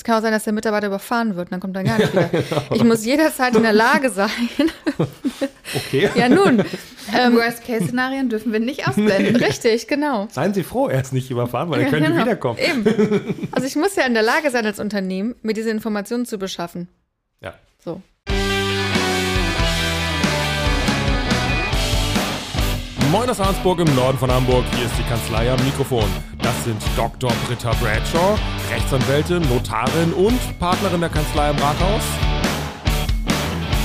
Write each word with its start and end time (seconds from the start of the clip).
Es 0.00 0.04
kann 0.04 0.16
auch 0.16 0.22
sein, 0.22 0.32
dass 0.32 0.44
der 0.44 0.54
Mitarbeiter 0.54 0.86
überfahren 0.86 1.36
wird, 1.36 1.52
dann 1.52 1.60
kommt 1.60 1.76
er 1.76 1.84
gar 1.84 1.98
nicht 1.98 2.10
wieder. 2.14 2.30
Ich 2.72 2.82
muss 2.82 3.04
jederzeit 3.04 3.54
in 3.54 3.62
der 3.62 3.74
Lage 3.74 4.08
sein. 4.08 4.30
Okay. 5.72 6.10
ja, 6.16 6.28
nun. 6.28 6.64
Ähm, 7.16 7.36
Worst-Case-Szenarien 7.36 8.28
dürfen 8.28 8.52
wir 8.52 8.58
nicht 8.58 8.88
ausblenden. 8.88 9.36
Richtig, 9.44 9.86
genau. 9.86 10.26
Seien 10.28 10.52
Sie 10.52 10.64
froh, 10.64 10.88
er 10.88 11.00
ist 11.00 11.12
nicht 11.12 11.30
überfahren, 11.30 11.70
weil 11.70 11.82
er 11.82 11.90
könnte 11.90 12.10
genau. 12.10 12.22
wiederkommen. 12.22 12.58
Eben. 12.58 13.36
Also 13.52 13.68
ich 13.68 13.76
muss 13.76 13.94
ja 13.94 14.04
in 14.04 14.14
der 14.14 14.24
Lage 14.24 14.50
sein, 14.50 14.66
als 14.66 14.80
Unternehmen, 14.80 15.36
mir 15.42 15.52
diese 15.52 15.70
Informationen 15.70 16.26
zu 16.26 16.38
beschaffen. 16.38 16.88
Ja. 17.40 17.54
So. 17.78 18.02
Moin 23.10 23.28
aus 23.28 23.40
Arnsburg 23.40 23.80
im 23.80 23.92
Norden 23.96 24.16
von 24.16 24.30
Hamburg. 24.30 24.64
Hier 24.76 24.86
ist 24.86 24.94
die 24.96 25.02
Kanzlei 25.02 25.50
am 25.50 25.58
Mikrofon. 25.64 26.08
Das 26.38 26.54
sind 26.62 26.80
Dr. 26.96 27.32
Britta 27.44 27.72
Bradshaw, 27.80 28.38
Rechtsanwältin, 28.70 29.42
Notarin 29.48 30.12
und 30.12 30.38
Partnerin 30.60 31.00
der 31.00 31.08
Kanzlei 31.08 31.48
am 31.48 31.56
Rathaus. 31.56 32.02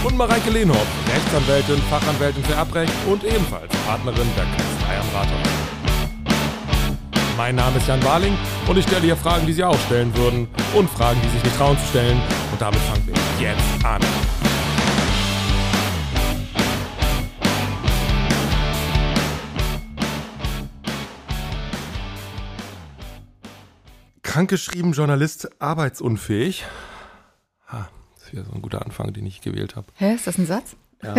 Und 0.03 0.15
Mareike 0.15 0.51
Lehnhoff, 0.51 0.85
Rechtsanwältin, 1.11 1.81
Fachanwältin 1.89 2.43
für 2.43 2.53
Erbrecht 2.53 2.93
und 3.09 3.23
ebenfalls 3.23 3.73
Partnerin 3.87 4.27
der 4.37 4.45
Kanzlei 4.45 4.99
am 4.99 5.07
Rathaus. 5.15 5.47
Mein 7.35 7.55
Name 7.55 7.77
ist 7.77 7.87
Jan 7.87 8.03
Warling 8.03 8.37
und 8.67 8.77
ich 8.77 8.85
stelle 8.85 9.01
hier 9.01 9.17
Fragen, 9.17 9.47
die 9.47 9.53
Sie 9.53 9.63
auch 9.63 9.79
stellen 9.87 10.15
würden 10.15 10.47
und 10.75 10.87
Fragen, 10.91 11.19
die 11.23 11.29
sich 11.29 11.43
nicht 11.43 11.57
trauen 11.57 11.77
zu 11.79 11.85
stellen. 11.87 12.21
Und 12.51 12.61
damit 12.61 12.79
fangen 12.81 13.07
wir 13.07 13.43
jetzt 13.43 13.85
an. 13.85 14.01
Krankgeschrieben 24.35 24.91
Journalist, 24.91 25.49
arbeitsunfähig. 25.61 26.65
Ha, 27.71 27.87
das 28.15 28.23
ist 28.25 28.33
wieder 28.33 28.43
so 28.43 28.51
ein 28.51 28.61
guter 28.61 28.85
Anfang, 28.85 29.13
den 29.13 29.25
ich 29.25 29.39
gewählt 29.39 29.77
habe. 29.77 29.87
Hä, 29.95 30.13
ist 30.13 30.27
das 30.27 30.37
ein 30.37 30.45
Satz? 30.45 30.75
Ja. 31.01 31.15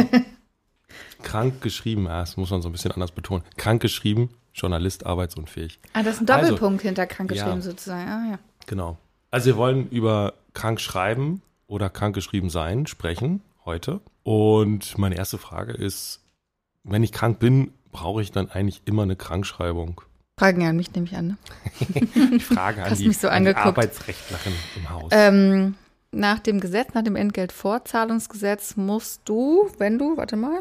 Krank 1.22 1.62
geschrieben, 1.62 2.04
ja, 2.04 2.20
das 2.20 2.36
muss 2.36 2.50
man 2.50 2.60
so 2.60 2.68
ein 2.68 2.72
bisschen 2.72 2.92
anders 2.92 3.12
betonen. 3.12 3.42
Krank 3.56 3.80
geschrieben, 3.80 4.28
Journalist, 4.52 5.06
arbeitsunfähig. 5.06 5.80
Ah, 5.94 6.02
das 6.02 6.16
ist 6.16 6.20
ein 6.20 6.28
Also, 6.28 6.50
Doppelpunkt 6.50 6.82
hinter 6.82 7.06
krankgeschrieben 7.06 7.54
ja. 7.54 7.62
sozusagen. 7.62 8.06
Ah, 8.06 8.32
ja. 8.32 8.38
Genau. 8.66 8.98
Also 9.30 9.46
wir 9.46 9.56
wollen 9.56 9.88
über 9.88 10.34
krank 10.52 10.78
schreiben 10.78 11.40
oder 11.68 11.88
krank 11.88 12.14
geschrieben 12.14 12.50
sein 12.50 12.86
sprechen 12.86 13.40
heute. 13.64 14.02
Und 14.24 14.98
meine 14.98 15.16
erste 15.16 15.38
Frage 15.38 15.72
ist, 15.72 16.20
wenn 16.84 17.02
ich 17.02 17.12
krank 17.12 17.38
bin, 17.38 17.72
brauche 17.92 18.20
ich 18.20 18.30
dann 18.30 18.50
eigentlich 18.50 18.82
immer 18.84 19.04
eine 19.04 19.16
Krankschreibung? 19.16 20.02
Fragen 20.38 20.60
ja 20.60 20.68
an 20.68 20.76
mich, 20.76 20.92
nehme 20.92 21.06
ich 21.06 21.16
an. 21.16 21.26
Ne? 21.28 21.36
Ich 22.36 22.44
frage 22.44 22.82
an 22.84 22.90
Hast 22.90 23.00
die, 23.00 23.08
mich 23.08 23.16
so 23.18 23.28
an 23.28 23.44
die 23.44 23.50
angeguckt. 23.50 23.66
Arbeitsrechtlerin 23.78 24.52
im 24.76 24.90
Haus. 24.90 25.08
Ähm, 25.12 25.74
nach 26.12 26.38
dem 26.40 26.60
Gesetz, 26.60 26.92
nach 26.92 27.02
dem 27.02 27.16
Entgeltvorzahlungsgesetz 27.16 28.76
musst 28.76 29.22
du, 29.24 29.70
wenn 29.78 29.98
du, 29.98 30.16
warte 30.18 30.36
mal, 30.36 30.60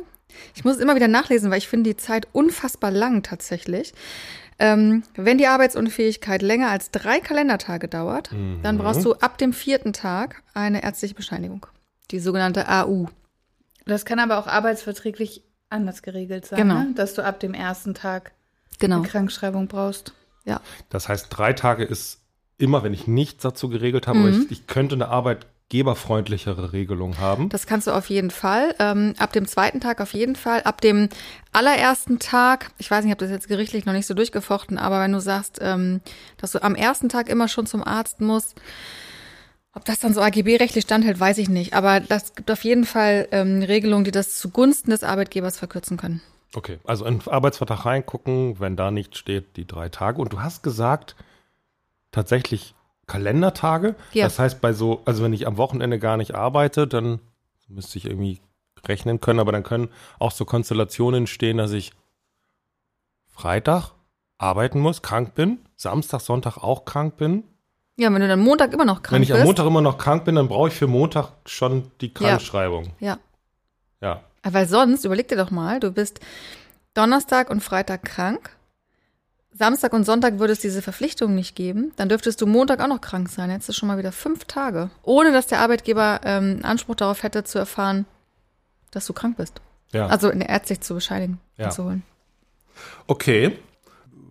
ich 0.55 0.63
muss 0.63 0.75
es 0.77 0.81
immer 0.81 0.95
wieder 0.95 1.09
nachlesen, 1.09 1.51
weil 1.51 1.57
ich 1.57 1.67
finde 1.67 1.89
die 1.89 1.97
Zeit 1.97 2.27
unfassbar 2.31 2.91
lang 2.91 3.21
tatsächlich. 3.23 3.93
Ähm, 4.59 5.03
wenn 5.15 5.37
die 5.37 5.47
Arbeitsunfähigkeit 5.47 6.41
länger 6.41 6.69
als 6.69 6.91
drei 6.91 7.19
Kalendertage 7.19 7.89
dauert, 7.89 8.29
dann 8.63 8.77
brauchst 8.77 9.03
du 9.03 9.13
ab 9.15 9.37
dem 9.37 9.51
vierten 9.51 9.91
Tag 9.91 10.41
eine 10.53 10.83
ärztliche 10.83 11.15
Bescheinigung. 11.15 11.65
Die 12.11 12.19
sogenannte 12.19 12.69
AU. 12.69 13.07
Das 13.85 14.05
kann 14.05 14.19
aber 14.19 14.37
auch 14.37 14.47
arbeitsverträglich 14.47 15.43
anders 15.69 16.01
geregelt 16.01 16.45
sein, 16.45 16.59
Genau. 16.59 16.75
ne? 16.75 16.93
dass 16.95 17.13
du 17.15 17.25
ab 17.25 17.41
dem 17.41 17.53
ersten 17.53 17.93
Tag 17.93 18.31
Genau. 18.79 18.97
eine 18.97 19.07
Krankschreibung 19.07 19.67
brauchst. 19.67 20.13
Ja. 20.45 20.61
Das 20.89 21.09
heißt, 21.09 21.27
drei 21.29 21.53
Tage 21.53 21.83
ist 21.83 22.19
immer, 22.57 22.83
wenn 22.83 22.93
ich 22.93 23.07
nichts 23.07 23.41
dazu 23.43 23.67
geregelt 23.69 24.07
habe, 24.07 24.19
aber 24.19 24.29
Mhm. 24.29 24.43
ich, 24.43 24.51
ich 24.51 24.67
könnte 24.67 24.95
eine 24.95 25.09
arbeitgeberfreundlichere 25.09 26.71
Regelung 26.73 27.17
haben. 27.17 27.49
Das 27.49 27.67
kannst 27.67 27.87
du 27.87 27.91
auf 27.91 28.09
jeden 28.09 28.31
Fall. 28.31 28.75
Ähm, 28.79 29.13
ab 29.17 29.33
dem 29.33 29.47
zweiten 29.47 29.81
Tag 29.81 29.99
auf 30.01 30.13
jeden 30.13 30.35
Fall. 30.35 30.61
Ab 30.63 30.79
dem 30.81 31.09
allerersten 31.51 32.19
Tag, 32.19 32.71
ich 32.77 32.89
weiß 32.89 33.03
nicht, 33.03 33.09
ich 33.09 33.15
habe 33.17 33.25
das 33.25 33.31
jetzt 33.31 33.47
gerichtlich 33.47 33.85
noch 33.85 33.93
nicht 33.93 34.05
so 34.07 34.13
durchgefochten, 34.13 34.77
aber 34.77 35.01
wenn 35.01 35.11
du 35.11 35.19
sagst, 35.19 35.59
ähm, 35.61 36.01
dass 36.37 36.51
du 36.51 36.63
am 36.63 36.75
ersten 36.75 37.09
Tag 37.09 37.29
immer 37.29 37.47
schon 37.47 37.65
zum 37.65 37.83
Arzt 37.83 38.21
musst, 38.21 38.55
ob 39.73 39.83
das 39.83 39.99
dann 39.99 40.13
so 40.13 40.21
AGB-rechtlich 40.21 40.85
standhält, 40.85 41.19
weiß 41.19 41.37
ich 41.39 41.49
nicht. 41.49 41.73
Aber 41.73 41.99
das 41.99 42.33
gibt 42.35 42.49
auf 42.49 42.63
jeden 42.63 42.85
Fall 42.85 43.27
ähm, 43.31 43.61
Regelungen, 43.61 44.05
die 44.05 44.11
das 44.11 44.37
zugunsten 44.37 44.91
des 44.91 45.03
Arbeitgebers 45.03 45.57
verkürzen 45.57 45.97
können. 45.97 46.21
Okay, 46.55 46.79
also 46.85 47.05
in 47.05 47.19
den 47.19 47.27
Arbeitsvertrag 47.27 47.85
reingucken, 47.85 48.59
wenn 48.59 48.75
da 48.75 48.89
nichts 48.89 49.17
steht, 49.17 49.57
die 49.57 49.67
drei 49.67 49.89
Tage. 49.89 50.21
Und 50.21 50.31
du 50.31 50.41
hast 50.41 50.63
gesagt, 50.63 51.15
tatsächlich 52.11 52.75
Kalendertage. 53.07 53.95
Ja. 54.13 54.23
Das 54.23 54.39
heißt, 54.39 54.61
bei 54.61 54.73
so, 54.73 55.01
also 55.05 55.23
wenn 55.23 55.33
ich 55.33 55.47
am 55.47 55.57
Wochenende 55.57 55.99
gar 55.99 56.17
nicht 56.17 56.33
arbeite, 56.33 56.87
dann 56.87 57.19
müsste 57.67 57.97
ich 57.97 58.05
irgendwie 58.05 58.39
rechnen 58.87 59.19
können, 59.19 59.39
aber 59.39 59.51
dann 59.51 59.63
können 59.63 59.89
auch 60.19 60.31
so 60.31 60.45
Konstellationen 60.45 61.23
entstehen, 61.23 61.57
dass 61.57 61.71
ich 61.71 61.91
Freitag 63.27 63.91
arbeiten 64.37 64.79
muss, 64.79 65.01
krank 65.01 65.35
bin, 65.35 65.59
Samstag, 65.75 66.21
Sonntag 66.21 66.57
auch 66.57 66.85
krank 66.85 67.17
bin. 67.17 67.43
Ja, 67.97 68.13
wenn 68.13 68.21
du 68.21 68.27
dann 68.27 68.39
Montag 68.39 68.73
immer 68.73 68.85
noch 68.85 69.01
krank 69.01 69.13
wenn 69.13 69.23
ich 69.23 69.29
bist. 69.29 69.39
am 69.39 69.45
Montag 69.45 69.65
immer 69.65 69.81
noch 69.81 69.97
krank 69.97 70.25
bin, 70.25 70.35
dann 70.35 70.47
brauche 70.47 70.69
ich 70.69 70.73
für 70.73 70.87
Montag 70.87 71.31
schon 71.45 71.91
die 72.01 72.13
Krankschreibung. 72.13 72.93
ja. 72.99 73.19
Ja. 74.01 74.21
Weil 74.47 74.67
sonst, 74.67 75.05
überleg 75.05 75.27
dir 75.27 75.37
doch 75.37 75.51
mal, 75.51 75.79
du 75.79 75.91
bist 75.91 76.19
Donnerstag 76.93 77.49
und 77.49 77.61
Freitag 77.61 78.03
krank. 78.03 78.51
Samstag 79.57 79.93
und 79.93 80.03
Sonntag 80.03 80.37
würde 80.37 80.51
es 80.53 80.59
diese 80.59 80.81
Verpflichtung 80.81 81.33
nicht 81.33 81.55
geben. 81.55 81.93
Dann 81.95 82.09
dürftest 82.09 82.41
du 82.41 82.45
Montag 82.45 82.81
auch 82.81 82.87
noch 82.87 82.99
krank 83.01 83.29
sein. 83.29 83.49
Jetzt 83.49 83.69
ist 83.69 83.77
schon 83.77 83.87
mal 83.87 83.97
wieder 83.97 84.11
fünf 84.11 84.43
Tage. 84.45 84.89
Ohne 85.01 85.31
dass 85.31 85.47
der 85.47 85.59
Arbeitgeber 85.61 86.19
ähm, 86.25 86.59
Anspruch 86.63 86.95
darauf 86.95 87.23
hätte, 87.23 87.43
zu 87.45 87.57
erfahren, 87.57 88.05
dass 88.91 89.05
du 89.05 89.13
krank 89.13 89.37
bist. 89.37 89.61
ja. 89.93 90.07
Also 90.07 90.29
in 90.29 90.39
der 90.39 90.49
ärztlich 90.49 90.81
zu 90.81 90.93
bescheinigen, 90.95 91.39
Ja. 91.57 91.69
zu 91.69 91.85
holen. 91.85 92.03
Okay, 93.07 93.57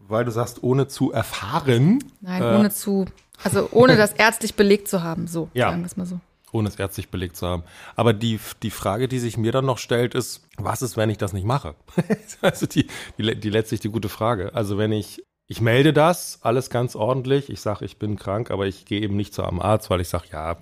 weil 0.09 0.27
du 0.27 0.31
sagst, 0.31 0.63
ohne 0.63 0.89
zu 0.89 1.11
erfahren. 1.13 2.05
Nein, 2.21 2.43
Äh. 2.43 2.57
ohne 2.59 2.71
zu, 2.71 3.07
also 3.43 3.69
ohne 3.73 3.97
das 3.97 4.13
ärztlich 4.13 4.55
belegt 4.55 4.89
zu 4.89 5.03
haben. 5.03 5.27
So, 5.27 5.49
Ja. 5.55 5.71
sagen 5.71 5.81
wir 5.83 5.87
es 5.87 5.97
mal 5.97 6.05
so. 6.07 6.21
Ohne 6.55 6.69
es 6.69 6.77
ärztlich 6.77 7.11
belegt 7.11 7.37
zu 7.37 7.47
haben. 7.47 7.65
Aber 7.97 8.13
die, 8.13 8.39
die 8.63 8.71
Frage, 8.71 9.09
die 9.09 9.19
sich 9.19 9.37
mir 9.37 9.53
dann 9.53 9.67
noch 9.67 9.79
stellt, 9.79 10.15
ist, 10.15 10.47
was 10.57 10.83
ist, 10.83 10.97
wenn 10.97 11.11
ich 11.11 11.19
das 11.19 11.33
nicht 11.33 11.45
mache? 11.45 11.75
also 12.41 12.67
die, 12.67 12.87
die, 13.19 13.35
die 13.39 13.51
letztlich 13.51 13.81
die 13.81 13.91
gute 13.91 14.09
Frage. 14.09 14.55
Also 14.55 14.79
wenn 14.79 14.93
ich, 14.93 15.25
ich 15.47 15.61
melde 15.61 15.93
das, 15.93 16.39
alles 16.43 16.71
ganz 16.71 16.95
ordentlich, 16.95 17.51
ich 17.51 17.61
sage, 17.61 17.85
ich 17.85 17.99
bin 17.99 18.17
krank, 18.17 18.51
aber 18.51 18.67
ich 18.67 18.87
gehe 18.87 19.01
eben 19.01 19.17
nicht 19.17 19.35
zu 19.35 19.43
einem 19.43 19.61
Arzt, 19.61 19.91
weil 19.91 20.01
ich 20.01 20.09
sage, 20.09 20.27
ja, 20.33 20.59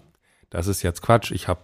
das 0.48 0.66
ist 0.66 0.82
jetzt 0.82 1.02
Quatsch, 1.02 1.30
ich 1.30 1.46
habe, 1.46 1.60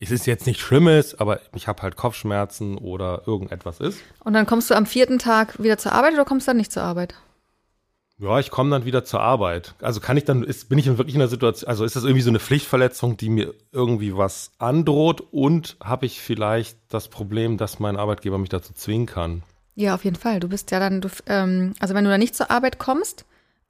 es 0.00 0.10
ist 0.10 0.26
jetzt 0.26 0.46
nichts 0.46 0.62
Schlimmes, 0.62 1.14
aber 1.14 1.40
ich 1.54 1.68
habe 1.68 1.82
halt 1.82 1.96
Kopfschmerzen 1.96 2.78
oder 2.78 3.22
irgendetwas 3.26 3.78
ist. 3.78 4.00
Und 4.20 4.32
dann 4.32 4.46
kommst 4.46 4.70
du 4.70 4.74
am 4.74 4.86
vierten 4.86 5.18
Tag 5.18 5.62
wieder 5.62 5.78
zur 5.78 5.92
Arbeit 5.92 6.14
oder 6.14 6.24
kommst 6.24 6.46
du 6.46 6.50
dann 6.50 6.56
nicht 6.56 6.72
zur 6.72 6.82
Arbeit? 6.82 7.14
Ja, 8.18 8.38
ich 8.38 8.50
komme 8.50 8.70
dann 8.70 8.84
wieder 8.84 9.04
zur 9.04 9.20
Arbeit. 9.20 9.74
Also 9.80 10.00
kann 10.00 10.16
ich 10.16 10.24
dann, 10.24 10.44
ist, 10.44 10.68
bin 10.68 10.78
ich 10.78 10.84
dann 10.84 10.98
wirklich 10.98 11.16
in 11.16 11.20
einer 11.20 11.28
Situation, 11.28 11.68
also 11.68 11.84
ist 11.84 11.96
das 11.96 12.04
irgendwie 12.04 12.22
so 12.22 12.30
eine 12.30 12.38
Pflichtverletzung, 12.38 13.16
die 13.16 13.28
mir 13.28 13.54
irgendwie 13.72 14.16
was 14.16 14.52
androht 14.58 15.20
und 15.32 15.76
habe 15.82 16.06
ich 16.06 16.20
vielleicht 16.20 16.78
das 16.88 17.08
Problem, 17.08 17.56
dass 17.56 17.80
mein 17.80 17.96
Arbeitgeber 17.96 18.38
mich 18.38 18.50
dazu 18.50 18.72
zwingen 18.72 19.06
kann? 19.06 19.42
Ja, 19.74 19.96
auf 19.96 20.04
jeden 20.04 20.16
Fall. 20.16 20.38
Du 20.38 20.48
bist 20.48 20.70
ja 20.70 20.78
dann, 20.78 21.00
du, 21.00 21.08
ähm, 21.26 21.74
also 21.80 21.94
wenn 21.94 22.04
du 22.04 22.10
dann 22.10 22.20
nicht 22.20 22.36
zur 22.36 22.52
Arbeit 22.52 22.78
kommst, 22.78 23.24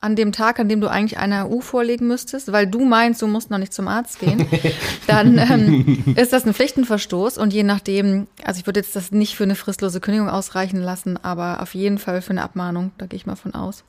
an 0.05 0.17
dem 0.17 0.33
Tag, 0.33 0.61
an 0.61 0.69
dem 0.69 0.83
du 0.83 0.91
eigentlich 0.91 1.19
eine 1.19 1.45
AU 1.45 1.63
vorlegen 1.63 2.07
müsstest, 2.07 2.53
weil 2.53 2.67
du 2.67 2.85
meinst, 2.85 3.23
du 3.23 3.27
musst 3.27 3.51
noch 3.51 3.57
nicht 3.57 3.73
zum 3.73 3.89
Arzt 3.89 4.19
gehen, 4.19 4.47
dann 5.07 5.39
ähm, 5.39 6.15
ist 6.17 6.35
das 6.35 6.45
ein 6.45 6.53
Pflichtenverstoß 6.53 7.39
und 7.39 7.55
je 7.55 7.63
nachdem, 7.63 8.27
also 8.45 8.61
ich 8.61 8.67
würde 8.67 8.81
jetzt 8.81 8.95
das 8.95 9.13
nicht 9.13 9.35
für 9.35 9.45
eine 9.45 9.55
fristlose 9.55 10.01
Kündigung 10.01 10.29
ausreichen 10.29 10.83
lassen, 10.83 11.19
aber 11.25 11.63
auf 11.63 11.75
jeden 11.75 11.97
Fall 11.97 12.21
für 12.21 12.33
eine 12.33 12.43
Abmahnung, 12.43 12.93
da 12.99 13.07
gehe 13.07 13.17
ich 13.17 13.25
mal 13.25 13.37
von 13.37 13.55
aus. 13.55 13.83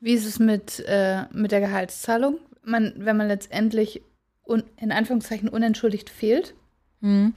Wie 0.00 0.14
ist 0.14 0.26
es 0.26 0.38
mit, 0.38 0.82
äh, 0.86 1.24
mit 1.32 1.52
der 1.52 1.60
Gehaltszahlung? 1.60 2.38
Man, 2.64 2.94
wenn 2.96 3.16
man 3.16 3.28
letztendlich 3.28 4.02
un, 4.46 4.64
in 4.76 4.92
Anführungszeichen 4.92 5.48
unentschuldigt 5.48 6.10
fehlt? 6.10 6.54
Mhm. 7.02 7.34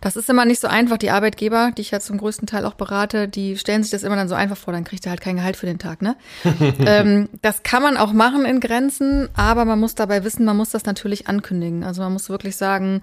Das 0.00 0.16
ist 0.16 0.28
immer 0.28 0.44
nicht 0.44 0.60
so 0.60 0.66
einfach. 0.66 0.98
Die 0.98 1.10
Arbeitgeber, 1.10 1.70
die 1.76 1.82
ich 1.82 1.92
ja 1.92 2.00
zum 2.00 2.18
größten 2.18 2.46
Teil 2.46 2.64
auch 2.64 2.74
berate, 2.74 3.28
die 3.28 3.56
stellen 3.56 3.82
sich 3.82 3.92
das 3.92 4.02
immer 4.02 4.16
dann 4.16 4.28
so 4.28 4.34
einfach 4.34 4.56
vor, 4.56 4.72
dann 4.72 4.84
kriegt 4.84 5.06
er 5.06 5.10
halt 5.10 5.20
kein 5.20 5.36
Gehalt 5.36 5.56
für 5.56 5.66
den 5.66 5.78
Tag, 5.78 6.02
ne? 6.02 6.16
ähm, 6.86 7.28
das 7.40 7.62
kann 7.62 7.82
man 7.82 7.96
auch 7.96 8.12
machen 8.12 8.44
in 8.44 8.60
Grenzen, 8.60 9.28
aber 9.34 9.64
man 9.64 9.78
muss 9.78 9.94
dabei 9.94 10.24
wissen, 10.24 10.44
man 10.44 10.56
muss 10.56 10.70
das 10.70 10.84
natürlich 10.84 11.28
ankündigen. 11.28 11.84
Also 11.84 12.02
man 12.02 12.12
muss 12.12 12.28
wirklich 12.28 12.56
sagen, 12.56 13.02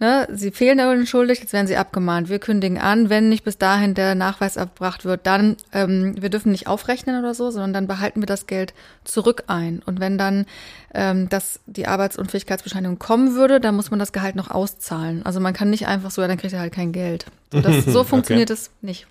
ne, 0.00 0.28
sie 0.32 0.50
fehlen 0.50 0.80
unentschuldigt, 0.80 1.42
jetzt 1.42 1.52
werden 1.52 1.66
sie 1.66 1.76
abgemahnt. 1.76 2.28
Wir 2.28 2.38
kündigen 2.38 2.78
an, 2.78 3.10
wenn 3.10 3.28
nicht 3.28 3.44
bis 3.44 3.58
dahin 3.58 3.94
der 3.94 4.14
Nachweis 4.14 4.56
erbracht 4.56 5.04
wird, 5.04 5.26
dann, 5.26 5.56
ähm, 5.72 6.14
wir 6.20 6.30
dürfen 6.30 6.52
nicht 6.52 6.66
aufrechnen 6.66 7.18
oder 7.18 7.34
so, 7.34 7.50
sondern 7.50 7.72
dann 7.72 7.86
behalten 7.86 8.20
wir 8.20 8.26
das 8.26 8.46
Geld 8.46 8.74
zurück 9.04 9.44
ein. 9.46 9.82
Und 9.84 10.00
wenn 10.00 10.18
dann 10.18 10.46
ähm, 10.94 11.28
dass 11.28 11.60
die 11.66 11.86
Arbeitsunfähigkeitsbescheinigung 11.86 12.98
kommen 12.98 13.34
würde, 13.34 13.60
dann 13.60 13.76
muss 13.76 13.90
man 13.90 14.00
das 14.00 14.12
Gehalt 14.12 14.36
noch 14.36 14.50
auszahlen. 14.50 15.24
Also 15.24 15.40
man 15.40 15.52
kann 15.52 15.70
nicht 15.70 15.86
einfach 15.86 16.10
so, 16.10 16.22
ja, 16.22 16.28
dann 16.28 16.38
kriegt 16.38 16.54
er 16.54 16.60
halt 16.60 16.72
kein 16.72 16.92
Geld. 16.92 17.26
So, 17.52 17.60
das, 17.60 17.84
so 17.84 18.04
funktioniert 18.04 18.50
es 18.50 18.70
nicht. 18.80 19.06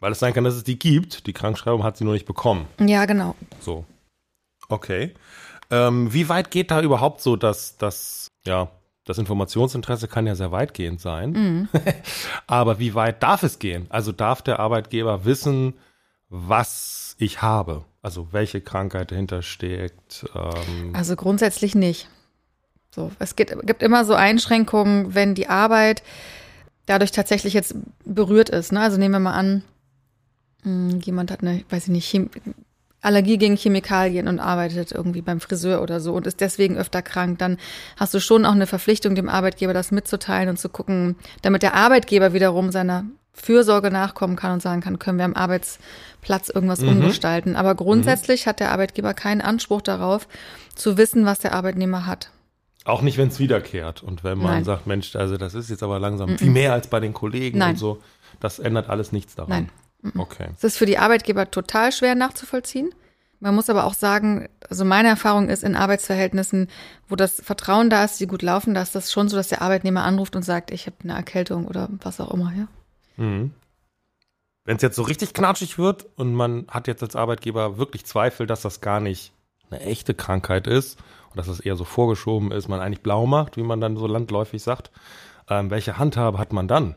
Weil 0.00 0.12
es 0.12 0.18
sein 0.18 0.32
kann, 0.32 0.44
dass 0.44 0.54
es 0.54 0.64
die 0.64 0.78
gibt. 0.78 1.26
Die 1.26 1.32
Krankschreibung 1.32 1.84
hat 1.84 1.96
sie 1.96 2.04
nur 2.04 2.14
nicht 2.14 2.26
bekommen. 2.26 2.66
Ja, 2.80 3.04
genau. 3.04 3.36
So. 3.60 3.84
Okay. 4.68 5.14
Ähm, 5.70 6.12
wie 6.12 6.28
weit 6.28 6.50
geht 6.50 6.70
da 6.70 6.80
überhaupt 6.80 7.20
so, 7.20 7.36
dass 7.36 7.76
das, 7.76 8.28
ja, 8.44 8.68
das 9.10 9.18
Informationsinteresse 9.18 10.08
kann 10.08 10.26
ja 10.26 10.34
sehr 10.34 10.52
weitgehend 10.52 11.00
sein. 11.00 11.30
Mhm. 11.32 11.68
Aber 12.46 12.78
wie 12.78 12.94
weit 12.94 13.22
darf 13.22 13.42
es 13.42 13.58
gehen? 13.58 13.86
Also 13.90 14.12
darf 14.12 14.40
der 14.42 14.60
Arbeitgeber 14.60 15.24
wissen, 15.24 15.74
was 16.28 17.16
ich 17.18 17.42
habe? 17.42 17.84
Also 18.02 18.28
welche 18.32 18.60
Krankheit 18.60 19.10
dahinter 19.10 19.42
steckt? 19.42 20.24
Ähm, 20.34 20.94
Also 20.94 21.16
grundsätzlich 21.16 21.74
nicht. 21.74 22.08
So, 22.94 23.12
es 23.18 23.36
gibt, 23.36 23.54
gibt 23.66 23.82
immer 23.82 24.04
so 24.04 24.14
Einschränkungen, 24.14 25.14
wenn 25.14 25.34
die 25.34 25.48
Arbeit 25.48 26.02
dadurch 26.86 27.12
tatsächlich 27.12 27.52
jetzt 27.54 27.74
berührt 28.04 28.48
ist. 28.48 28.72
Ne? 28.72 28.80
Also 28.80 28.96
nehmen 28.96 29.14
wir 29.14 29.20
mal 29.20 29.34
an, 29.34 29.62
mh, 30.64 30.98
jemand 31.04 31.30
hat 31.30 31.42
eine, 31.42 31.64
weiß 31.68 31.84
ich 31.84 31.90
nicht, 31.90 32.10
Chem 32.10 32.30
Allergie 33.02 33.38
gegen 33.38 33.56
Chemikalien 33.56 34.28
und 34.28 34.40
arbeitet 34.40 34.92
irgendwie 34.92 35.22
beim 35.22 35.40
Friseur 35.40 35.82
oder 35.82 36.00
so 36.00 36.12
und 36.14 36.26
ist 36.26 36.40
deswegen 36.40 36.76
öfter 36.76 37.02
krank, 37.02 37.38
dann 37.38 37.56
hast 37.96 38.12
du 38.12 38.20
schon 38.20 38.44
auch 38.44 38.52
eine 38.52 38.66
Verpflichtung, 38.66 39.14
dem 39.14 39.28
Arbeitgeber 39.28 39.72
das 39.72 39.90
mitzuteilen 39.90 40.50
und 40.50 40.58
zu 40.58 40.68
gucken, 40.68 41.16
damit 41.42 41.62
der 41.62 41.74
Arbeitgeber 41.74 42.32
wiederum 42.32 42.70
seiner 42.70 43.04
Fürsorge 43.32 43.90
nachkommen 43.90 44.36
kann 44.36 44.52
und 44.52 44.62
sagen 44.62 44.80
kann, 44.82 44.98
können 44.98 45.18
wir 45.18 45.24
am 45.24 45.34
Arbeitsplatz 45.34 46.50
irgendwas 46.50 46.82
umgestalten. 46.82 47.56
Aber 47.56 47.74
grundsätzlich 47.74 48.46
hat 48.46 48.60
der 48.60 48.72
Arbeitgeber 48.72 49.14
keinen 49.14 49.40
Anspruch 49.40 49.80
darauf, 49.80 50.28
zu 50.74 50.98
wissen, 50.98 51.24
was 51.24 51.38
der 51.38 51.54
Arbeitnehmer 51.54 52.06
hat. 52.06 52.30
auch 52.84 53.02
nicht, 53.02 53.18
wenn 53.18 53.28
es 53.28 53.38
wiederkehrt. 53.38 54.02
Und 54.02 54.24
wenn 54.24 54.38
man 54.38 54.52
Nein. 54.52 54.64
sagt, 54.64 54.86
Mensch, 54.86 55.14
also 55.16 55.36
das 55.36 55.54
ist 55.54 55.70
jetzt 55.70 55.82
aber 55.82 55.98
langsam 55.98 56.36
viel 56.38 56.50
mehr 56.50 56.72
als 56.72 56.88
bei 56.88 56.98
den 57.00 57.14
Kollegen 57.14 57.58
Nein. 57.58 57.70
und 57.70 57.76
so. 57.76 58.02
Das 58.40 58.58
ändert 58.58 58.88
alles 58.88 59.12
nichts 59.12 59.34
daran. 59.34 59.50
Nein. 59.50 59.68
Okay. 60.16 60.48
Es 60.56 60.64
ist 60.64 60.76
für 60.76 60.86
die 60.86 60.98
Arbeitgeber 60.98 61.50
total 61.50 61.92
schwer 61.92 62.14
nachzuvollziehen. 62.14 62.90
Man 63.40 63.54
muss 63.54 63.70
aber 63.70 63.84
auch 63.84 63.94
sagen, 63.94 64.48
also 64.68 64.84
meine 64.84 65.08
Erfahrung 65.08 65.48
ist 65.48 65.64
in 65.64 65.74
Arbeitsverhältnissen, 65.74 66.68
wo 67.08 67.16
das 67.16 67.40
Vertrauen 67.40 67.88
da 67.88 68.04
ist, 68.04 68.20
die 68.20 68.26
gut 68.26 68.42
laufen, 68.42 68.74
da 68.74 68.82
ist 68.82 68.94
das 68.94 69.10
schon 69.10 69.28
so, 69.28 69.36
dass 69.36 69.48
der 69.48 69.62
Arbeitnehmer 69.62 70.04
anruft 70.04 70.36
und 70.36 70.42
sagt, 70.42 70.70
ich 70.70 70.86
habe 70.86 70.96
eine 71.02 71.14
Erkältung 71.14 71.66
oder 71.66 71.88
was 72.02 72.20
auch 72.20 72.32
immer. 72.32 72.52
Ja? 72.54 72.68
Mhm. 73.16 73.52
Wenn 74.64 74.76
es 74.76 74.82
jetzt 74.82 74.96
so 74.96 75.02
richtig 75.02 75.32
knatschig 75.32 75.78
wird 75.78 76.06
und 76.16 76.34
man 76.34 76.66
hat 76.68 76.86
jetzt 76.86 77.02
als 77.02 77.16
Arbeitgeber 77.16 77.78
wirklich 77.78 78.04
Zweifel, 78.04 78.46
dass 78.46 78.60
das 78.60 78.82
gar 78.82 79.00
nicht 79.00 79.32
eine 79.70 79.80
echte 79.80 80.12
Krankheit 80.12 80.66
ist 80.66 80.98
und 81.30 81.38
dass 81.38 81.46
das 81.46 81.60
eher 81.60 81.76
so 81.76 81.84
vorgeschoben 81.84 82.52
ist, 82.52 82.68
man 82.68 82.80
eigentlich 82.80 83.02
blau 83.02 83.26
macht, 83.26 83.56
wie 83.56 83.62
man 83.62 83.80
dann 83.80 83.96
so 83.96 84.06
landläufig 84.06 84.62
sagt, 84.62 84.90
ähm, 85.48 85.70
welche 85.70 85.96
Handhabe 85.96 86.38
hat 86.38 86.52
man 86.52 86.68
dann? 86.68 86.94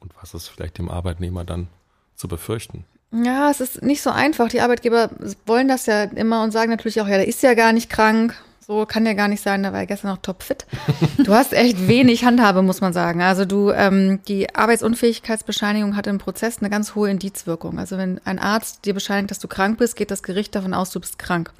Und 0.00 0.12
was 0.20 0.34
ist 0.34 0.48
vielleicht 0.48 0.78
dem 0.78 0.90
Arbeitnehmer 0.90 1.44
dann 1.44 1.68
zu 2.18 2.28
befürchten? 2.28 2.84
Ja, 3.10 3.50
es 3.50 3.60
ist 3.60 3.82
nicht 3.82 4.02
so 4.02 4.10
einfach. 4.10 4.48
Die 4.48 4.60
Arbeitgeber 4.60 5.10
wollen 5.46 5.68
das 5.68 5.86
ja 5.86 6.02
immer 6.02 6.42
und 6.42 6.50
sagen 6.50 6.70
natürlich 6.70 7.00
auch, 7.00 7.08
ja, 7.08 7.16
der 7.16 7.28
ist 7.28 7.42
ja 7.42 7.54
gar 7.54 7.72
nicht 7.72 7.88
krank. 7.88 8.34
So 8.66 8.84
kann 8.84 9.06
ja 9.06 9.14
gar 9.14 9.28
nicht 9.28 9.42
sein, 9.42 9.62
da 9.62 9.72
war 9.72 9.80
er 9.80 9.86
gestern 9.86 10.10
noch 10.10 10.18
topfit. 10.18 10.66
Du 11.24 11.32
hast 11.32 11.54
echt 11.54 11.88
wenig 11.88 12.26
Handhabe, 12.26 12.60
muss 12.60 12.82
man 12.82 12.92
sagen. 12.92 13.22
Also 13.22 13.46
du, 13.46 13.70
ähm, 13.70 14.20
die 14.28 14.54
Arbeitsunfähigkeitsbescheinigung 14.54 15.96
hat 15.96 16.06
im 16.06 16.18
Prozess 16.18 16.58
eine 16.58 16.68
ganz 16.68 16.94
hohe 16.94 17.10
Indizwirkung. 17.10 17.78
Also 17.78 17.96
wenn 17.96 18.20
ein 18.26 18.38
Arzt 18.38 18.84
dir 18.84 18.92
bescheinigt, 18.92 19.30
dass 19.30 19.38
du 19.38 19.48
krank 19.48 19.78
bist, 19.78 19.96
geht 19.96 20.10
das 20.10 20.22
Gericht 20.22 20.54
davon 20.54 20.74
aus, 20.74 20.90
du 20.90 21.00
bist 21.00 21.18
krank. 21.18 21.50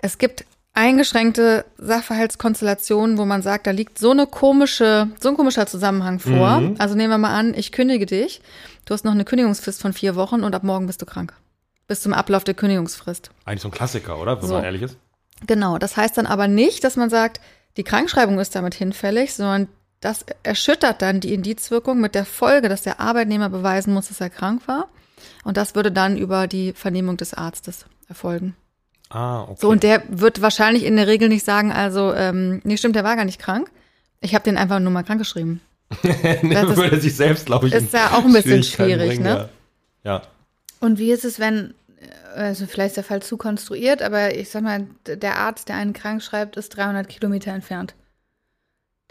Es 0.00 0.18
gibt 0.18 0.44
eingeschränkte 0.74 1.64
Sachverhaltskonstellationen, 1.78 3.18
wo 3.18 3.24
man 3.24 3.42
sagt, 3.42 3.66
da 3.66 3.72
liegt 3.72 3.98
so 3.98 4.12
eine 4.12 4.28
komische, 4.28 5.08
so 5.20 5.30
ein 5.30 5.36
komischer 5.36 5.66
Zusammenhang 5.66 6.20
vor. 6.20 6.60
Mhm. 6.60 6.76
Also 6.78 6.94
nehmen 6.94 7.10
wir 7.10 7.18
mal 7.18 7.34
an, 7.36 7.52
ich 7.52 7.72
kündige 7.72 8.06
dich. 8.06 8.40
Du 8.88 8.94
hast 8.94 9.04
noch 9.04 9.12
eine 9.12 9.26
Kündigungsfrist 9.26 9.82
von 9.82 9.92
vier 9.92 10.16
Wochen 10.16 10.44
und 10.44 10.54
ab 10.54 10.62
morgen 10.64 10.86
bist 10.86 11.02
du 11.02 11.04
krank. 11.04 11.34
Bis 11.88 12.00
zum 12.00 12.14
Ablauf 12.14 12.42
der 12.42 12.54
Kündigungsfrist. 12.54 13.30
Eigentlich 13.44 13.60
so 13.60 13.68
ein 13.68 13.72
Klassiker, 13.72 14.18
oder? 14.18 14.40
Wenn 14.40 14.48
So. 14.48 14.54
man 14.54 14.64
ehrlich 14.64 14.80
ist. 14.80 14.96
Genau, 15.46 15.76
das 15.76 15.98
heißt 15.98 16.16
dann 16.16 16.24
aber 16.24 16.48
nicht, 16.48 16.84
dass 16.84 16.96
man 16.96 17.10
sagt, 17.10 17.38
die 17.76 17.84
Krankschreibung 17.84 18.38
ist 18.38 18.56
damit 18.56 18.74
hinfällig, 18.74 19.34
sondern 19.34 19.68
das 20.00 20.24
erschüttert 20.42 21.02
dann 21.02 21.20
die 21.20 21.34
Indizwirkung 21.34 22.00
mit 22.00 22.14
der 22.14 22.24
Folge, 22.24 22.70
dass 22.70 22.80
der 22.80 22.98
Arbeitnehmer 22.98 23.50
beweisen 23.50 23.92
muss, 23.92 24.08
dass 24.08 24.22
er 24.22 24.30
krank 24.30 24.62
war. 24.66 24.88
Und 25.44 25.58
das 25.58 25.74
würde 25.74 25.92
dann 25.92 26.16
über 26.16 26.46
die 26.46 26.72
Vernehmung 26.72 27.18
des 27.18 27.34
Arztes 27.34 27.84
erfolgen. 28.08 28.56
Ah, 29.10 29.42
okay. 29.42 29.58
So, 29.60 29.68
und 29.68 29.82
der 29.82 30.02
wird 30.08 30.40
wahrscheinlich 30.40 30.84
in 30.84 30.96
der 30.96 31.08
Regel 31.08 31.28
nicht 31.28 31.44
sagen, 31.44 31.72
also, 31.72 32.14
ähm, 32.14 32.62
nee, 32.64 32.78
stimmt, 32.78 32.96
der 32.96 33.04
war 33.04 33.16
gar 33.16 33.26
nicht 33.26 33.38
krank. 33.38 33.70
Ich 34.22 34.34
habe 34.34 34.44
den 34.44 34.56
einfach 34.56 34.80
nur 34.80 34.92
mal 34.92 35.02
krank 35.02 35.18
geschrieben. 35.18 35.60
das 36.02 36.76
würde 36.76 37.00
sich 37.00 37.16
selbst, 37.16 37.46
glaube 37.46 37.68
ich, 37.68 37.74
ist 37.74 37.92
ja 37.92 38.12
auch 38.12 38.24
ein 38.24 38.32
bisschen 38.32 38.62
schwierig, 38.62 39.08
bringen, 39.08 39.22
ne? 39.22 39.48
Ja. 40.04 40.16
ja. 40.16 40.22
Und 40.80 40.98
wie 40.98 41.10
ist 41.10 41.24
es, 41.24 41.38
wenn, 41.40 41.74
also 42.34 42.66
vielleicht 42.66 42.90
ist 42.90 42.96
der 42.98 43.04
Fall 43.04 43.22
zu 43.22 43.36
konstruiert, 43.36 44.02
aber 44.02 44.34
ich 44.34 44.50
sag 44.50 44.62
mal, 44.62 44.86
der 45.06 45.38
Arzt, 45.38 45.68
der 45.68 45.76
einen 45.76 45.92
krank 45.92 46.22
schreibt, 46.22 46.56
ist 46.56 46.76
300 46.76 47.08
Kilometer 47.08 47.52
entfernt. 47.52 47.94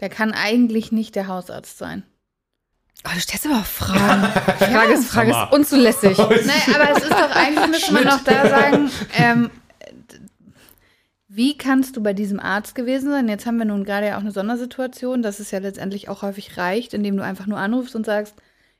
Der 0.00 0.08
kann 0.08 0.32
eigentlich 0.32 0.92
nicht 0.92 1.16
der 1.16 1.26
Hausarzt 1.26 1.78
sein. 1.78 2.04
Oh, 3.04 3.10
du 3.14 3.20
stellst 3.20 3.46
aber 3.46 3.62
Fragen. 3.62 4.22
Frage 4.58 4.92
ist, 4.92 5.08
Frage 5.08 5.30
ist 5.30 5.52
unzulässig. 5.52 6.18
Nein, 6.18 6.74
aber 6.74 6.96
es 6.96 7.02
ist 7.02 7.12
doch 7.12 7.30
eigentlich, 7.30 7.68
müsste 7.68 7.92
man 7.92 8.04
doch 8.04 8.24
da 8.24 8.48
sagen, 8.48 8.90
ähm, 9.16 9.50
wie 11.38 11.56
kannst 11.56 11.96
du 11.96 12.02
bei 12.02 12.14
diesem 12.14 12.40
Arzt 12.40 12.74
gewesen 12.74 13.10
sein? 13.10 13.28
Jetzt 13.28 13.46
haben 13.46 13.58
wir 13.58 13.64
nun 13.64 13.84
gerade 13.84 14.08
ja 14.08 14.16
auch 14.16 14.22
eine 14.22 14.32
Sondersituation, 14.32 15.22
dass 15.22 15.38
es 15.38 15.52
ja 15.52 15.60
letztendlich 15.60 16.08
auch 16.08 16.22
häufig 16.22 16.56
reicht, 16.56 16.94
indem 16.94 17.16
du 17.16 17.22
einfach 17.22 17.46
nur 17.46 17.58
anrufst 17.58 17.94
und 17.94 18.04
sagst, 18.04 18.34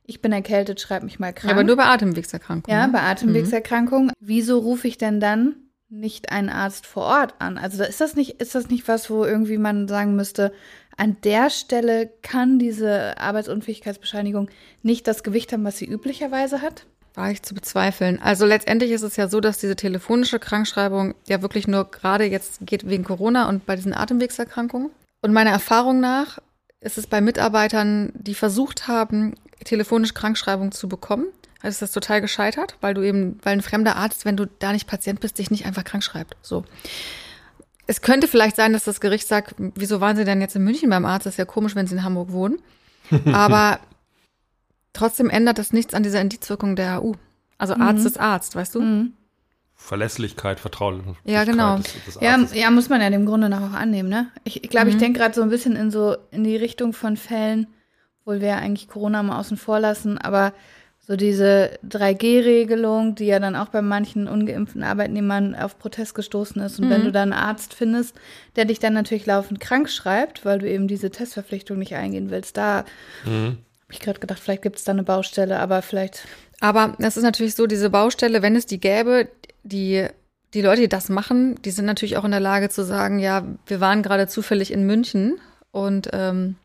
ich 0.05 0.21
bin 0.21 0.33
erkältet, 0.33 0.81
schreib 0.81 1.05
mich 1.05 1.21
mal 1.21 1.33
krank. 1.33 1.51
Ja, 1.51 1.57
aber 1.57 1.63
nur 1.63 1.77
bei 1.77 1.85
Atemwegserkrankungen. 1.85 2.77
Ja, 2.77 2.89
ne? 2.89 2.93
bei 2.93 3.01
Atemwegserkrankungen. 3.01 4.11
Wieso 4.19 4.59
rufe 4.59 4.89
ich 4.89 4.99
denn 4.99 5.21
dann 5.21 5.55
nicht 5.89 6.33
einen 6.33 6.49
Arzt 6.49 6.85
vor 6.85 7.05
Ort 7.05 7.35
an? 7.39 7.59
Also 7.59 7.85
ist 7.85 8.01
das 8.01 8.17
nicht, 8.17 8.41
ist 8.43 8.57
das 8.57 8.69
nicht 8.69 8.89
was, 8.89 9.09
wo 9.09 9.25
irgendwie 9.25 9.59
man 9.59 9.87
sagen 9.87 10.17
müsste, 10.17 10.53
an 10.97 11.17
der 11.23 11.51
Stelle 11.51 12.11
kann 12.23 12.59
diese 12.59 13.21
Arbeitsunfähigkeitsbescheinigung 13.21 14.51
nicht 14.83 15.07
das 15.07 15.23
Gewicht 15.23 15.53
haben, 15.53 15.63
was 15.63 15.79
sie 15.79 15.89
üblicherweise 15.89 16.61
hat? 16.61 16.87
War 17.19 17.33
ich 17.33 17.43
zu 17.43 17.53
bezweifeln. 17.53 18.23
Also 18.23 18.47
letztendlich 18.47 18.93
ist 18.93 19.03
es 19.03 19.17
ja 19.17 19.27
so, 19.27 19.41
dass 19.41 19.59
diese 19.59 19.75
telefonische 19.75 20.39
Krankschreibung 20.39 21.17
ja 21.27 21.43
wirklich 21.43 21.67
nur 21.67 21.91
gerade 21.91 22.25
jetzt 22.25 22.61
geht 22.61 22.89
wegen 22.89 23.03
Corona 23.03 23.49
und 23.49 23.67
bei 23.67 23.75
diesen 23.75 23.93
Atemwegserkrankungen. 23.93 24.91
Und 25.21 25.33
meiner 25.33 25.51
Erfahrung 25.51 25.99
nach 25.99 26.39
ist 26.81 26.97
es 26.97 27.09
bei 27.09 27.21
Mitarbeitern, 27.21 28.13
die 28.15 28.35
versucht 28.35 28.87
haben, 28.87 29.35
telefonisch 29.65 30.15
Krankschreibung 30.15 30.71
zu 30.71 30.89
bekommen, 30.89 31.27
also 31.61 31.75
ist 31.75 31.83
das 31.83 31.91
total 31.91 32.21
gescheitert, 32.21 32.77
weil 32.81 32.95
du 32.95 33.03
eben, 33.03 33.41
weil 33.43 33.55
ein 33.55 33.63
fremder 33.63 33.97
Arzt, 33.97 34.25
wenn 34.25 34.37
du 34.37 34.47
da 34.47 34.73
nicht 34.73 34.87
Patient 34.87 35.19
bist, 35.19 35.39
dich 35.39 35.51
nicht 35.51 35.67
einfach 35.67 35.83
krank 35.83 36.05
schreibt. 36.05 36.37
So. 36.41 36.65
Es 37.89 38.01
könnte 38.01 38.29
vielleicht 38.29 38.55
sein, 38.55 38.73
dass 38.73 38.85
das 38.85 39.01
Gericht 39.01 39.27
sagt, 39.27 39.57
wieso 39.59 40.01
waren 40.01 40.17
Sie 40.17 40.25
denn 40.25 40.41
jetzt 40.41 40.55
in 40.55 40.63
München 40.63 40.89
beim 40.89 41.05
Arzt? 41.05 41.27
Das 41.27 41.35
ist 41.35 41.39
ja 41.39 41.47
komisch, 41.47 41.75
wenn 41.75 41.89
Sie 41.89 41.97
in 41.97 42.05
Hamburg 42.05 42.31
wohnen. 42.31 42.61
Aber 43.33 43.81
trotzdem 44.99 45.31
ändert 45.31 45.59
das 45.59 45.73
nichts 45.73 45.95
an 45.95 46.03
dieser 46.03 46.21
Indizwirkung 46.21 46.77
der 46.77 47.01
AU. 47.01 47.15
Also 47.57 47.75
Arzt 47.75 48.07
ist 48.07 48.21
Arzt, 48.21 48.55
weißt 48.55 48.75
du? 48.75 48.81
Mhm. 48.81 49.13
Verlässlichkeit, 49.75 50.59
Vertraulichkeit. 50.59 51.17
Ja, 51.25 51.45
genau. 51.45 51.77
Des, 51.77 52.05
des 52.05 52.19
Ja, 52.21 52.37
ja, 52.53 52.71
muss 52.71 52.89
man 52.89 53.01
ja 53.01 53.11
dem 53.11 53.27
Grunde 53.27 53.49
nach 53.49 53.63
auch 53.63 53.75
annehmen, 53.75 54.09
ne? 54.09 54.29
Ich 54.45 54.63
ich, 54.65 54.71
glaube, 54.71 54.91
ich 54.91 54.97
denke 54.97 55.21
gerade 55.21 55.35
so 55.35 55.43
ein 55.43 55.51
bisschen 55.51 55.77
in 55.77 55.91
so 55.91 56.17
in 56.33 56.43
die 56.43 56.57
Richtung 56.57 56.93
von 56.93 57.17
Fällen, 57.17 57.69
obwohl 58.21 58.41
wir 58.41 58.49
ja 58.49 58.57
eigentlich 58.57 58.89
Corona 58.89 59.23
mal 59.23 59.39
außen 59.39 59.57
vor 59.57 59.79
lassen, 59.79 60.19
aber 60.19 60.53
so 61.09 61.17
diese 61.17 61.79
3G-Regelung, 61.89 63.15
die 63.15 63.25
ja 63.25 63.39
dann 63.39 63.57
auch 63.57 63.69
bei 63.69 63.81
manchen 63.81 64.29
ungeimpften 64.29 64.83
Arbeitnehmern 64.83 65.55
auf 65.55 65.79
Protest 65.79 66.15
gestoßen 66.15 66.61
ist. 66.61 66.79
Und 66.79 66.91
wenn 66.91 67.05
du 67.05 67.13
dann 67.13 67.33
einen 67.33 67.43
Arzt 67.43 67.73
findest, 67.73 68.15
der 68.57 68.67
dich 68.67 68.79
dann 68.79 68.93
natürlich 68.93 69.25
laufend 69.25 69.59
krank 69.59 69.89
schreibt, 69.89 70.45
weil 70.45 70.59
du 70.59 70.69
eben 70.69 70.87
diese 70.87 71.11
Testverpflichtung 71.11 71.79
nicht 71.79 71.95
eingehen 71.95 72.31
willst, 72.31 72.59
da 72.59 72.85
habe 73.89 73.95
ich 73.95 74.01
gerade 74.01 74.21
gedacht, 74.21 74.39
vielleicht 74.39 74.61
gibt 74.61 74.77
es 74.77 74.85
da 74.85 74.93
eine 74.93 75.03
Baustelle, 75.03 75.59
aber 75.59 75.81
vielleicht 75.81 76.27
Aber 76.61 76.95
es 76.99 77.17
ist 77.17 77.23
natürlich 77.23 77.55
so, 77.55 77.67
diese 77.67 77.89
Baustelle, 77.89 78.43
wenn 78.43 78.55
es 78.55 78.67
die 78.67 78.81
gäbe, 78.81 79.29
die, 79.63 80.07
die 80.53 80.61
Leute, 80.61 80.83
die 80.83 80.89
das 80.91 81.09
machen, 81.09 81.61
die 81.63 81.71
sind 81.71 81.87
natürlich 81.87 82.19
auch 82.19 82.25
in 82.25 82.31
der 82.31 82.41
Lage 82.41 82.69
zu 82.69 82.85
sagen, 82.85 83.19
ja, 83.19 83.45
wir 83.67 83.81
waren 83.81 84.03
gerade 84.03 84.29
zufällig 84.29 84.73
in 84.73 84.85
München 84.85 85.41
und 85.71 86.11
ähm, 86.13 86.57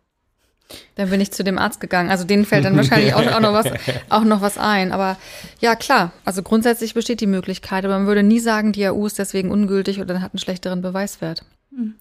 dann 0.96 1.10
bin 1.10 1.22
ich 1.22 1.32
zu 1.32 1.46
dem 1.46 1.58
Arzt 1.58 1.80
gegangen. 1.80 2.10
Also 2.10 2.26
denen 2.26 2.44
fällt 2.44 2.66
dann 2.66 2.76
wahrscheinlich 2.76 3.14
auch, 3.14 3.26
auch, 3.26 3.40
noch 3.40 3.54
was, 3.54 3.68
auch 4.10 4.26
noch 4.26 4.42
was 4.42 4.58
ein. 4.58 4.92
Aber 4.92 5.16
ja, 5.62 5.76
klar, 5.78 6.12
also 6.26 6.44
grundsätzlich 6.44 6.94
besteht 6.94 7.22
die 7.22 7.28
Möglichkeit, 7.28 7.86
aber 7.86 7.98
man 8.00 8.08
würde 8.08 8.24
nie 8.24 8.40
sagen, 8.40 8.74
die 8.74 8.86
AU 8.86 9.06
ist 9.06 9.18
deswegen 9.18 9.50
ungültig 9.50 10.02
oder 10.02 10.22
hat 10.22 10.34
einen 10.34 10.40
schlechteren 10.40 10.82
Beweiswert. 10.82 11.46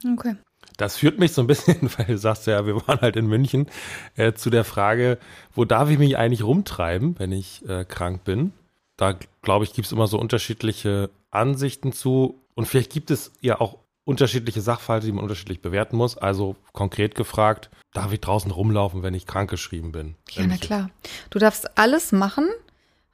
hm, 0.02 0.14
okay. 0.14 0.34
Das 0.82 0.96
führt 0.96 1.20
mich 1.20 1.32
so 1.32 1.40
ein 1.42 1.46
bisschen, 1.46 1.76
weil 1.96 2.06
du 2.06 2.18
sagst 2.18 2.48
ja, 2.48 2.66
wir 2.66 2.74
waren 2.88 3.00
halt 3.00 3.14
in 3.14 3.28
München, 3.28 3.68
äh, 4.16 4.32
zu 4.32 4.50
der 4.50 4.64
Frage, 4.64 5.16
wo 5.54 5.64
darf 5.64 5.88
ich 5.90 5.98
mich 5.98 6.18
eigentlich 6.18 6.42
rumtreiben, 6.42 7.20
wenn 7.20 7.30
ich 7.30 7.64
äh, 7.68 7.84
krank 7.84 8.24
bin? 8.24 8.52
Da, 8.96 9.14
glaube 9.42 9.64
ich, 9.64 9.74
gibt 9.74 9.86
es 9.86 9.92
immer 9.92 10.08
so 10.08 10.18
unterschiedliche 10.18 11.10
Ansichten 11.30 11.92
zu. 11.92 12.42
Und 12.56 12.66
vielleicht 12.66 12.90
gibt 12.90 13.12
es 13.12 13.30
ja 13.40 13.60
auch 13.60 13.78
unterschiedliche 14.02 14.60
Sachverhalte, 14.60 15.06
die 15.06 15.12
man 15.12 15.22
unterschiedlich 15.22 15.62
bewerten 15.62 15.96
muss. 15.96 16.18
Also 16.18 16.56
konkret 16.72 17.14
gefragt, 17.14 17.70
darf 17.92 18.12
ich 18.12 18.20
draußen 18.20 18.50
rumlaufen, 18.50 19.04
wenn 19.04 19.14
ich 19.14 19.24
krankgeschrieben 19.24 19.92
bin? 19.92 20.16
Ja, 20.30 20.44
na 20.48 20.56
klar. 20.56 20.90
Du 21.30 21.38
darfst 21.38 21.78
alles 21.78 22.10
machen, 22.10 22.48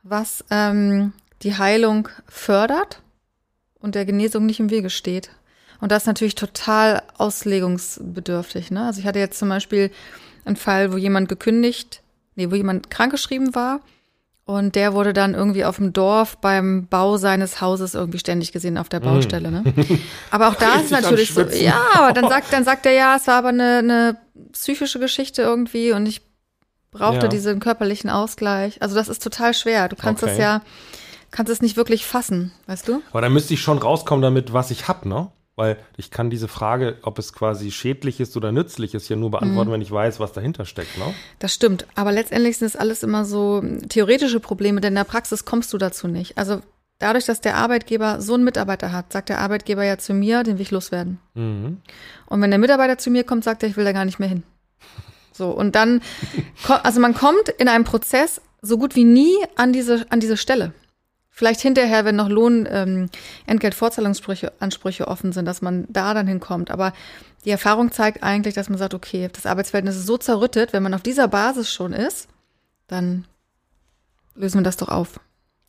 was 0.02 0.42
ähm, 0.50 1.12
die 1.42 1.58
Heilung 1.58 2.08
fördert 2.28 3.02
und 3.78 3.94
der 3.94 4.06
Genesung 4.06 4.46
nicht 4.46 4.58
im 4.58 4.70
Wege 4.70 4.88
steht. 4.88 5.28
Und 5.80 5.92
das 5.92 6.02
ist 6.02 6.06
natürlich 6.06 6.34
total 6.34 7.02
auslegungsbedürftig. 7.16 8.70
Ne? 8.70 8.86
Also 8.86 9.00
ich 9.00 9.06
hatte 9.06 9.18
jetzt 9.18 9.38
zum 9.38 9.48
Beispiel 9.48 9.90
einen 10.44 10.56
Fall, 10.56 10.92
wo 10.92 10.96
jemand 10.96 11.28
gekündigt, 11.28 12.02
nee, 12.34 12.50
wo 12.50 12.54
jemand 12.54 12.90
krankgeschrieben 12.90 13.54
war 13.54 13.80
und 14.48 14.76
der 14.76 14.94
wurde 14.94 15.12
dann 15.12 15.34
irgendwie 15.34 15.66
auf 15.66 15.76
dem 15.76 15.92
Dorf 15.92 16.38
beim 16.38 16.86
Bau 16.86 17.18
seines 17.18 17.60
Hauses 17.60 17.94
irgendwie 17.94 18.18
ständig 18.18 18.50
gesehen 18.50 18.78
auf 18.78 18.88
der 18.88 19.00
Baustelle. 19.00 19.50
Ne? 19.50 19.62
Aber 20.30 20.48
auch 20.48 20.54
da 20.54 20.76
ist 20.76 20.90
natürlich 20.90 21.34
so, 21.34 21.42
ja, 21.42 21.78
aber 21.92 22.14
dann 22.14 22.30
sagt, 22.30 22.50
dann 22.50 22.64
sagt 22.64 22.86
er 22.86 22.92
ja, 22.92 23.16
es 23.16 23.26
war 23.26 23.34
aber 23.34 23.48
eine, 23.48 23.78
eine 23.78 24.16
psychische 24.52 24.98
Geschichte 25.00 25.42
irgendwie 25.42 25.92
und 25.92 26.06
ich 26.06 26.22
brauchte 26.90 27.26
ja. 27.26 27.28
diesen 27.28 27.60
körperlichen 27.60 28.08
Ausgleich. 28.08 28.80
Also 28.80 28.94
das 28.94 29.08
ist 29.08 29.22
total 29.22 29.52
schwer. 29.52 29.90
Du 29.90 29.96
kannst 29.96 30.22
okay. 30.22 30.32
das 30.32 30.40
ja, 30.40 30.62
kannst 31.30 31.52
es 31.52 31.60
nicht 31.60 31.76
wirklich 31.76 32.06
fassen, 32.06 32.52
weißt 32.68 32.88
du? 32.88 33.02
Aber 33.10 33.20
dann 33.20 33.34
müsste 33.34 33.52
ich 33.52 33.60
schon 33.60 33.76
rauskommen 33.76 34.22
damit, 34.22 34.54
was 34.54 34.70
ich 34.70 34.88
hab, 34.88 35.04
ne? 35.04 35.30
Weil 35.58 35.76
ich 35.96 36.12
kann 36.12 36.30
diese 36.30 36.46
Frage, 36.46 36.98
ob 37.02 37.18
es 37.18 37.32
quasi 37.32 37.72
schädlich 37.72 38.20
ist 38.20 38.36
oder 38.36 38.52
nützlich 38.52 38.94
ist, 38.94 39.08
ja 39.08 39.16
nur 39.16 39.32
beantworten, 39.32 39.70
mhm. 39.70 39.74
wenn 39.74 39.80
ich 39.82 39.90
weiß, 39.90 40.20
was 40.20 40.32
dahinter 40.32 40.64
steckt. 40.64 40.96
Ne? 40.96 41.12
Das 41.40 41.52
stimmt. 41.52 41.84
Aber 41.96 42.12
letztendlich 42.12 42.58
sind 42.58 42.68
es 42.68 42.76
alles 42.76 43.02
immer 43.02 43.24
so 43.24 43.60
theoretische 43.88 44.38
Probleme, 44.38 44.80
denn 44.80 44.92
in 44.92 44.94
der 44.94 45.02
Praxis 45.02 45.44
kommst 45.44 45.72
du 45.72 45.78
dazu 45.78 46.06
nicht. 46.06 46.38
Also 46.38 46.60
dadurch, 47.00 47.24
dass 47.24 47.40
der 47.40 47.56
Arbeitgeber 47.56 48.20
so 48.20 48.34
einen 48.34 48.44
Mitarbeiter 48.44 48.92
hat, 48.92 49.12
sagt 49.12 49.30
der 49.30 49.40
Arbeitgeber 49.40 49.82
ja 49.82 49.98
zu 49.98 50.14
mir, 50.14 50.44
den 50.44 50.58
will 50.58 50.62
ich 50.62 50.70
loswerden. 50.70 51.18
Mhm. 51.34 51.78
Und 52.26 52.40
wenn 52.40 52.50
der 52.50 52.60
Mitarbeiter 52.60 52.96
zu 52.96 53.10
mir 53.10 53.24
kommt, 53.24 53.42
sagt 53.42 53.64
er, 53.64 53.68
ich 53.68 53.76
will 53.76 53.84
da 53.84 53.90
gar 53.90 54.04
nicht 54.04 54.20
mehr 54.20 54.28
hin. 54.28 54.44
So, 55.32 55.50
und 55.50 55.74
dann, 55.74 56.02
also 56.84 57.00
man 57.00 57.14
kommt 57.14 57.48
in 57.58 57.66
einem 57.66 57.82
Prozess 57.82 58.40
so 58.62 58.78
gut 58.78 58.94
wie 58.94 59.02
nie 59.02 59.34
an 59.56 59.72
diese, 59.72 60.06
an 60.10 60.20
diese 60.20 60.36
Stelle. 60.36 60.72
Vielleicht 61.38 61.60
hinterher, 61.60 62.04
wenn 62.04 62.16
noch 62.16 62.28
Lohn, 62.28 62.66
ähm, 62.68 63.10
Entgeltfortzahlungsansprüche 63.46 64.50
Ansprüche 64.58 65.06
offen 65.06 65.30
sind, 65.30 65.44
dass 65.44 65.62
man 65.62 65.86
da 65.88 66.12
dann 66.12 66.26
hinkommt. 66.26 66.72
Aber 66.72 66.92
die 67.44 67.50
Erfahrung 67.50 67.92
zeigt 67.92 68.24
eigentlich, 68.24 68.54
dass 68.54 68.68
man 68.68 68.76
sagt, 68.76 68.92
okay, 68.92 69.30
das 69.32 69.46
Arbeitsverhältnis 69.46 69.94
ist 69.94 70.06
so 70.06 70.18
zerrüttet, 70.18 70.72
wenn 70.72 70.82
man 70.82 70.94
auf 70.94 71.02
dieser 71.04 71.28
Basis 71.28 71.72
schon 71.72 71.92
ist, 71.92 72.26
dann 72.88 73.24
lösen 74.34 74.58
wir 74.58 74.64
das 74.64 74.78
doch 74.78 74.88
auf. 74.88 75.20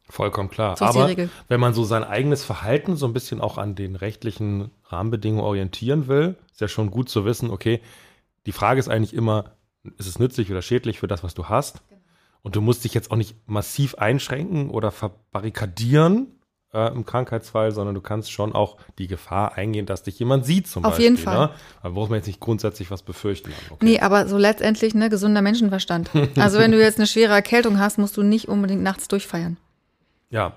Vollkommen 0.10 0.50
klar. 0.50 0.76
So 0.76 0.86
Aber 0.86 1.08
wenn 1.50 1.60
man 1.60 1.76
so 1.76 1.84
sein 1.84 2.04
eigenes 2.04 2.44
Verhalten 2.44 2.96
so 2.96 3.06
ein 3.06 3.14
bisschen 3.14 3.40
auch 3.40 3.60
an 3.60 3.76
den 3.76 3.96
rechtlichen 3.96 4.72
Rahmenbedingungen 4.86 5.46
orientieren 5.46 6.08
will, 6.08 6.36
ist 6.52 6.62
ja 6.62 6.68
schon 6.68 6.90
gut 6.90 7.10
zu 7.10 7.26
wissen, 7.26 7.52
okay, 7.52 7.80
die 8.48 8.54
Frage 8.54 8.80
ist 8.80 8.90
eigentlich 8.90 9.14
immer, 9.14 9.52
ist 10.00 10.08
es 10.08 10.18
nützlich 10.18 10.50
oder 10.50 10.64
schädlich 10.64 11.00
für 11.00 11.08
das, 11.08 11.24
was 11.24 11.36
du 11.36 11.46
hast? 11.46 11.88
Genau. 11.90 11.99
Und 12.42 12.56
du 12.56 12.62
musst 12.62 12.84
dich 12.84 12.94
jetzt 12.94 13.12
auch 13.12 13.16
nicht 13.16 13.36
massiv 13.48 13.96
einschränken 13.96 14.70
oder 14.70 14.92
verbarrikadieren 14.92 16.40
äh, 16.74 16.94
im 16.94 17.06
Krankheitsfall, 17.06 17.72
sondern 17.72 17.96
du 17.96 18.02
kannst 18.02 18.32
schon 18.32 18.54
auch 18.54 18.78
die 18.98 19.08
Gefahr 19.08 19.56
eingehen, 19.56 19.86
dass 19.86 20.04
dich 20.04 20.20
jemand 20.20 20.46
sieht 20.46 20.68
zum 20.68 20.86
Auf 20.86 20.92
Beispiel. 20.92 21.06
jeden 21.06 21.18
Fall. 21.18 21.48
Ne? 21.48 21.54
Da 21.84 21.90
braucht 21.90 22.10
man 22.10 22.18
jetzt 22.18 22.28
nicht 22.28 22.40
grundsätzlich 22.40 22.92
was 22.92 23.04
befürchten. 23.04 23.52
Okay. 23.70 23.86
Nee, 23.86 24.00
aber 24.00 24.28
so 24.28 24.38
letztendlich 24.38 24.94
ne, 24.94 25.10
gesunder 25.10 25.42
Menschenverstand. 25.42 26.10
Also 26.40 26.60
wenn 26.60 26.72
du 26.72 26.80
jetzt 26.80 26.98
eine 26.98 27.08
schwere 27.08 27.34
Erkältung 27.34 27.80
hast, 27.80 27.98
musst 27.98 28.16
du 28.16 28.24
nicht 28.24 28.48
unbedingt 28.48 28.82
nachts 28.82 29.08
durchfeiern. 29.08 29.58
Ja. 30.30 30.54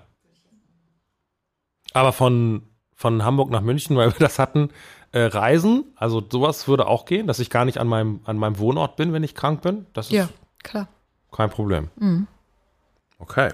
Aber 1.93 2.13
von, 2.13 2.63
von 2.95 3.25
Hamburg 3.25 3.51
nach 3.51 3.63
München, 3.63 3.97
weil 3.97 4.13
wir 4.13 4.19
das 4.19 4.39
hatten, 4.39 4.71
äh, 5.13 5.23
Reisen, 5.23 5.85
also 5.97 6.23
sowas 6.31 6.69
würde 6.69 6.87
auch 6.87 7.05
gehen, 7.05 7.27
dass 7.27 7.39
ich 7.39 7.51
gar 7.51 7.65
nicht 7.65 7.79
an 7.79 7.89
meinem, 7.89 8.21
an 8.25 8.39
meinem 8.39 8.59
Wohnort 8.59 8.97
bin, 8.97 9.13
wenn 9.13 9.23
ich 9.23 9.35
krank 9.35 9.63
bin. 9.63 9.87
Das 9.93 10.07
ist 10.07 10.13
ja, 10.13 10.29
klar. 10.63 10.89
Kein 11.33 11.51
Problem. 11.51 11.89
Mhm. 11.97 12.27
Okay. 13.19 13.51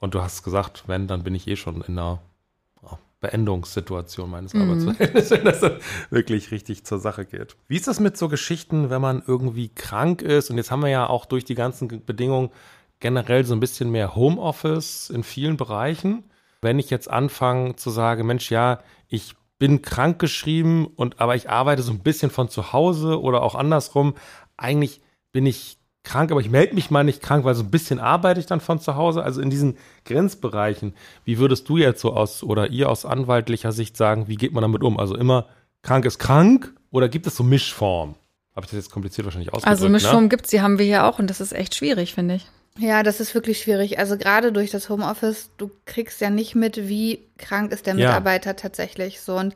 Und 0.00 0.14
du 0.14 0.22
hast 0.22 0.42
gesagt, 0.42 0.84
wenn, 0.86 1.06
dann 1.06 1.24
bin 1.24 1.34
ich 1.34 1.46
eh 1.48 1.56
schon 1.56 1.82
in 1.82 1.98
einer 1.98 2.20
Beendungssituation 3.24 4.28
meines 4.28 4.52
mhm. 4.52 4.62
Arbeitsverhältnisses, 4.62 5.30
wenn 5.30 5.44
das 5.44 5.60
dann 5.60 5.78
wirklich 6.10 6.50
richtig 6.50 6.84
zur 6.84 6.98
Sache 6.98 7.24
geht. 7.24 7.56
Wie 7.68 7.76
ist 7.76 7.88
das 7.88 7.98
mit 7.98 8.18
so 8.18 8.28
Geschichten, 8.28 8.90
wenn 8.90 9.00
man 9.00 9.22
irgendwie 9.26 9.70
krank 9.70 10.20
ist? 10.20 10.50
Und 10.50 10.58
jetzt 10.58 10.70
haben 10.70 10.82
wir 10.82 10.90
ja 10.90 11.08
auch 11.08 11.24
durch 11.24 11.46
die 11.46 11.54
ganzen 11.54 11.88
Bedingungen 12.04 12.50
generell 13.00 13.46
so 13.46 13.54
ein 13.54 13.60
bisschen 13.60 13.90
mehr 13.90 14.14
Homeoffice 14.14 15.08
in 15.08 15.24
vielen 15.24 15.56
Bereichen. 15.56 16.24
Wenn 16.60 16.78
ich 16.78 16.90
jetzt 16.90 17.08
anfange 17.08 17.76
zu 17.76 17.88
sagen, 17.88 18.26
Mensch, 18.26 18.50
ja, 18.50 18.80
ich 19.08 19.34
bin 19.58 19.80
krank 19.80 20.18
geschrieben 20.18 20.86
und 20.86 21.18
aber 21.18 21.34
ich 21.34 21.48
arbeite 21.48 21.80
so 21.80 21.92
ein 21.92 22.00
bisschen 22.00 22.30
von 22.30 22.50
zu 22.50 22.74
Hause 22.74 23.22
oder 23.22 23.42
auch 23.42 23.54
andersrum. 23.54 24.14
Eigentlich 24.58 25.00
bin 25.32 25.46
ich 25.46 25.78
krank, 26.04 26.30
aber 26.30 26.40
ich 26.40 26.50
melde 26.50 26.74
mich 26.74 26.90
mal 26.90 27.02
nicht 27.02 27.22
krank, 27.22 27.44
weil 27.44 27.54
so 27.54 27.62
ein 27.62 27.70
bisschen 27.70 27.98
arbeite 27.98 28.38
ich 28.38 28.46
dann 28.46 28.60
von 28.60 28.78
zu 28.78 28.94
Hause. 28.94 29.22
Also 29.22 29.40
in 29.40 29.50
diesen 29.50 29.76
Grenzbereichen, 30.04 30.94
wie 31.24 31.38
würdest 31.38 31.68
du 31.68 31.78
jetzt 31.78 32.00
so 32.00 32.12
aus 32.14 32.42
oder 32.42 32.70
ihr 32.70 32.88
aus 32.88 33.04
anwaltlicher 33.04 33.72
Sicht 33.72 33.96
sagen, 33.96 34.28
wie 34.28 34.36
geht 34.36 34.52
man 34.52 34.62
damit 34.62 34.82
um? 34.82 35.00
Also 35.00 35.16
immer 35.16 35.46
krank 35.82 36.04
ist 36.04 36.18
krank 36.18 36.72
oder 36.90 37.08
gibt 37.08 37.26
es 37.26 37.36
so 37.36 37.42
Mischform? 37.42 38.14
Habe 38.54 38.66
ich 38.66 38.70
das 38.70 38.84
jetzt 38.84 38.90
kompliziert 38.90 39.24
wahrscheinlich 39.24 39.52
ausgedrückt? 39.52 39.68
Also 39.68 39.88
Mischform 39.88 40.24
ne? 40.24 40.28
gibt 40.28 40.44
es, 40.44 40.50
die 40.50 40.60
haben 40.60 40.78
wir 40.78 40.86
hier 40.86 41.04
auch 41.04 41.18
und 41.18 41.28
das 41.28 41.40
ist 41.40 41.52
echt 41.52 41.74
schwierig, 41.74 42.14
finde 42.14 42.36
ich. 42.36 42.46
Ja, 42.78 43.02
das 43.02 43.20
ist 43.20 43.34
wirklich 43.34 43.60
schwierig. 43.60 43.98
Also 43.98 44.16
gerade 44.18 44.52
durch 44.52 44.70
das 44.70 44.88
Homeoffice, 44.88 45.50
du 45.56 45.70
kriegst 45.86 46.20
ja 46.20 46.30
nicht 46.30 46.54
mit, 46.54 46.88
wie 46.88 47.20
krank 47.38 47.72
ist 47.72 47.86
der 47.86 47.94
Mitarbeiter 47.94 48.50
ja. 48.50 48.54
tatsächlich 48.54 49.20
so 49.20 49.36
und 49.36 49.54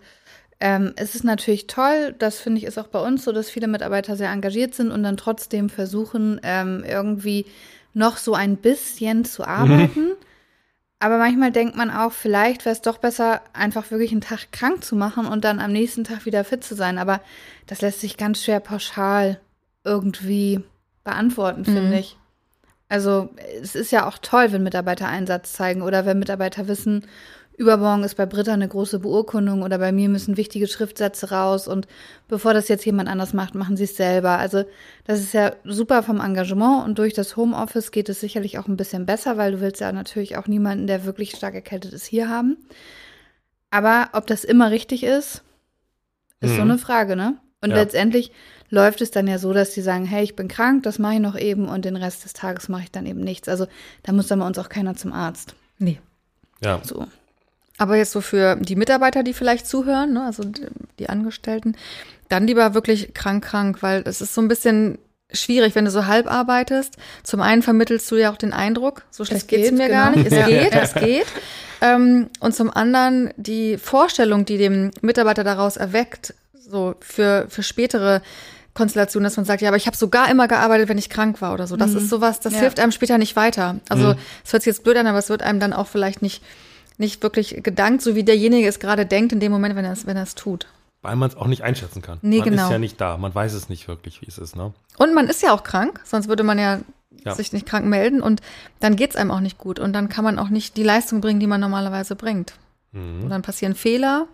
ähm, 0.60 0.92
es 0.96 1.14
ist 1.14 1.24
natürlich 1.24 1.66
toll, 1.66 2.14
das 2.18 2.38
finde 2.38 2.58
ich 2.58 2.64
ist 2.64 2.78
auch 2.78 2.88
bei 2.88 3.00
uns 3.00 3.24
so, 3.24 3.32
dass 3.32 3.48
viele 3.50 3.68
Mitarbeiter 3.68 4.16
sehr 4.16 4.30
engagiert 4.30 4.74
sind 4.74 4.90
und 4.90 5.02
dann 5.02 5.16
trotzdem 5.16 5.70
versuchen, 5.70 6.40
ähm, 6.42 6.84
irgendwie 6.86 7.46
noch 7.94 8.16
so 8.16 8.34
ein 8.34 8.56
bisschen 8.56 9.24
zu 9.24 9.42
mhm. 9.42 9.48
arbeiten. 9.48 10.04
Mhm. 10.06 10.16
Aber 11.00 11.18
manchmal 11.18 11.52
denkt 11.52 11.76
man 11.76 11.92
auch, 11.92 12.10
vielleicht 12.10 12.64
wäre 12.64 12.72
es 12.72 12.82
doch 12.82 12.98
besser, 12.98 13.40
einfach 13.52 13.92
wirklich 13.92 14.10
einen 14.10 14.20
Tag 14.20 14.50
krank 14.50 14.84
zu 14.84 14.96
machen 14.96 15.26
und 15.26 15.44
dann 15.44 15.60
am 15.60 15.70
nächsten 15.72 16.02
Tag 16.02 16.26
wieder 16.26 16.42
fit 16.42 16.64
zu 16.64 16.74
sein. 16.74 16.98
Aber 16.98 17.20
das 17.66 17.80
lässt 17.80 18.00
sich 18.00 18.16
ganz 18.16 18.42
schwer 18.42 18.58
pauschal 18.58 19.40
irgendwie 19.84 20.60
beantworten, 21.04 21.64
finde 21.64 21.82
mhm. 21.82 21.92
ich. 21.92 22.16
Also 22.88 23.28
es 23.62 23.76
ist 23.76 23.92
ja 23.92 24.08
auch 24.08 24.18
toll, 24.18 24.50
wenn 24.50 24.62
Mitarbeiter 24.62 25.06
Einsatz 25.06 25.52
zeigen 25.52 25.82
oder 25.82 26.04
wenn 26.04 26.18
Mitarbeiter 26.18 26.66
wissen, 26.66 27.06
übermorgen 27.58 28.04
ist 28.04 28.14
bei 28.14 28.24
Britta 28.24 28.52
eine 28.52 28.68
große 28.68 29.00
Beurkundung 29.00 29.62
oder 29.62 29.78
bei 29.78 29.90
mir 29.90 30.08
müssen 30.08 30.36
wichtige 30.36 30.68
Schriftsätze 30.68 31.30
raus 31.30 31.66
und 31.66 31.88
bevor 32.28 32.54
das 32.54 32.68
jetzt 32.68 32.86
jemand 32.86 33.08
anders 33.08 33.32
macht, 33.32 33.56
machen 33.56 33.76
sie 33.76 33.84
es 33.84 33.96
selber. 33.96 34.38
Also 34.38 34.64
das 35.04 35.18
ist 35.18 35.34
ja 35.34 35.52
super 35.64 36.04
vom 36.04 36.20
Engagement 36.20 36.84
und 36.84 36.98
durch 36.98 37.14
das 37.14 37.36
Homeoffice 37.36 37.90
geht 37.90 38.08
es 38.08 38.20
sicherlich 38.20 38.58
auch 38.58 38.68
ein 38.68 38.76
bisschen 38.76 39.06
besser, 39.06 39.36
weil 39.36 39.52
du 39.52 39.60
willst 39.60 39.80
ja 39.80 39.90
natürlich 39.90 40.36
auch 40.36 40.46
niemanden, 40.46 40.86
der 40.86 41.04
wirklich 41.04 41.32
stark 41.32 41.54
erkältet 41.54 41.92
ist, 41.92 42.06
hier 42.06 42.28
haben. 42.28 42.56
Aber 43.70 44.10
ob 44.12 44.28
das 44.28 44.44
immer 44.44 44.70
richtig 44.70 45.02
ist, 45.02 45.42
ist 46.40 46.52
mhm. 46.52 46.56
so 46.56 46.62
eine 46.62 46.78
Frage, 46.78 47.16
ne? 47.16 47.38
Und 47.60 47.70
ja. 47.70 47.76
letztendlich 47.76 48.30
läuft 48.70 49.00
es 49.00 49.10
dann 49.10 49.26
ja 49.26 49.38
so, 49.38 49.52
dass 49.52 49.74
sie 49.74 49.82
sagen, 49.82 50.04
hey, 50.04 50.22
ich 50.22 50.36
bin 50.36 50.46
krank, 50.46 50.84
das 50.84 51.00
mache 51.00 51.14
ich 51.14 51.20
noch 51.20 51.36
eben 51.36 51.68
und 51.68 51.84
den 51.84 51.96
Rest 51.96 52.24
des 52.24 52.34
Tages 52.34 52.68
mache 52.68 52.84
ich 52.84 52.92
dann 52.92 53.04
eben 53.04 53.20
nichts. 53.20 53.48
Also 53.48 53.66
da 54.04 54.12
muss 54.12 54.28
dann 54.28 54.38
bei 54.38 54.46
uns 54.46 54.58
auch 54.58 54.68
keiner 54.68 54.94
zum 54.94 55.12
Arzt. 55.12 55.56
Nee. 55.78 55.98
Ja. 56.62 56.80
So. 56.84 57.08
Aber 57.78 57.96
jetzt 57.96 58.12
so 58.12 58.20
für 58.20 58.56
die 58.56 58.76
Mitarbeiter, 58.76 59.22
die 59.22 59.32
vielleicht 59.32 59.66
zuhören, 59.66 60.12
ne, 60.12 60.24
also 60.24 60.42
die 60.98 61.08
Angestellten, 61.08 61.76
dann 62.28 62.46
lieber 62.46 62.74
wirklich 62.74 63.14
krank, 63.14 63.44
krank, 63.44 63.82
weil 63.82 64.02
es 64.04 64.20
ist 64.20 64.34
so 64.34 64.40
ein 64.40 64.48
bisschen 64.48 64.98
schwierig, 65.32 65.74
wenn 65.74 65.84
du 65.84 65.90
so 65.90 66.06
halb 66.06 66.30
arbeitest. 66.30 66.96
Zum 67.22 67.40
einen 67.40 67.62
vermittelst 67.62 68.10
du 68.10 68.16
ja 68.16 68.32
auch 68.32 68.36
den 68.36 68.52
Eindruck, 68.52 69.04
so 69.10 69.24
schlecht 69.24 69.48
geht, 69.48 69.62
geht's 69.62 69.72
mir 69.72 69.88
genau. 69.88 70.00
gar 70.00 70.10
nicht. 70.10 70.32
Es 70.32 70.46
geht, 70.46 70.74
es 70.82 70.94
geht. 70.94 71.26
Ähm, 71.80 72.28
und 72.40 72.54
zum 72.54 72.70
anderen 72.70 73.32
die 73.36 73.78
Vorstellung, 73.78 74.44
die 74.44 74.58
dem 74.58 74.90
Mitarbeiter 75.00 75.44
daraus 75.44 75.76
erweckt, 75.76 76.34
so 76.52 76.94
für, 77.00 77.46
für 77.48 77.62
spätere 77.62 78.20
Konstellationen, 78.74 79.24
dass 79.24 79.36
man 79.36 79.44
sagt, 79.46 79.62
ja, 79.62 79.68
aber 79.68 79.76
ich 79.76 79.86
habe 79.86 79.96
sogar 79.96 80.30
immer 80.30 80.48
gearbeitet, 80.48 80.88
wenn 80.88 80.98
ich 80.98 81.10
krank 81.10 81.40
war 81.40 81.52
oder 81.52 81.66
so. 81.66 81.76
Das 81.76 81.92
mhm. 81.92 81.98
ist 81.98 82.08
sowas, 82.08 82.40
das 82.40 82.54
ja. 82.54 82.60
hilft 82.60 82.80
einem 82.80 82.92
später 82.92 83.18
nicht 83.18 83.36
weiter. 83.36 83.76
Also 83.88 84.14
mhm. 84.14 84.18
es 84.44 84.52
hört 84.52 84.62
sich 84.62 84.72
jetzt 84.72 84.84
blöd 84.84 84.96
an, 84.96 85.06
aber 85.06 85.18
es 85.18 85.28
wird 85.28 85.42
einem 85.42 85.60
dann 85.60 85.72
auch 85.72 85.86
vielleicht 85.86 86.22
nicht 86.22 86.42
nicht 86.98 87.22
wirklich 87.22 87.60
gedankt, 87.62 88.02
so 88.02 88.14
wie 88.14 88.24
derjenige 88.24 88.68
es 88.68 88.80
gerade 88.80 89.06
denkt 89.06 89.32
in 89.32 89.40
dem 89.40 89.52
Moment, 89.52 89.76
wenn 89.76 89.84
er 89.84 89.92
es 89.92 90.06
wenn 90.06 90.16
er 90.16 90.24
es 90.24 90.34
tut. 90.34 90.66
Weil 91.00 91.14
man 91.16 91.30
es 91.30 91.36
auch 91.36 91.46
nicht 91.46 91.62
einschätzen 91.62 92.02
kann. 92.02 92.18
Nee, 92.22 92.38
man 92.38 92.50
genau. 92.50 92.64
ist 92.64 92.72
ja 92.72 92.78
nicht 92.78 93.00
da. 93.00 93.16
Man 93.16 93.32
weiß 93.32 93.54
es 93.54 93.68
nicht 93.68 93.86
wirklich, 93.86 94.20
wie 94.20 94.26
es 94.26 94.36
ist. 94.36 94.56
Ne? 94.56 94.72
Und 94.98 95.14
man 95.14 95.28
ist 95.28 95.42
ja 95.42 95.52
auch 95.52 95.62
krank, 95.62 96.00
sonst 96.04 96.28
würde 96.28 96.42
man 96.42 96.58
ja, 96.58 96.80
ja. 97.24 97.34
sich 97.34 97.52
nicht 97.52 97.66
krank 97.66 97.86
melden 97.86 98.20
und 98.20 98.40
dann 98.80 98.96
geht 98.96 99.10
es 99.10 99.16
einem 99.16 99.30
auch 99.30 99.40
nicht 99.40 99.58
gut. 99.58 99.78
Und 99.78 99.92
dann 99.92 100.08
kann 100.08 100.24
man 100.24 100.38
auch 100.38 100.48
nicht 100.48 100.76
die 100.76 100.82
Leistung 100.82 101.20
bringen, 101.20 101.38
die 101.38 101.46
man 101.46 101.60
normalerweise 101.60 102.16
bringt. 102.16 102.54
Mhm. 102.90 103.22
Und 103.22 103.30
dann 103.30 103.42
passieren 103.42 103.76
Fehler. 103.76 104.26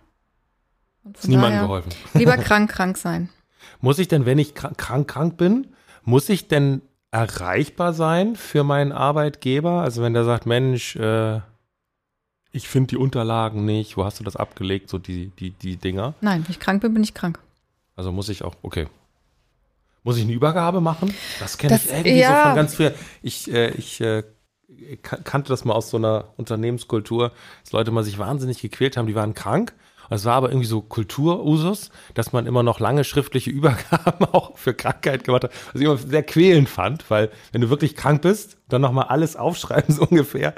ist 1.12 1.28
niemandem 1.28 1.62
geholfen. 1.62 1.92
Lieber 2.14 2.36
krank, 2.38 2.70
krank 2.70 2.96
sein. 2.96 3.28
Muss 3.80 3.98
ich 3.98 4.08
denn, 4.08 4.24
wenn 4.24 4.38
ich 4.38 4.54
krank, 4.54 4.78
krank, 4.78 5.06
krank 5.06 5.36
bin, 5.36 5.66
muss 6.02 6.30
ich 6.30 6.48
denn 6.48 6.80
erreichbar 7.10 7.92
sein 7.92 8.36
für 8.36 8.64
meinen 8.64 8.92
Arbeitgeber? 8.92 9.82
Also 9.82 10.02
wenn 10.02 10.14
der 10.14 10.24
sagt, 10.24 10.46
Mensch, 10.46 10.96
äh, 10.96 11.40
ich 12.54 12.68
finde 12.68 12.88
die 12.88 12.96
Unterlagen 12.96 13.64
nicht, 13.64 13.96
wo 13.96 14.04
hast 14.04 14.20
du 14.20 14.24
das 14.24 14.36
abgelegt, 14.36 14.88
so 14.88 14.98
die, 14.98 15.32
die, 15.40 15.50
die 15.50 15.76
Dinger? 15.76 16.14
Nein, 16.20 16.44
wenn 16.44 16.50
ich 16.52 16.60
krank 16.60 16.80
bin, 16.80 16.94
bin 16.94 17.02
ich 17.02 17.12
krank. 17.12 17.40
Also 17.96 18.12
muss 18.12 18.28
ich 18.28 18.44
auch, 18.44 18.54
okay. 18.62 18.86
Muss 20.04 20.18
ich 20.18 20.22
eine 20.22 20.32
Übergabe 20.32 20.80
machen? 20.80 21.12
Das 21.40 21.58
kenne 21.58 21.76
ich 21.76 21.90
irgendwie 21.90 22.20
ja. 22.20 22.36
so 22.36 22.46
von 22.46 22.54
ganz 22.54 22.74
früher. 22.76 22.94
Ich, 23.22 23.52
äh, 23.52 23.70
ich 23.70 24.00
äh, 24.00 24.22
kannte 25.02 25.48
das 25.48 25.64
mal 25.64 25.74
aus 25.74 25.90
so 25.90 25.96
einer 25.96 26.28
Unternehmenskultur, 26.36 27.32
dass 27.64 27.72
Leute 27.72 27.90
mal 27.90 28.04
sich 28.04 28.18
wahnsinnig 28.18 28.60
gequält 28.60 28.96
haben, 28.96 29.08
die 29.08 29.16
waren 29.16 29.34
krank 29.34 29.74
Es 30.10 30.24
war 30.24 30.34
aber 30.34 30.48
irgendwie 30.50 30.66
so 30.66 30.80
Kulturusus, 30.80 31.90
dass 32.14 32.32
man 32.32 32.46
immer 32.46 32.62
noch 32.62 32.80
lange 32.80 33.04
schriftliche 33.04 33.50
Übergaben 33.54 34.26
auch 34.32 34.56
für 34.56 34.74
Krankheit 34.74 35.24
gemacht 35.24 35.44
hat, 35.44 35.52
was 35.72 35.80
ich 35.80 35.86
immer 35.86 35.96
sehr 35.96 36.22
quälend 36.22 36.68
fand, 36.68 37.10
weil 37.10 37.30
wenn 37.52 37.60
du 37.60 37.70
wirklich 37.70 37.96
krank 37.96 38.22
bist, 38.22 38.58
dann 38.68 38.82
nochmal 38.82 39.06
alles 39.06 39.36
aufschreiben, 39.44 39.94
so 39.94 40.02
ungefähr, 40.02 40.54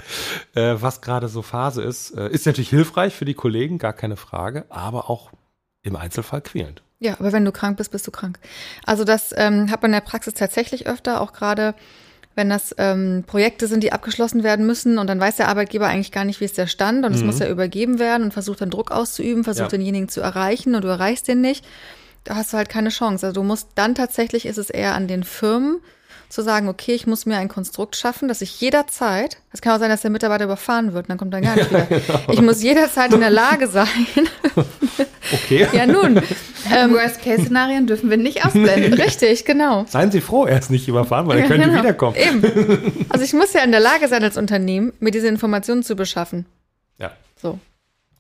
äh, 0.55 0.75
was 0.79 1.00
gerade 1.00 1.29
so 1.29 1.43
Phase 1.43 1.83
ist. 1.83 2.11
Äh, 2.12 2.31
ist 2.31 2.47
natürlich 2.47 2.71
hilfreich 2.71 3.15
für 3.15 3.25
die 3.25 3.35
Kollegen, 3.35 3.79
gar 3.79 3.93
keine 3.93 4.17
Frage, 4.17 4.67
aber 4.69 5.11
auch 5.11 5.31
im 5.83 5.97
Einzelfall 5.97 6.41
quälend. 6.41 6.83
Ja, 6.99 7.15
aber 7.21 7.33
wenn 7.33 7.45
du 7.45 7.53
krank 7.53 7.76
bist, 7.76 7.91
bist 7.91 8.07
du 8.07 8.11
krank. 8.11 8.38
Also 8.85 9.05
das 9.05 9.35
ähm, 9.37 9.71
hat 9.71 9.83
man 9.83 9.91
in 9.91 10.00
der 10.00 10.00
Praxis 10.00 10.35
tatsächlich 10.35 10.87
öfter, 10.87 11.21
auch 11.21 11.33
gerade 11.33 11.75
wenn 12.37 12.49
das 12.49 12.75
ähm, 12.78 13.25
Projekte 13.26 13.66
sind, 13.66 13.83
die 13.83 13.93
abgeschlossen 13.93 14.45
werden 14.45 14.66
müssen 14.66 14.99
und 14.99 15.09
dann 15.09 15.19
weiß 15.19 15.37
der 15.37 15.49
Arbeitgeber 15.49 15.88
eigentlich 15.88 16.12
gar 16.12 16.25
nicht, 16.25 16.40
wie 16.40 16.45
ist 16.45 16.59
der 16.59 16.66
Stand 16.69 17.05
und 17.05 17.12
es 17.14 17.21
Mhm. 17.21 17.26
muss 17.26 17.38
ja 17.40 17.49
übergeben 17.49 17.99
werden 17.99 18.23
und 18.25 18.33
versucht 18.33 18.61
dann 18.61 18.71
Druck 18.71 18.93
auszuüben, 18.93 19.43
versucht 19.43 19.73
Ja. 19.73 19.78
denjenigen 19.78 20.09
zu 20.09 20.21
erreichen 20.21 20.75
und 20.76 20.83
du 20.85 20.88
erreichst 20.88 21.26
den 21.26 21.40
nicht, 21.40 21.64
da 22.25 22.37
hast 22.37 22.52
du 22.52 22.57
halt 22.59 22.69
keine 22.69 22.90
Chance. 22.90 23.26
Also 23.26 23.40
du 23.40 23.45
musst 23.47 23.69
dann 23.75 23.95
tatsächlich 23.95 24.47
ist 24.47 24.59
es 24.59 24.71
eher 24.71 24.95
an 24.95 25.09
den 25.09 25.25
Firmen 25.25 25.78
zu 26.28 26.43
sagen, 26.43 26.69
okay, 26.69 26.93
ich 26.93 27.07
muss 27.07 27.25
mir 27.25 27.37
ein 27.38 27.47
Konstrukt 27.49 27.95
schaffen, 27.95 28.26
dass 28.26 28.40
ich 28.43 28.61
jederzeit, 28.61 29.37
es 29.52 29.61
kann 29.61 29.75
auch 29.75 29.78
sein, 29.78 29.90
dass 29.90 30.00
der 30.02 30.11
Mitarbeiter 30.11 30.45
überfahren 30.45 30.93
wird, 30.93 31.05
und 31.07 31.11
dann 31.11 31.19
kommt 31.19 31.33
er 31.35 31.40
gar 31.40 31.55
nicht 31.55 31.71
wieder. 31.71 31.87
Ich 32.33 32.43
muss 32.43 32.62
jederzeit 32.64 33.12
in 33.14 33.21
der 33.21 33.31
Lage 33.31 33.69
sein, 33.69 33.87
Okay. 35.33 35.66
ja 35.73 35.87
nun, 35.87 36.21
Ähm, 36.75 36.92
Worst-Case-Szenarien 36.95 37.87
dürfen 37.87 38.11
wir 38.11 38.16
nicht 38.16 38.45
ausblenden. 38.45 38.92
richtig, 39.00 39.45
genau. 39.45 39.85
Seien 39.88 40.11
Sie 40.11 40.21
froh, 40.21 40.47
er 40.47 40.59
ist 40.59 40.71
nicht 40.71 40.88
überfahren, 40.88 41.26
weil 41.28 41.38
er 41.38 41.42
Ja, 41.45 41.49
könnte 41.49 41.68
genau. 41.68 41.78
wiederkommen. 41.80 42.16
Eben. 42.16 43.06
Also 43.09 43.25
ich 43.25 43.33
muss 43.33 43.52
ja 43.52 43.62
in 43.62 43.71
der 43.71 43.80
Lage 43.80 44.09
sein, 44.09 44.23
als 44.25 44.37
Unternehmen, 44.37 44.92
mir 45.00 45.11
diese 45.12 45.28
Informationen 45.28 45.83
zu 45.85 45.95
beschaffen. 45.97 46.45
Ja, 46.99 47.12
So. 47.40 47.59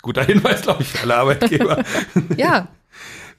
guter 0.02 0.22
Hinweis, 0.24 0.62
glaube 0.62 0.82
ich, 0.82 0.88
für 0.88 1.02
alle 1.02 1.16
Arbeitgeber. 1.16 1.82
Ja. 2.36 2.68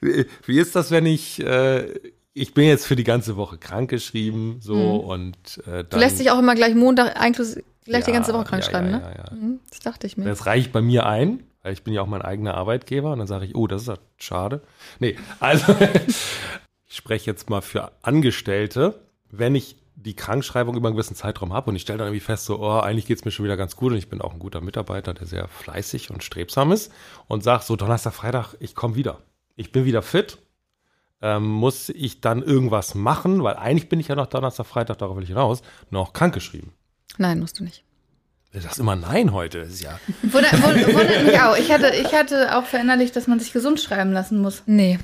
Wie, 0.00 0.26
wie 0.46 0.60
ist 0.60 0.76
das, 0.76 0.90
wenn 0.90 1.06
ich, 1.06 1.40
äh, 1.44 1.92
ich 2.34 2.54
bin 2.54 2.64
jetzt 2.66 2.86
für 2.86 2.94
die 2.96 3.04
ganze 3.04 3.36
Woche 3.36 3.58
krankgeschrieben, 3.58 4.58
so 4.60 4.96
und 4.96 5.36
äh, 5.66 5.70
dann. 5.84 5.86
Du 5.90 5.96
lässt 5.98 6.20
dich 6.20 6.30
auch 6.30 6.38
immer 6.38 6.54
gleich 6.54 6.74
Montag 6.74 7.16
inklusive 7.24 7.64
gleich 7.84 8.04
die 8.04 8.10
Ja, 8.10 8.16
ganze 8.18 8.34
Woche 8.34 8.44
krank 8.44 8.62
ja, 8.64 8.70
schreiben, 8.70 8.90
ja, 8.90 8.98
ne? 8.98 9.02
ja, 9.16 9.24
ja. 9.24 9.34
Mhm, 9.34 9.60
Das 9.70 9.80
dachte 9.80 10.06
ich 10.06 10.16
mir. 10.18 10.26
Das 10.26 10.44
reicht 10.44 10.70
bei 10.72 10.82
mir 10.82 11.06
ein, 11.06 11.42
weil 11.62 11.72
ich 11.72 11.82
bin 11.82 11.94
ja 11.94 12.02
auch 12.02 12.06
mein 12.06 12.22
eigener 12.22 12.54
Arbeitgeber 12.54 13.12
und 13.12 13.18
dann 13.18 13.26
sage 13.26 13.44
ich, 13.44 13.54
oh, 13.54 13.66
das 13.66 13.82
ist 13.82 13.88
ja 13.88 13.98
schade. 14.16 14.62
Nee, 14.98 15.16
also 15.40 15.74
ich 16.88 16.96
spreche 16.96 17.30
jetzt 17.30 17.50
mal 17.50 17.60
für 17.60 17.92
Angestellte, 18.02 19.00
wenn 19.30 19.54
ich 19.54 19.76
die 20.00 20.14
Krankschreibung 20.14 20.76
über 20.76 20.88
einen 20.88 20.96
gewissen 20.96 21.16
Zeitraum 21.16 21.52
habe 21.52 21.70
und 21.70 21.76
ich 21.76 21.82
stelle 21.82 21.98
dann 21.98 22.08
irgendwie 22.08 22.24
fest, 22.24 22.44
so, 22.44 22.60
oh, 22.60 22.78
eigentlich 22.78 23.06
geht's 23.06 23.24
mir 23.24 23.32
schon 23.32 23.44
wieder 23.44 23.56
ganz 23.56 23.74
gut 23.74 23.92
und 23.92 23.98
ich 23.98 24.08
bin 24.08 24.20
auch 24.20 24.32
ein 24.32 24.38
guter 24.38 24.60
Mitarbeiter, 24.60 25.12
der 25.12 25.26
sehr 25.26 25.48
fleißig 25.48 26.10
und 26.10 26.22
strebsam 26.22 26.70
ist 26.70 26.92
und 27.26 27.42
sage 27.42 27.64
so, 27.64 27.74
Donnerstag, 27.74 28.14
Freitag, 28.14 28.54
ich 28.60 28.76
komme 28.76 28.94
wieder. 28.94 29.18
Ich 29.56 29.72
bin 29.72 29.84
wieder 29.84 30.02
fit. 30.02 30.38
Ähm, 31.20 31.48
muss 31.48 31.88
ich 31.88 32.20
dann 32.20 32.44
irgendwas 32.44 32.94
machen, 32.94 33.42
weil 33.42 33.56
eigentlich 33.56 33.88
bin 33.88 33.98
ich 33.98 34.06
ja 34.06 34.14
noch 34.14 34.26
Donnerstag, 34.26 34.66
Freitag, 34.66 34.98
darauf 34.98 35.16
will 35.16 35.24
ich 35.24 35.30
hinaus, 35.30 35.62
noch 35.90 36.12
krankgeschrieben. 36.12 36.72
Nein, 37.16 37.40
musst 37.40 37.58
du 37.58 37.64
nicht. 37.64 37.82
Du 38.52 38.60
sagst 38.60 38.78
immer 38.78 38.96
Nein 38.96 39.32
heute. 39.32 39.60
Das 39.60 39.68
ist 39.70 39.82
ja. 39.82 39.98
Wundert, 40.22 40.54
wund- 40.54 40.86
wundert 40.94 41.24
mich 41.24 41.40
auch. 41.40 41.56
Ich 41.56 41.70
hatte, 41.70 41.92
ich 41.94 42.12
hatte 42.14 42.56
auch 42.56 42.64
verinnerlicht, 42.64 43.14
dass 43.14 43.26
man 43.26 43.38
sich 43.40 43.52
gesund 43.52 43.80
schreiben 43.80 44.12
lassen 44.12 44.40
muss. 44.40 44.62
Nee. 44.66 44.98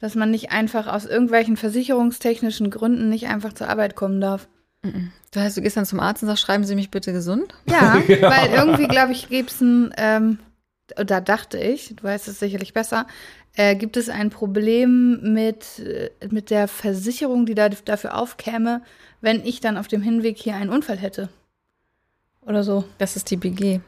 Dass 0.00 0.14
man 0.16 0.30
nicht 0.32 0.50
einfach 0.50 0.88
aus 0.88 1.04
irgendwelchen 1.06 1.56
versicherungstechnischen 1.56 2.70
Gründen 2.70 3.08
nicht 3.08 3.28
einfach 3.28 3.52
zur 3.52 3.68
Arbeit 3.68 3.94
kommen 3.94 4.20
darf. 4.20 4.48
Das 5.30 5.44
heißt, 5.44 5.56
du 5.56 5.62
gehst 5.62 5.76
dann 5.76 5.86
zum 5.86 6.00
Arzt 6.00 6.24
und 6.24 6.28
sagst, 6.28 6.42
schreiben 6.42 6.64
Sie 6.64 6.74
mich 6.74 6.90
bitte 6.90 7.12
gesund? 7.12 7.54
Ja, 7.66 8.02
weil 8.08 8.50
irgendwie, 8.52 8.88
glaube 8.88 9.12
ich, 9.12 9.28
gibt 9.28 9.52
es 9.52 9.60
ein, 9.60 9.94
ähm, 9.96 10.38
da 10.96 11.20
dachte 11.20 11.58
ich, 11.58 11.94
du 11.94 12.02
weißt 12.02 12.26
es 12.26 12.40
sicherlich 12.40 12.74
besser, 12.74 13.06
äh, 13.54 13.76
gibt 13.76 13.96
es 13.96 14.08
ein 14.08 14.30
Problem 14.30 15.20
mit, 15.32 15.78
äh, 15.78 16.10
mit 16.30 16.50
der 16.50 16.66
Versicherung, 16.66 17.46
die 17.46 17.54
da, 17.54 17.68
dafür 17.68 18.18
aufkäme, 18.18 18.82
wenn 19.20 19.46
ich 19.46 19.60
dann 19.60 19.76
auf 19.78 19.86
dem 19.86 20.02
Hinweg 20.02 20.36
hier 20.36 20.56
einen 20.56 20.70
Unfall 20.70 20.96
hätte. 20.98 21.28
Oder 22.46 22.64
so. 22.64 22.84
Das 22.98 23.16
ist 23.16 23.30
die 23.30 23.36
BG. 23.36 23.80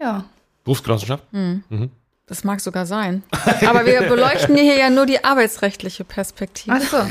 Ja. 0.00 0.24
Berufsgenossenschaft? 0.64 1.24
Hm. 1.32 1.64
Mhm. 1.68 1.90
Das 2.26 2.44
mag 2.44 2.60
sogar 2.60 2.86
sein. 2.86 3.22
Aber 3.66 3.84
wir 3.84 4.02
beleuchten 4.02 4.56
hier 4.56 4.76
ja 4.76 4.90
nur 4.90 5.06
die 5.06 5.24
arbeitsrechtliche 5.24 6.04
Perspektive. 6.04 6.76
Ach 6.76 6.82
so. 6.82 6.96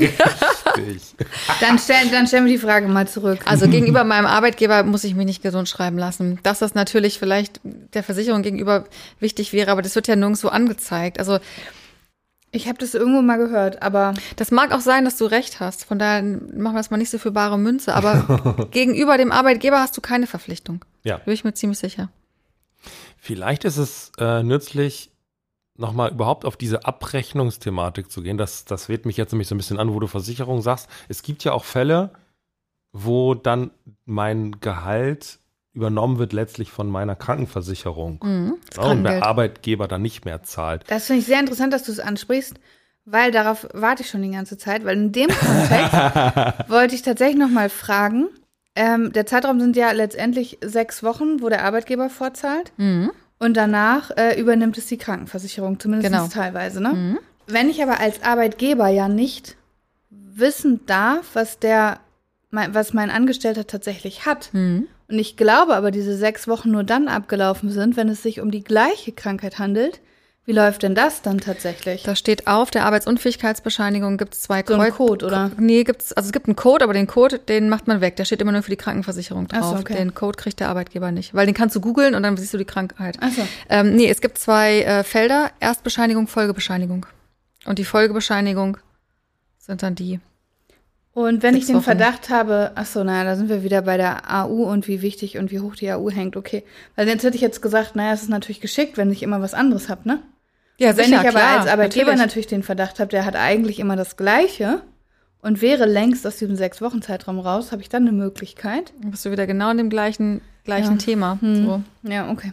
Dann 1.60 1.78
stellen, 1.78 2.10
dann 2.10 2.26
stellen 2.26 2.46
wir 2.46 2.52
die 2.52 2.58
Frage 2.58 2.88
mal 2.88 3.06
zurück. 3.06 3.40
Also 3.44 3.68
gegenüber 3.68 4.04
meinem 4.04 4.24
Arbeitgeber 4.24 4.82
muss 4.84 5.04
ich 5.04 5.14
mich 5.14 5.26
nicht 5.26 5.42
gesund 5.42 5.68
schreiben 5.68 5.98
lassen. 5.98 6.38
Dass 6.44 6.60
das 6.60 6.74
natürlich 6.74 7.18
vielleicht 7.18 7.60
der 7.62 8.02
Versicherung 8.02 8.40
gegenüber 8.40 8.84
wichtig 9.20 9.52
wäre, 9.52 9.70
aber 9.70 9.82
das 9.82 9.94
wird 9.94 10.08
ja 10.08 10.16
nirgendwo 10.16 10.48
angezeigt. 10.48 11.18
Also 11.18 11.38
Ich 12.52 12.68
habe 12.68 12.78
das 12.78 12.94
irgendwo 12.94 13.20
mal 13.22 13.36
gehört, 13.36 13.82
aber 13.82 14.14
das 14.36 14.50
mag 14.50 14.72
auch 14.72 14.80
sein, 14.80 15.04
dass 15.04 15.16
du 15.18 15.26
recht 15.26 15.60
hast. 15.60 15.84
Von 15.84 15.98
daher 15.98 16.22
machen 16.22 16.74
wir 16.74 16.80
das 16.80 16.90
mal 16.90 16.96
nicht 16.96 17.10
so 17.10 17.18
für 17.18 17.30
bare 17.32 17.58
Münze. 17.58 17.94
Aber 17.94 18.66
gegenüber 18.70 19.18
dem 19.18 19.30
Arbeitgeber 19.30 19.78
hast 19.78 19.96
du 19.96 20.00
keine 20.00 20.26
Verpflichtung. 20.26 20.84
Ja. 21.04 21.18
Bin 21.18 21.34
ich 21.34 21.44
mir 21.44 21.54
ziemlich 21.54 21.78
sicher. 21.78 22.10
Vielleicht 23.18 23.64
ist 23.64 23.76
es 23.76 24.12
äh, 24.18 24.42
nützlich, 24.42 25.10
nochmal 25.76 26.10
überhaupt 26.10 26.44
auf 26.44 26.56
diese 26.56 26.84
Abrechnungsthematik 26.84 28.10
zu 28.10 28.22
gehen. 28.22 28.38
Das, 28.38 28.64
das 28.64 28.88
weht 28.88 29.06
mich 29.06 29.16
jetzt 29.16 29.32
nämlich 29.32 29.48
so 29.48 29.54
ein 29.54 29.58
bisschen 29.58 29.78
an, 29.78 29.92
wo 29.92 30.00
du 30.00 30.06
Versicherung 30.06 30.62
sagst. 30.62 30.88
Es 31.08 31.22
gibt 31.22 31.44
ja 31.44 31.52
auch 31.52 31.64
Fälle, 31.64 32.10
wo 32.92 33.34
dann 33.34 33.70
mein 34.04 34.60
Gehalt 34.60 35.38
übernommen 35.72 36.18
wird 36.18 36.32
letztlich 36.32 36.70
von 36.70 36.88
meiner 36.88 37.16
Krankenversicherung. 37.16 38.20
Mhm. 38.22 38.54
Ja, 38.76 38.82
und 38.82 39.04
der. 39.04 39.24
Arbeitgeber 39.24 39.88
dann 39.88 40.02
nicht 40.02 40.24
mehr 40.24 40.42
zahlt. 40.42 40.84
das 40.88 41.06
finde 41.06 41.20
ich 41.20 41.26
sehr 41.26 41.40
interessant, 41.40 41.72
dass 41.72 41.84
du 41.84 41.92
es 41.92 42.00
ansprichst, 42.00 42.54
weil 43.04 43.30
darauf 43.30 43.66
warte 43.72 44.02
ich 44.02 44.10
schon 44.10 44.22
die 44.22 44.30
ganze 44.30 44.58
Zeit, 44.58 44.84
weil 44.84 44.96
in 44.96 45.12
dem 45.12 45.28
Kontext 45.28 45.92
wollte 46.68 46.94
ich 46.94 47.02
tatsächlich 47.02 47.38
noch 47.38 47.48
mal 47.48 47.70
fragen. 47.70 48.28
Ähm, 48.74 49.12
der 49.12 49.26
Zeitraum 49.26 49.60
sind 49.60 49.76
ja 49.76 49.90
letztendlich 49.92 50.58
sechs 50.64 51.02
Wochen, 51.02 51.42
wo 51.42 51.48
der 51.48 51.64
Arbeitgeber 51.64 52.08
vorzahlt. 52.08 52.72
Mhm. 52.78 53.10
Und 53.38 53.56
danach 53.56 54.10
äh, 54.16 54.40
übernimmt 54.40 54.78
es 54.78 54.86
die 54.86 54.98
Krankenversicherung, 54.98 55.78
zumindest 55.80 56.10
Genau. 56.12 56.28
teilweise. 56.28 56.80
Ne? 56.82 56.92
Mhm. 56.92 57.18
Wenn 57.46 57.68
ich 57.68 57.82
aber 57.82 57.98
als 58.00 58.22
Arbeitgeber 58.22 58.88
ja 58.88 59.08
nicht 59.08 59.56
wissen 60.10 60.86
darf, 60.86 61.30
was 61.34 61.58
der, 61.58 61.98
mein, 62.50 62.74
was 62.74 62.92
mein 62.92 63.10
Angestellter 63.10 63.66
tatsächlich 63.66 64.24
hat, 64.26 64.50
Mhm. 64.52 64.86
und 65.08 65.18
ich 65.18 65.36
glaube 65.36 65.74
aber, 65.74 65.90
diese 65.90 66.16
sechs 66.16 66.48
Wochen 66.48 66.70
nur 66.70 66.84
dann 66.84 67.08
abgelaufen 67.08 67.68
sind, 67.70 67.96
wenn 67.96 68.08
es 68.08 68.22
sich 68.22 68.40
um 68.40 68.50
die 68.50 68.64
gleiche 68.64 69.12
Krankheit 69.12 69.58
handelt, 69.58 70.00
wie 70.44 70.52
läuft 70.52 70.82
denn 70.82 70.94
das 70.96 71.22
dann 71.22 71.38
tatsächlich? 71.38 72.02
Da 72.02 72.16
steht 72.16 72.46
auf 72.48 72.70
der 72.72 72.84
Arbeitsunfähigkeitsbescheinigung 72.84 74.16
gibt 74.16 74.34
es 74.34 74.40
zwei 74.42 74.64
So 74.66 74.74
Kreuz- 74.74 74.94
Code, 74.96 75.26
oder? 75.26 75.50
Nee, 75.56 75.84
gibt's, 75.84 76.12
also 76.12 76.26
es 76.28 76.32
gibt 76.32 76.46
einen 76.46 76.56
Code, 76.56 76.82
aber 76.84 76.92
den 76.94 77.06
Code, 77.06 77.38
den 77.38 77.68
macht 77.68 77.86
man 77.86 78.00
weg. 78.00 78.16
Der 78.16 78.24
steht 78.24 78.40
immer 78.40 78.52
nur 78.52 78.62
für 78.62 78.70
die 78.70 78.76
Krankenversicherung 78.76 79.46
Ach 79.52 79.62
so, 79.62 79.70
drauf. 79.70 79.80
okay. 79.80 79.94
Den 79.94 80.14
Code 80.14 80.36
kriegt 80.36 80.58
der 80.60 80.68
Arbeitgeber 80.68 81.12
nicht. 81.12 81.32
Weil 81.34 81.46
den 81.46 81.54
kannst 81.54 81.76
du 81.76 81.80
googeln 81.80 82.14
und 82.14 82.22
dann 82.24 82.36
siehst 82.36 82.52
du 82.52 82.58
die 82.58 82.64
Krankheit. 82.64 83.18
Ach 83.20 83.30
so. 83.30 83.42
Ähm, 83.68 83.94
nee, 83.94 84.08
es 84.10 84.20
gibt 84.20 84.38
zwei 84.38 84.80
äh, 84.82 85.04
Felder, 85.04 85.50
Erstbescheinigung, 85.60 86.26
Folgebescheinigung. 86.26 87.06
Und 87.64 87.78
die 87.78 87.84
Folgebescheinigung 87.84 88.78
sind 89.58 89.82
dann 89.84 89.94
die. 89.94 90.18
Und 91.14 91.42
wenn 91.42 91.54
ich 91.54 91.66
den 91.66 91.76
Wochen. 91.76 91.84
Verdacht 91.84 92.30
habe, 92.30 92.72
ach 92.74 92.86
so, 92.86 93.04
naja, 93.04 93.22
da 93.24 93.36
sind 93.36 93.48
wir 93.50 93.62
wieder 93.62 93.82
bei 93.82 93.96
der 93.98 94.32
AU 94.34 94.64
und 94.64 94.88
wie 94.88 95.02
wichtig 95.02 95.36
und 95.38 95.50
wie 95.50 95.60
hoch 95.60 95.76
die 95.76 95.90
AU 95.92 96.10
hängt, 96.10 96.36
okay. 96.36 96.64
Weil 96.96 97.06
jetzt 97.06 97.22
hätte 97.22 97.36
ich 97.36 97.42
jetzt 97.42 97.60
gesagt, 97.60 97.94
naja, 97.94 98.14
es 98.14 98.22
ist 98.22 98.30
natürlich 98.30 98.62
geschickt, 98.62 98.96
wenn 98.96 99.12
ich 99.12 99.22
immer 99.22 99.40
was 99.42 99.52
anderes 99.54 99.88
habe, 99.90 100.08
ne? 100.08 100.20
Ja, 100.82 100.96
wenn 100.96 101.12
ich 101.12 101.18
aber 101.18 101.30
klar, 101.30 101.60
als 101.60 101.70
Arbeitgeber 101.70 102.06
natürlich. 102.06 102.26
natürlich. 102.26 102.46
den 102.48 102.62
Verdacht 102.62 102.98
habe, 103.00 103.08
der 103.08 103.24
hat 103.24 103.36
eigentlich 103.36 103.78
immer 103.78 103.96
das 103.96 104.16
Gleiche 104.16 104.82
und 105.40 105.60
wäre 105.62 105.86
längst 105.86 106.26
aus 106.26 106.36
diesem 106.36 106.56
sechs 106.56 106.80
Wochen 106.80 107.02
Zeitraum 107.02 107.38
raus, 107.38 107.72
habe 107.72 107.82
ich 107.82 107.88
dann 107.88 108.02
eine 108.02 108.12
Möglichkeit. 108.12 108.92
Dann 109.00 109.10
bist 109.10 109.24
du 109.24 109.30
wieder 109.30 109.46
genau 109.46 109.70
in 109.70 109.78
dem 109.78 109.90
gleichen, 109.90 110.40
gleichen 110.64 110.92
Ja. 110.92 110.98
Thema. 110.98 111.38
Hm. 111.40 111.66
So. 111.66 111.82
Ja, 112.10 112.30
okay. 112.30 112.52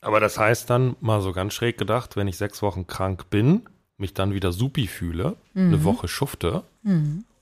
Aber 0.00 0.18
das 0.20 0.38
heißt 0.38 0.70
dann, 0.70 0.96
mal 1.00 1.20
so 1.20 1.32
ganz 1.32 1.52
schräg 1.54 1.76
gedacht, 1.78 2.16
wenn 2.16 2.26
ich 2.26 2.38
sechs 2.38 2.62
Wochen 2.62 2.86
krank 2.86 3.28
bin, 3.30 3.62
mich 3.98 4.14
dann 4.14 4.32
wieder 4.32 4.50
supi 4.50 4.86
fühle, 4.86 5.36
eine 5.54 5.84
Woche 5.84 6.08
schufte 6.08 6.62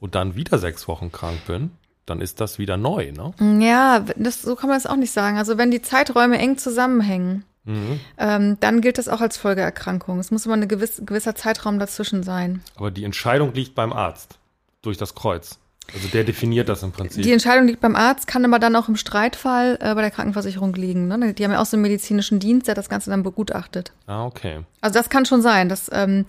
und 0.01 0.14
dann 0.17 0.35
wieder 0.35 0.59
sechs 0.59 0.88
Wochen 0.88 1.12
krank 1.12 1.47
bin, 1.47 1.71
dann 2.05 2.21
ist 2.21 2.41
das 2.41 2.59
wieder 2.59 2.77
neu, 2.77 3.12
ne? 3.12 3.33
Ja, 3.64 4.05
das, 4.17 4.43
so 4.43 4.57
kann 4.57 4.69
man 4.69 4.77
das 4.77 4.87
auch 4.87 4.97
nicht 4.97 5.12
sagen. 5.12 5.38
Also 5.38 5.57
wenn 5.57 5.71
die 5.71 5.83
Zeiträume 5.83 6.38
eng 6.38 6.59
zusammenhängen, 6.59 7.45
Mhm. 7.68 8.00
ähm, 8.16 8.57
dann 8.61 8.81
gilt 8.81 8.98
das 8.98 9.09
auch 9.09 9.20
als 9.20 9.37
Folgeerkrankung. 9.37 10.18
Es 10.18 10.31
muss 10.31 10.46
immer 10.46 10.57
ein 10.57 10.66
gewiss, 10.68 11.02
gewisser 11.04 11.35
Zeitraum 11.35 11.78
dazwischen 11.78 12.22
sein. 12.22 12.62
Aber 12.76 12.90
die 12.90 13.04
Entscheidung 13.04 13.52
liegt 13.52 13.74
beim 13.74 13.92
Arzt 13.92 14.38
durch 14.83 14.96
das 14.96 15.14
Kreuz. 15.14 15.59
Also 15.94 16.09
der 16.09 16.24
definiert 16.24 16.68
das 16.68 16.83
im 16.83 16.92
Prinzip. 16.92 17.22
Die 17.22 17.33
Entscheidung 17.33 17.66
liegt 17.66 17.81
beim 17.81 17.96
Arzt, 17.96 18.26
kann 18.26 18.44
aber 18.44 18.59
dann 18.59 18.76
auch 18.76 18.88
im 18.88 18.96
Streitfall 18.96 19.78
äh, 19.81 19.94
bei 19.94 20.02
der 20.02 20.11
Krankenversicherung 20.11 20.74
liegen. 20.74 21.09
Ne? 21.09 21.35
Die 21.35 21.44
haben 21.44 21.52
ja 21.52 21.61
auch 21.61 21.66
so 21.66 21.76
einen 21.76 21.83
medizinischen 21.83 22.40
Dienst, 22.40 22.68
der 22.68 22.74
das 22.74 22.88
Ganze 22.88 23.11
dann 23.11 23.22
begutachtet. 23.22 23.92
ah, 24.07 24.24
okay. 24.24 24.61
Also 24.81 24.98
das 24.98 25.09
kann 25.09 25.24
schon 25.24 25.40
sein, 25.42 25.68
dass 25.68 25.90
ähm, 25.92 26.26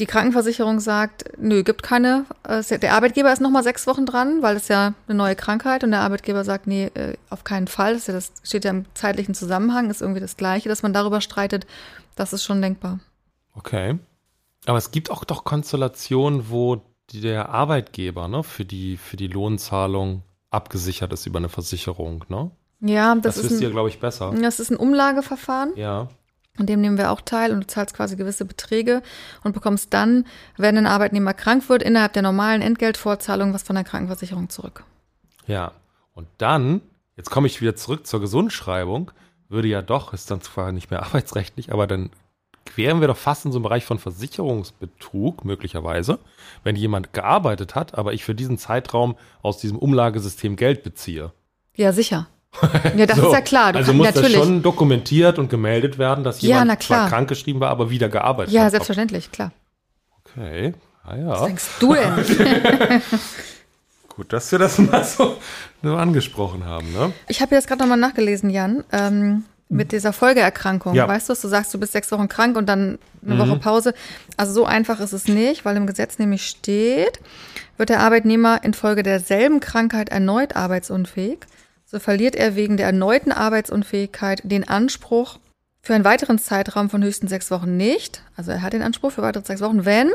die 0.00 0.06
Krankenversicherung 0.06 0.80
sagt, 0.80 1.24
nö, 1.38 1.62
gibt 1.62 1.82
keine. 1.82 2.24
Der 2.46 2.94
Arbeitgeber 2.94 3.32
ist 3.32 3.40
noch 3.40 3.50
mal 3.50 3.62
sechs 3.62 3.86
Wochen 3.86 4.06
dran, 4.06 4.42
weil 4.42 4.54
das 4.54 4.68
ja 4.68 4.94
eine 5.06 5.16
neue 5.16 5.36
Krankheit 5.36 5.84
und 5.84 5.90
der 5.90 6.00
Arbeitgeber 6.00 6.42
sagt, 6.42 6.66
nee, 6.66 6.86
äh, 6.94 7.16
auf 7.28 7.44
keinen 7.44 7.68
Fall. 7.68 7.92
Das, 7.92 8.02
ist 8.02 8.08
ja 8.08 8.14
das 8.14 8.32
steht 8.42 8.64
ja 8.64 8.70
im 8.70 8.86
zeitlichen 8.94 9.34
Zusammenhang, 9.34 9.90
ist 9.90 10.00
irgendwie 10.00 10.20
das 10.20 10.38
Gleiche, 10.38 10.68
dass 10.70 10.82
man 10.82 10.94
darüber 10.94 11.20
streitet. 11.20 11.66
Das 12.16 12.32
ist 12.32 12.44
schon 12.44 12.62
denkbar. 12.62 13.00
Okay. 13.54 13.98
Aber 14.66 14.78
es 14.78 14.90
gibt 14.90 15.10
auch 15.10 15.24
doch 15.24 15.44
Konstellationen, 15.44 16.50
wo 16.50 16.82
der 17.12 17.50
Arbeitgeber 17.50 18.26
ne, 18.28 18.42
für, 18.42 18.64
die, 18.64 18.96
für 18.96 19.16
die 19.16 19.28
Lohnzahlung 19.28 20.22
abgesichert 20.50 21.12
ist 21.12 21.26
über 21.26 21.38
eine 21.38 21.48
Versicherung. 21.48 22.24
Ne? 22.28 22.50
Ja, 22.80 23.14
das, 23.14 23.22
Das, 23.22 23.36
ist 23.36 23.44
wisst 23.44 23.60
ein, 23.60 23.62
ihr, 23.64 23.70
glaube 23.70 23.90
ich, 23.90 24.00
besser. 24.00 24.32
das 24.40 24.60
ist 24.60 24.70
ein 24.70 24.76
Umlageverfahren. 24.76 25.72
Ja. 25.76 26.08
An 26.60 26.66
dem 26.66 26.80
nehmen 26.80 26.98
wir 26.98 27.10
auch 27.10 27.22
teil 27.22 27.52
und 27.52 27.60
du 27.60 27.66
zahlst 27.66 27.94
quasi 27.94 28.16
gewisse 28.16 28.44
Beträge 28.44 29.02
und 29.42 29.52
bekommst 29.52 29.94
dann, 29.94 30.26
wenn 30.56 30.76
ein 30.76 30.86
Arbeitnehmer 30.86 31.32
krank 31.32 31.68
wird, 31.68 31.82
innerhalb 31.82 32.12
der 32.12 32.22
normalen 32.22 32.60
Entgeltvorzahlung 32.60 33.54
was 33.54 33.62
von 33.62 33.74
der 33.76 33.84
Krankenversicherung 33.84 34.50
zurück. 34.50 34.84
Ja. 35.46 35.72
Und 36.12 36.28
dann, 36.38 36.82
jetzt 37.16 37.30
komme 37.30 37.46
ich 37.46 37.62
wieder 37.62 37.76
zurück 37.76 38.06
zur 38.06 38.20
Gesundschreibung, 38.20 39.10
würde 39.48 39.68
ja 39.68 39.80
doch, 39.80 40.12
ist 40.12 40.30
dann 40.30 40.42
zwar 40.42 40.70
nicht 40.70 40.90
mehr 40.90 41.02
arbeitsrechtlich, 41.04 41.72
aber 41.72 41.86
dann 41.86 42.10
wären 42.76 43.00
wir 43.00 43.08
doch 43.08 43.16
fast 43.16 43.46
in 43.46 43.52
so 43.52 43.58
einem 43.58 43.64
Bereich 43.64 43.84
von 43.84 43.98
Versicherungsbetrug 43.98 45.44
möglicherweise, 45.44 46.18
wenn 46.62 46.76
jemand 46.76 47.12
gearbeitet 47.12 47.74
hat, 47.74 47.96
aber 47.96 48.12
ich 48.12 48.24
für 48.24 48.34
diesen 48.34 48.58
Zeitraum 48.58 49.16
aus 49.42 49.58
diesem 49.58 49.78
Umlagesystem 49.78 50.56
Geld 50.56 50.82
beziehe. 50.82 51.32
Ja, 51.74 51.92
sicher. 51.92 52.28
Ja, 52.96 53.06
das 53.06 53.16
So, 53.16 53.26
ist 53.28 53.32
ja 53.32 53.40
klar. 53.40 53.72
Du 53.72 53.78
also 53.78 53.90
kann- 53.92 53.96
muss 53.98 54.06
natürlich. 54.06 54.34
das 54.36 54.44
schon 54.44 54.62
dokumentiert 54.62 55.38
und 55.38 55.48
gemeldet 55.48 55.98
werden, 55.98 56.24
dass 56.24 56.40
Ja, 56.42 56.60
jemand 56.60 56.80
klar. 56.80 57.00
zwar 57.00 57.08
krankgeschrieben 57.08 57.60
war, 57.60 57.70
aber 57.70 57.90
wieder 57.90 58.08
gearbeitet 58.08 58.52
ja, 58.52 58.64
hat. 58.64 58.70
selbstverständlich, 58.72 59.30
klar. 59.32 59.52
Okay, 60.24 60.74
ah 61.04 61.10
Was 61.16 61.40
ja. 61.40 61.46
denkst 61.46 61.64
du 61.80 61.94
denn? 61.94 63.02
Gut, 64.08 64.32
dass 64.32 64.50
wir 64.52 64.58
das 64.58 64.78
mal 64.78 65.04
so, 65.04 65.36
angesprochen 65.82 66.64
haben, 66.64 66.92
ne? 66.92 67.12
Ich 67.28 67.40
habe 67.40 67.54
jetzt 67.54 67.68
gerade 67.68 67.80
nochmal 67.80 67.96
nachgelesen, 67.98 68.50
Jan, 68.50 68.84
ähm, 68.92 69.44
mit 69.68 69.92
dieser 69.92 70.12
Folgeerkrankung. 70.12 70.94
Ja. 70.94 71.06
Weißt 71.08 71.28
du, 71.28 71.34
du 71.34 71.48
sagst, 71.48 71.72
du 71.72 71.78
bist 71.78 71.92
sechs 71.92 72.10
Wochen 72.10 72.28
krank 72.28 72.56
und 72.56 72.66
dann 72.68 72.98
eine 73.24 73.36
Mhm. 73.36 73.38
Woche 73.38 73.56
Pause. 73.60 73.94
Also 74.36 74.52
so 74.52 74.64
einfach 74.66 74.98
ist 75.00 75.12
es 75.12 75.28
nicht, 75.28 75.64
weil 75.64 75.76
im 75.76 75.86
Gesetz 75.86 76.18
nämlich 76.18 76.44
steht, 76.46 77.20
wird 77.76 77.88
der 77.88 78.00
Arbeitnehmer 78.00 78.62
infolge 78.64 79.02
derselben 79.04 79.60
Krankheit 79.60 80.08
erneut 80.08 80.56
arbeitsunfähig, 80.56 81.38
so 81.90 81.98
verliert 81.98 82.36
er 82.36 82.54
wegen 82.56 82.76
der 82.76 82.86
erneuten 82.86 83.32
Arbeitsunfähigkeit 83.32 84.42
den 84.44 84.68
Anspruch 84.68 85.38
für 85.82 85.94
einen 85.94 86.04
weiteren 86.04 86.38
Zeitraum 86.38 86.90
von 86.90 87.02
höchstens 87.02 87.30
sechs 87.30 87.50
Wochen 87.50 87.78
nicht. 87.78 88.22
Also 88.36 88.50
er 88.50 88.60
hat 88.60 88.74
den 88.74 88.82
Anspruch 88.82 89.12
für 89.12 89.22
weitere 89.22 89.44
sechs 89.46 89.62
Wochen, 89.62 89.86
wenn 89.86 90.10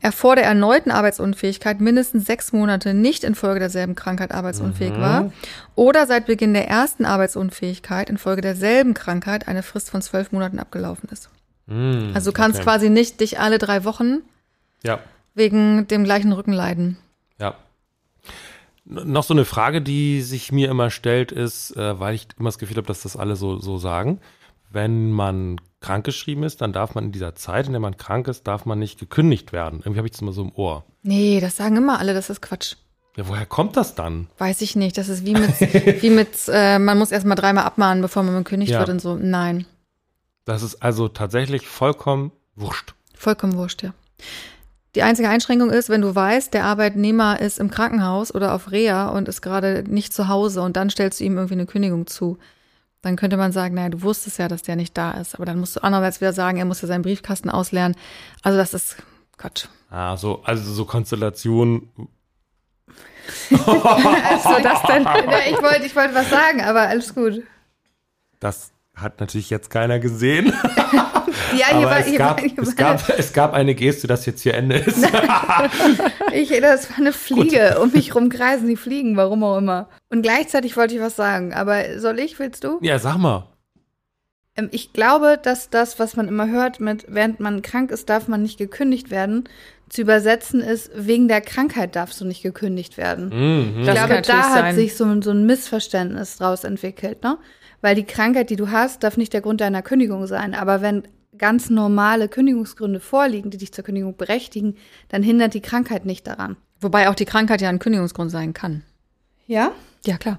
er 0.00 0.10
vor 0.10 0.34
der 0.34 0.44
erneuten 0.44 0.90
Arbeitsunfähigkeit 0.90 1.80
mindestens 1.80 2.26
sechs 2.26 2.52
Monate 2.52 2.94
nicht 2.94 3.22
infolge 3.22 3.60
derselben 3.60 3.94
Krankheit 3.94 4.32
arbeitsunfähig 4.32 4.98
war 4.98 5.32
oder 5.76 6.06
seit 6.08 6.26
Beginn 6.26 6.52
der 6.52 6.68
ersten 6.68 7.04
Arbeitsunfähigkeit 7.04 8.10
infolge 8.10 8.42
derselben 8.42 8.92
Krankheit 8.92 9.46
eine 9.46 9.62
Frist 9.62 9.88
von 9.90 10.02
zwölf 10.02 10.32
Monaten 10.32 10.58
abgelaufen 10.58 11.08
ist. 11.10 11.30
Hm, 11.68 12.10
Also 12.12 12.30
du 12.32 12.36
kannst 12.36 12.56
okay. 12.58 12.64
quasi 12.64 12.90
nicht 12.90 13.20
dich 13.20 13.38
alle 13.38 13.58
drei 13.58 13.84
Wochen 13.84 14.18
Ja, 14.82 14.98
wegen 15.34 15.86
dem 15.86 16.02
gleichen 16.04 16.32
Rückenleiden. 16.32 16.98
ja. 17.38 17.54
Noch 18.86 19.24
so 19.24 19.32
eine 19.34 19.44
Frage, 19.46 19.80
die 19.80 20.20
sich 20.20 20.52
mir 20.52 20.68
immer 20.70 20.90
stellt, 20.90 21.32
ist, 21.32 21.74
äh, 21.76 21.98
weil 21.98 22.14
ich 22.14 22.28
immer 22.38 22.48
das 22.48 22.58
Gefühl 22.58 22.76
habe, 22.76 22.86
dass 22.86 23.02
das 23.02 23.16
alle 23.16 23.34
so, 23.36 23.58
so 23.58 23.78
sagen. 23.78 24.20
Wenn 24.70 25.10
man 25.12 25.60
krankgeschrieben 25.80 26.44
ist, 26.44 26.60
dann 26.60 26.72
darf 26.72 26.94
man 26.94 27.04
in 27.04 27.12
dieser 27.12 27.34
Zeit, 27.34 27.66
in 27.66 27.72
der 27.72 27.80
man 27.80 27.96
krank 27.96 28.28
ist, 28.28 28.46
darf 28.46 28.66
man 28.66 28.78
nicht 28.78 28.98
gekündigt 28.98 29.52
werden. 29.52 29.78
Irgendwie 29.80 29.98
habe 29.98 30.08
ich 30.08 30.12
das 30.12 30.20
immer 30.20 30.32
so 30.32 30.42
im 30.42 30.52
Ohr. 30.54 30.84
Nee, 31.02 31.40
das 31.40 31.56
sagen 31.56 31.76
immer 31.76 31.98
alle, 31.98 32.12
das 32.12 32.28
ist 32.28 32.42
Quatsch. 32.42 32.74
Ja, 33.16 33.28
woher 33.28 33.46
kommt 33.46 33.76
das 33.76 33.94
dann? 33.94 34.26
Weiß 34.38 34.60
ich 34.60 34.74
nicht. 34.74 34.98
Das 34.98 35.08
ist 35.08 35.24
wie 35.24 35.34
mit, 35.34 35.60
wie 36.02 36.10
mit 36.10 36.30
äh, 36.48 36.78
man 36.78 36.98
muss 36.98 37.12
erstmal 37.12 37.36
dreimal 37.36 37.64
abmahnen, 37.64 38.02
bevor 38.02 38.22
man 38.24 38.34
gekündigt 38.34 38.72
Ja. 38.72 38.80
wird 38.80 38.88
und 38.90 39.00
so. 39.00 39.14
Nein, 39.16 39.66
Das 40.44 40.62
ist 40.62 40.82
also 40.82 41.08
tatsächlich 41.08 41.66
vollkommen 41.68 42.32
wurscht. 42.56 42.94
vollkommen 43.16 43.54
wurscht, 43.54 43.82
ja. 43.82 43.94
Die 44.94 45.02
einzige 45.02 45.28
Einschränkung 45.28 45.70
ist, 45.70 45.88
wenn 45.88 46.00
du 46.02 46.14
weißt, 46.14 46.54
der 46.54 46.64
Arbeitnehmer 46.64 47.40
ist 47.40 47.58
im 47.58 47.70
Krankenhaus 47.70 48.32
oder 48.32 48.54
auf 48.54 48.70
Reha 48.70 49.08
und 49.08 49.28
ist 49.28 49.42
gerade 49.42 49.82
nicht 49.86 50.12
zu 50.12 50.28
Hause 50.28 50.62
und 50.62 50.76
dann 50.76 50.88
stellst 50.90 51.20
du 51.20 51.24
ihm 51.24 51.36
irgendwie 51.36 51.54
eine 51.54 51.66
Kündigung 51.66 52.06
zu. 52.06 52.38
Dann 53.02 53.16
könnte 53.16 53.36
man 53.36 53.52
sagen, 53.52 53.74
naja, 53.74 53.90
du 53.90 54.02
wusstest 54.02 54.38
ja, 54.38 54.48
dass 54.48 54.62
der 54.62 54.76
nicht 54.76 54.96
da 54.96 55.10
ist. 55.12 55.34
Aber 55.34 55.44
dann 55.44 55.58
musst 55.58 55.76
du 55.76 55.82
andererseits 55.82 56.20
wieder 56.20 56.32
sagen, 56.32 56.58
er 56.58 56.64
muss 56.64 56.80
ja 56.80 56.88
seinen 56.88 57.02
Briefkasten 57.02 57.50
ausleeren. 57.50 57.96
Also 58.42 58.56
das 58.56 58.72
ist 58.72 58.96
Quatsch. 59.36 59.66
Ah, 59.90 60.16
so, 60.16 60.42
also 60.44 60.72
so 60.72 60.84
Konstellationen. 60.84 61.88
So, 63.50 64.62
das 64.62 64.82
denn? 64.82 65.02
Ja, 65.04 65.38
ich 65.48 65.62
wollte 65.62 65.86
ich 65.86 65.96
wollte 65.96 66.14
was 66.14 66.28
sagen, 66.28 66.60
aber 66.60 66.82
alles 66.82 67.14
gut. 67.14 67.42
Das 68.38 68.73
hat 68.94 69.20
natürlich 69.20 69.50
jetzt 69.50 69.70
keiner 69.70 69.98
gesehen. 69.98 70.52
Ja, 71.56 71.66
hier 71.68 71.76
Aber 71.76 71.86
war, 71.86 72.00
es 72.00 72.06
hier 72.06 72.18
gab, 72.18 72.40
war, 72.40 72.48
hier 72.48 72.58
es, 72.62 72.66
war 72.68 72.74
gab, 72.96 73.08
es 73.18 73.32
gab 73.32 73.52
eine 73.54 73.74
Geste, 73.76 74.06
dass 74.08 74.26
jetzt 74.26 74.40
hier 74.42 74.54
Ende 74.54 74.76
ist. 74.76 74.98
Ich, 76.32 76.48
das 76.60 76.90
war 76.90 76.98
eine 76.98 77.12
Fliege. 77.12 77.78
Um 77.80 77.92
mich 77.92 78.14
rum 78.14 78.28
kreisen 78.28 78.68
die 78.68 78.76
Fliegen, 78.76 79.16
warum 79.16 79.44
auch 79.44 79.58
immer. 79.58 79.88
Und 80.10 80.22
gleichzeitig 80.22 80.76
wollte 80.76 80.94
ich 80.96 81.00
was 81.00 81.14
sagen. 81.16 81.54
Aber 81.54 81.98
soll 82.00 82.18
ich, 82.18 82.38
willst 82.40 82.64
du? 82.64 82.78
Ja, 82.82 82.98
sag 82.98 83.18
mal. 83.18 83.46
Ähm, 84.56 84.68
Ich 84.72 84.92
glaube, 84.92 85.38
dass 85.40 85.70
das, 85.70 85.98
was 86.00 86.16
man 86.16 86.26
immer 86.28 86.48
hört 86.48 86.80
mit, 86.80 87.06
während 87.08 87.38
man 87.40 87.62
krank 87.62 87.90
ist, 87.92 88.08
darf 88.08 88.26
man 88.26 88.42
nicht 88.42 88.58
gekündigt 88.58 89.10
werden, 89.10 89.48
zu 89.88 90.00
übersetzen 90.02 90.60
ist, 90.60 90.90
wegen 90.94 91.28
der 91.28 91.40
Krankheit 91.40 91.94
darfst 91.94 92.20
du 92.20 92.24
nicht 92.24 92.42
gekündigt 92.42 92.96
werden. 92.96 93.26
Mhm. 93.28 93.80
Ich 93.80 93.86
Das 93.86 93.94
glaube, 93.94 94.22
da 94.22 94.38
hat 94.50 94.60
sein. 94.60 94.74
sich 94.74 94.96
so, 94.96 95.04
ein- 95.04 95.22
so 95.22 95.30
ein 95.30 95.46
Missverständnis 95.46 96.36
draus 96.38 96.64
entwickelt, 96.64 97.22
ne? 97.22 97.38
Weil 97.84 97.96
die 97.96 98.04
Krankheit, 98.04 98.48
die 98.48 98.56
du 98.56 98.70
hast, 98.70 99.02
darf 99.02 99.18
nicht 99.18 99.34
der 99.34 99.42
Grund 99.42 99.60
deiner 99.60 99.82
Kündigung 99.82 100.26
sein. 100.26 100.54
Aber 100.54 100.80
wenn 100.80 101.02
ganz 101.36 101.68
normale 101.68 102.30
Kündigungsgründe 102.30 102.98
vorliegen, 102.98 103.50
die 103.50 103.58
dich 103.58 103.74
zur 103.74 103.84
Kündigung 103.84 104.16
berechtigen, 104.16 104.76
dann 105.10 105.22
hindert 105.22 105.52
die 105.52 105.60
Krankheit 105.60 106.06
nicht 106.06 106.26
daran. 106.26 106.56
Wobei 106.80 107.10
auch 107.10 107.14
die 107.14 107.26
Krankheit 107.26 107.60
ja 107.60 107.68
ein 107.68 107.80
Kündigungsgrund 107.80 108.30
sein 108.30 108.54
kann. 108.54 108.84
Ja? 109.46 109.72
Ja, 110.06 110.16
klar. 110.16 110.38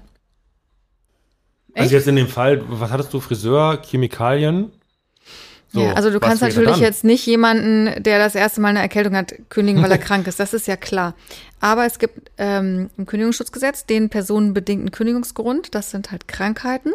Echt? 1.72 1.84
Also 1.84 1.94
jetzt 1.94 2.08
in 2.08 2.16
dem 2.16 2.26
Fall, 2.26 2.64
was 2.66 2.90
hattest 2.90 3.14
du, 3.14 3.20
Friseur, 3.20 3.80
Chemikalien? 3.80 4.72
So, 5.68 5.82
ja, 5.82 5.92
also 5.92 6.10
du 6.10 6.18
kannst 6.18 6.42
natürlich 6.42 6.70
dann? 6.72 6.80
jetzt 6.80 7.04
nicht 7.04 7.24
jemanden, 7.26 8.02
der 8.02 8.18
das 8.18 8.34
erste 8.34 8.60
Mal 8.60 8.70
eine 8.70 8.80
Erkältung 8.80 9.14
hat, 9.14 9.34
kündigen, 9.50 9.84
weil 9.84 9.92
er 9.92 9.98
krank 10.08 10.26
ist. 10.26 10.40
Das 10.40 10.52
ist 10.52 10.66
ja 10.66 10.76
klar. 10.76 11.14
Aber 11.60 11.86
es 11.86 12.00
gibt 12.00 12.28
ähm, 12.38 12.90
im 12.96 13.06
Kündigungsschutzgesetz 13.06 13.86
den 13.86 14.08
personenbedingten 14.08 14.90
Kündigungsgrund. 14.90 15.76
Das 15.76 15.92
sind 15.92 16.10
halt 16.10 16.26
Krankheiten. 16.26 16.92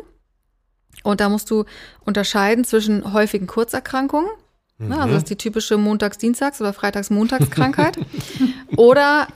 Und 1.03 1.19
da 1.19 1.29
musst 1.29 1.49
du 1.49 1.65
unterscheiden 2.05 2.63
zwischen 2.63 3.13
häufigen 3.13 3.47
Kurzerkrankungen. 3.47 4.29
Ne, 4.77 4.99
also 4.99 5.13
das 5.13 5.23
ist 5.23 5.29
die 5.29 5.35
typische 5.35 5.77
Montags-Dienstags- 5.77 6.59
oder 6.59 6.73
Freitags-Montagskrankheit. 6.73 7.99
oder 8.77 9.27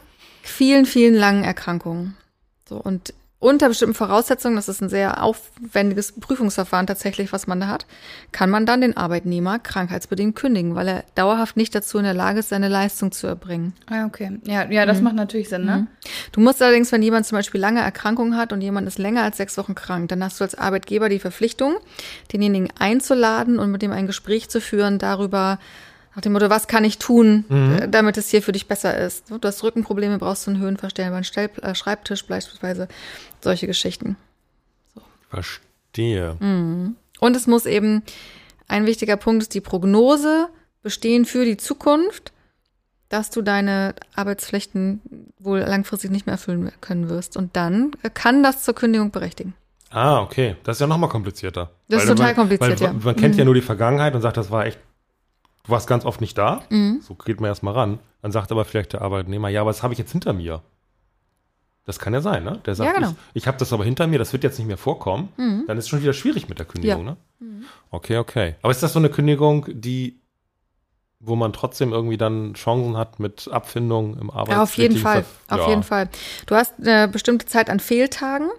vielen, 0.41 0.85
vielen 0.85 1.13
langen 1.13 1.43
Erkrankungen. 1.43 2.17
So, 2.67 2.77
und 2.77 3.13
unter 3.45 3.67
bestimmten 3.67 3.93
Voraussetzungen, 3.93 4.55
das 4.55 4.67
ist 4.67 4.81
ein 4.81 4.89
sehr 4.89 5.21
aufwendiges 5.21 6.13
Prüfungsverfahren 6.13 6.87
tatsächlich, 6.87 7.31
was 7.31 7.45
man 7.45 7.59
da 7.59 7.67
hat, 7.67 7.85
kann 8.31 8.49
man 8.49 8.65
dann 8.65 8.81
den 8.81 8.97
Arbeitnehmer 8.97 9.59
krankheitsbedingt 9.59 10.35
kündigen, 10.35 10.73
weil 10.73 10.87
er 10.87 11.03
dauerhaft 11.13 11.55
nicht 11.55 11.75
dazu 11.75 11.99
in 11.99 12.05
der 12.05 12.15
Lage 12.15 12.39
ist, 12.39 12.49
seine 12.49 12.69
Leistung 12.69 13.11
zu 13.11 13.27
erbringen. 13.27 13.73
Ah, 13.85 14.05
okay. 14.05 14.39
Ja, 14.45 14.65
ja 14.69 14.87
das 14.87 14.99
macht 15.01 15.15
natürlich 15.15 15.49
Sinn, 15.49 15.65
ne? 15.65 15.85
Du 16.31 16.41
musst 16.41 16.59
allerdings, 16.61 16.91
wenn 16.91 17.03
jemand 17.03 17.27
zum 17.27 17.37
Beispiel 17.37 17.61
lange 17.61 17.81
Erkrankungen 17.81 18.35
hat 18.35 18.51
und 18.51 18.61
jemand 18.61 18.87
ist 18.87 18.97
länger 18.97 19.21
als 19.21 19.37
sechs 19.37 19.57
Wochen 19.59 19.75
krank, 19.75 20.09
dann 20.09 20.23
hast 20.23 20.39
du 20.39 20.43
als 20.43 20.55
Arbeitgeber 20.55 21.07
die 21.07 21.19
Verpflichtung, 21.19 21.75
denjenigen 22.33 22.69
einzuladen 22.79 23.59
und 23.59 23.71
mit 23.71 23.83
dem 23.83 23.91
ein 23.91 24.07
Gespräch 24.07 24.49
zu 24.49 24.59
führen 24.59 24.97
darüber, 24.97 25.59
nach 26.15 26.21
dem 26.21 26.33
Motto, 26.33 26.49
was 26.49 26.67
kann 26.67 26.85
ich 26.85 26.97
tun, 26.97 27.45
äh, 27.49 27.89
damit 27.89 28.17
es 28.17 28.29
hier 28.29 28.41
für 28.41 28.53
dich 28.53 28.67
besser 28.67 28.97
ist. 28.97 29.29
Du 29.29 29.39
hast 29.43 29.63
Rückenprobleme, 29.63 30.17
brauchst 30.17 30.47
du 30.47 30.51
einen 30.51 30.61
höhenverstellbaren 30.61 31.23
Stell 31.23 31.49
äh, 31.61 31.75
Schreibtisch 31.75 32.25
beispielsweise, 32.25 32.87
solche 33.41 33.67
Geschichten. 33.67 34.15
Verstehe. 35.29 36.37
Mhm. 36.39 36.95
Und 37.19 37.35
es 37.35 37.47
muss 37.47 37.65
eben, 37.65 38.03
ein 38.67 38.85
wichtiger 38.85 39.17
Punkt 39.17 39.43
ist 39.43 39.53
die 39.53 39.61
Prognose 39.61 40.47
bestehen 40.81 41.25
für 41.25 41.45
die 41.45 41.57
Zukunft, 41.57 42.31
dass 43.09 43.29
du 43.29 43.41
deine 43.41 43.93
Arbeitspflichten 44.15 45.01
wohl 45.39 45.59
langfristig 45.59 46.11
nicht 46.11 46.25
mehr 46.25 46.33
erfüllen 46.33 46.71
können 46.81 47.09
wirst. 47.09 47.37
Und 47.37 47.55
dann 47.55 47.91
kann 48.13 48.41
das 48.41 48.63
zur 48.63 48.73
Kündigung 48.73 49.11
berechtigen. 49.11 49.53
Ah, 49.89 50.21
okay. 50.21 50.55
Das 50.63 50.77
ist 50.77 50.81
ja 50.81 50.87
nochmal 50.87 51.09
komplizierter. 51.09 51.71
Das 51.87 52.03
ist 52.03 52.09
Weil 52.09 52.15
total 52.15 52.27
man, 52.27 52.35
kompliziert, 52.35 52.81
weil, 52.81 52.87
ja. 52.87 52.93
Mhm. 52.93 53.03
Man 53.03 53.15
kennt 53.15 53.35
ja 53.35 53.45
nur 53.45 53.53
die 53.53 53.61
Vergangenheit 53.61 54.15
und 54.15 54.21
sagt, 54.21 54.37
das 54.37 54.51
war 54.51 54.65
echt, 54.65 54.79
du 55.65 55.71
warst 55.71 55.87
ganz 55.87 56.05
oft 56.05 56.21
nicht 56.21 56.37
da. 56.37 56.61
Mhm. 56.69 56.99
So 57.01 57.15
geht 57.15 57.41
man 57.41 57.49
erstmal 57.49 57.73
ran. 57.73 57.99
Dann 58.21 58.31
sagt 58.31 58.51
aber 58.51 58.65
vielleicht 58.65 58.93
der 58.93 59.01
Arbeitnehmer, 59.01 59.49
ja, 59.49 59.61
aber 59.61 59.69
das 59.71 59.83
habe 59.83 59.93
ich 59.93 59.99
jetzt 59.99 60.11
hinter 60.11 60.33
mir. 60.33 60.61
Das 61.85 61.99
kann 61.99 62.13
ja 62.15 62.21
sein, 62.21 62.43
ne? 62.43 62.59
Der 62.65 62.73
sagt, 62.73 62.89
Ja, 62.89 62.95
genau. 62.95 63.11
Mhm. 63.11 63.15
ich, 63.33 63.43
ich 63.43 63.47
habe 63.47 63.57
das 63.59 63.71
aber 63.71 63.83
hinter 63.85 64.07
mir, 64.07 64.17
das 64.17 64.33
wird 64.33 64.43
jetzt 64.43 64.57
nicht 64.57 64.67
mehr 64.67 64.77
vorkommen. 64.77 65.29
Dann 65.67 65.77
ist 65.77 65.85
es 65.85 65.89
schon 65.89 66.01
wieder 66.01 66.13
schwierig 66.13 66.49
mit 66.49 66.57
der 66.57 66.65
Kündigung, 66.65 67.05
Ja. 67.05 67.17
Mhm. 67.39 67.59
ne? 67.59 67.65
Okay, 67.91 68.17
okay. 68.17 68.55
Aber 68.63 68.71
ist 68.71 68.81
das 68.81 68.93
so 68.93 68.99
eine 68.99 69.09
Kündigung, 69.09 69.67
die, 69.69 70.19
wo 71.19 71.35
man 71.35 71.53
trotzdem 71.53 71.93
irgendwie 71.93 72.17
dann 72.17 72.55
Chancen 72.55 72.97
hat 72.97 73.19
mit 73.19 73.47
Abfindung 73.51 74.17
im 74.17 74.31
Ja, 74.47 74.63
auf 74.63 74.75
jeden 74.77 74.97
Fall, 74.97 75.25
auf 75.47 75.59
Ja. 75.59 75.69
jeden 75.69 75.83
Fall. 75.83 76.09
Du 76.47 76.55
hast 76.55 76.73
eine 76.79 77.07
bestimmte 77.07 77.45
Zeit 77.45 77.69
an 77.69 77.79
Fehltagen 77.79 78.49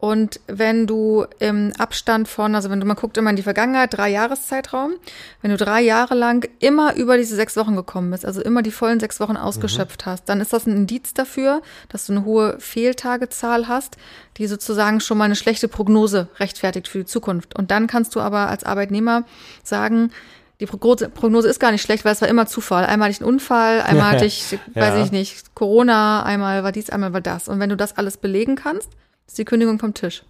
Und 0.00 0.40
wenn 0.46 0.86
du 0.86 1.26
im 1.40 1.74
Abstand 1.78 2.26
von, 2.26 2.54
also 2.54 2.70
wenn 2.70 2.80
du 2.80 2.86
mal 2.86 2.94
guckt 2.94 3.18
immer 3.18 3.28
in 3.28 3.36
die 3.36 3.42
Vergangenheit, 3.42 3.92
drei 3.92 4.08
Jahreszeitraum, 4.08 4.92
wenn 5.42 5.50
du 5.50 5.58
drei 5.58 5.82
Jahre 5.82 6.14
lang 6.14 6.48
immer 6.58 6.94
über 6.96 7.18
diese 7.18 7.36
sechs 7.36 7.54
Wochen 7.58 7.76
gekommen 7.76 8.10
bist, 8.10 8.24
also 8.24 8.40
immer 8.40 8.62
die 8.62 8.70
vollen 8.70 8.98
sechs 8.98 9.20
Wochen 9.20 9.36
ausgeschöpft 9.36 10.06
hast, 10.06 10.26
dann 10.30 10.40
ist 10.40 10.54
das 10.54 10.66
ein 10.66 10.74
Indiz 10.74 11.12
dafür, 11.12 11.60
dass 11.90 12.06
du 12.06 12.12
eine 12.14 12.24
hohe 12.24 12.58
Fehltagezahl 12.60 13.68
hast, 13.68 13.98
die 14.38 14.46
sozusagen 14.46 15.00
schon 15.00 15.18
mal 15.18 15.24
eine 15.26 15.36
schlechte 15.36 15.68
Prognose 15.68 16.28
rechtfertigt 16.38 16.88
für 16.88 17.00
die 17.00 17.04
Zukunft. 17.06 17.54
Und 17.54 17.70
dann 17.70 17.86
kannst 17.86 18.14
du 18.14 18.20
aber 18.20 18.48
als 18.48 18.64
Arbeitnehmer 18.64 19.24
sagen, 19.62 20.12
die 20.60 20.66
Prognose, 20.66 21.10
Prognose 21.10 21.48
ist 21.48 21.60
gar 21.60 21.72
nicht 21.72 21.82
schlecht, 21.82 22.06
weil 22.06 22.12
es 22.12 22.22
war 22.22 22.28
immer 22.28 22.46
Zufall. 22.46 22.86
Einmal 22.86 23.08
hatte 23.08 23.16
ich 23.18 23.20
einen 23.22 23.34
Unfall, 23.34 23.82
einmal 23.82 24.12
hatte 24.12 24.24
ich, 24.26 24.52
Ja. 24.52 24.58
weiß 24.74 25.04
ich 25.04 25.12
nicht, 25.12 25.54
Corona, 25.54 26.22
einmal 26.22 26.64
war 26.64 26.72
dies, 26.72 26.88
einmal 26.88 27.12
war 27.12 27.20
das. 27.20 27.48
Und 27.48 27.60
wenn 27.60 27.68
du 27.68 27.76
das 27.76 27.98
alles 27.98 28.16
belegen 28.16 28.56
kannst, 28.56 28.88
ist 29.30 29.38
die 29.38 29.44
Kündigung 29.44 29.78
vom 29.78 29.94
Tisch. 29.94 30.22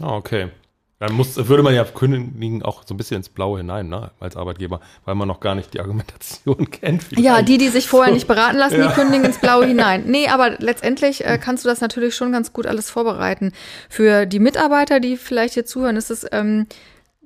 Ah, 0.00 0.14
okay. 0.16 0.50
Dann 0.98 1.14
muss, 1.14 1.36
würde 1.48 1.64
man 1.64 1.74
ja 1.74 1.82
kündigen 1.84 2.62
auch 2.62 2.84
so 2.86 2.94
ein 2.94 2.96
bisschen 2.96 3.16
ins 3.16 3.28
Blaue 3.28 3.58
hinein, 3.58 3.88
ne, 3.88 4.12
als 4.20 4.36
Arbeitgeber, 4.36 4.80
weil 5.04 5.16
man 5.16 5.26
noch 5.26 5.40
gar 5.40 5.56
nicht 5.56 5.74
die 5.74 5.80
Argumentation 5.80 6.70
kennt. 6.70 7.02
vielleicht. 7.02 7.24
Ja, 7.24 7.42
die, 7.42 7.58
die 7.58 7.70
sich 7.70 7.88
vorher 7.88 8.12
nicht 8.14 8.28
beraten 8.28 8.56
lassen, 8.56 8.78
Ja. 8.78 8.86
die 8.88 8.94
kündigen 8.94 9.24
ins 9.24 9.38
Blaue 9.38 9.66
hinein. 9.72 10.04
Nee, 10.06 10.28
aber 10.28 10.50
letztendlich 10.60 11.24
äh, 11.24 11.38
kannst 11.42 11.64
du 11.64 11.68
das 11.68 11.80
natürlich 11.80 12.14
schon 12.14 12.30
ganz 12.30 12.52
gut 12.52 12.66
alles 12.66 12.88
vorbereiten. 12.88 13.52
Für 13.88 14.26
die 14.26 14.38
Mitarbeiter, 14.38 15.00
die 15.00 15.16
vielleicht 15.16 15.54
hier 15.54 15.66
zuhören, 15.66 15.96
ist 15.96 16.10
es 16.10 16.24
ähm, 16.30 16.66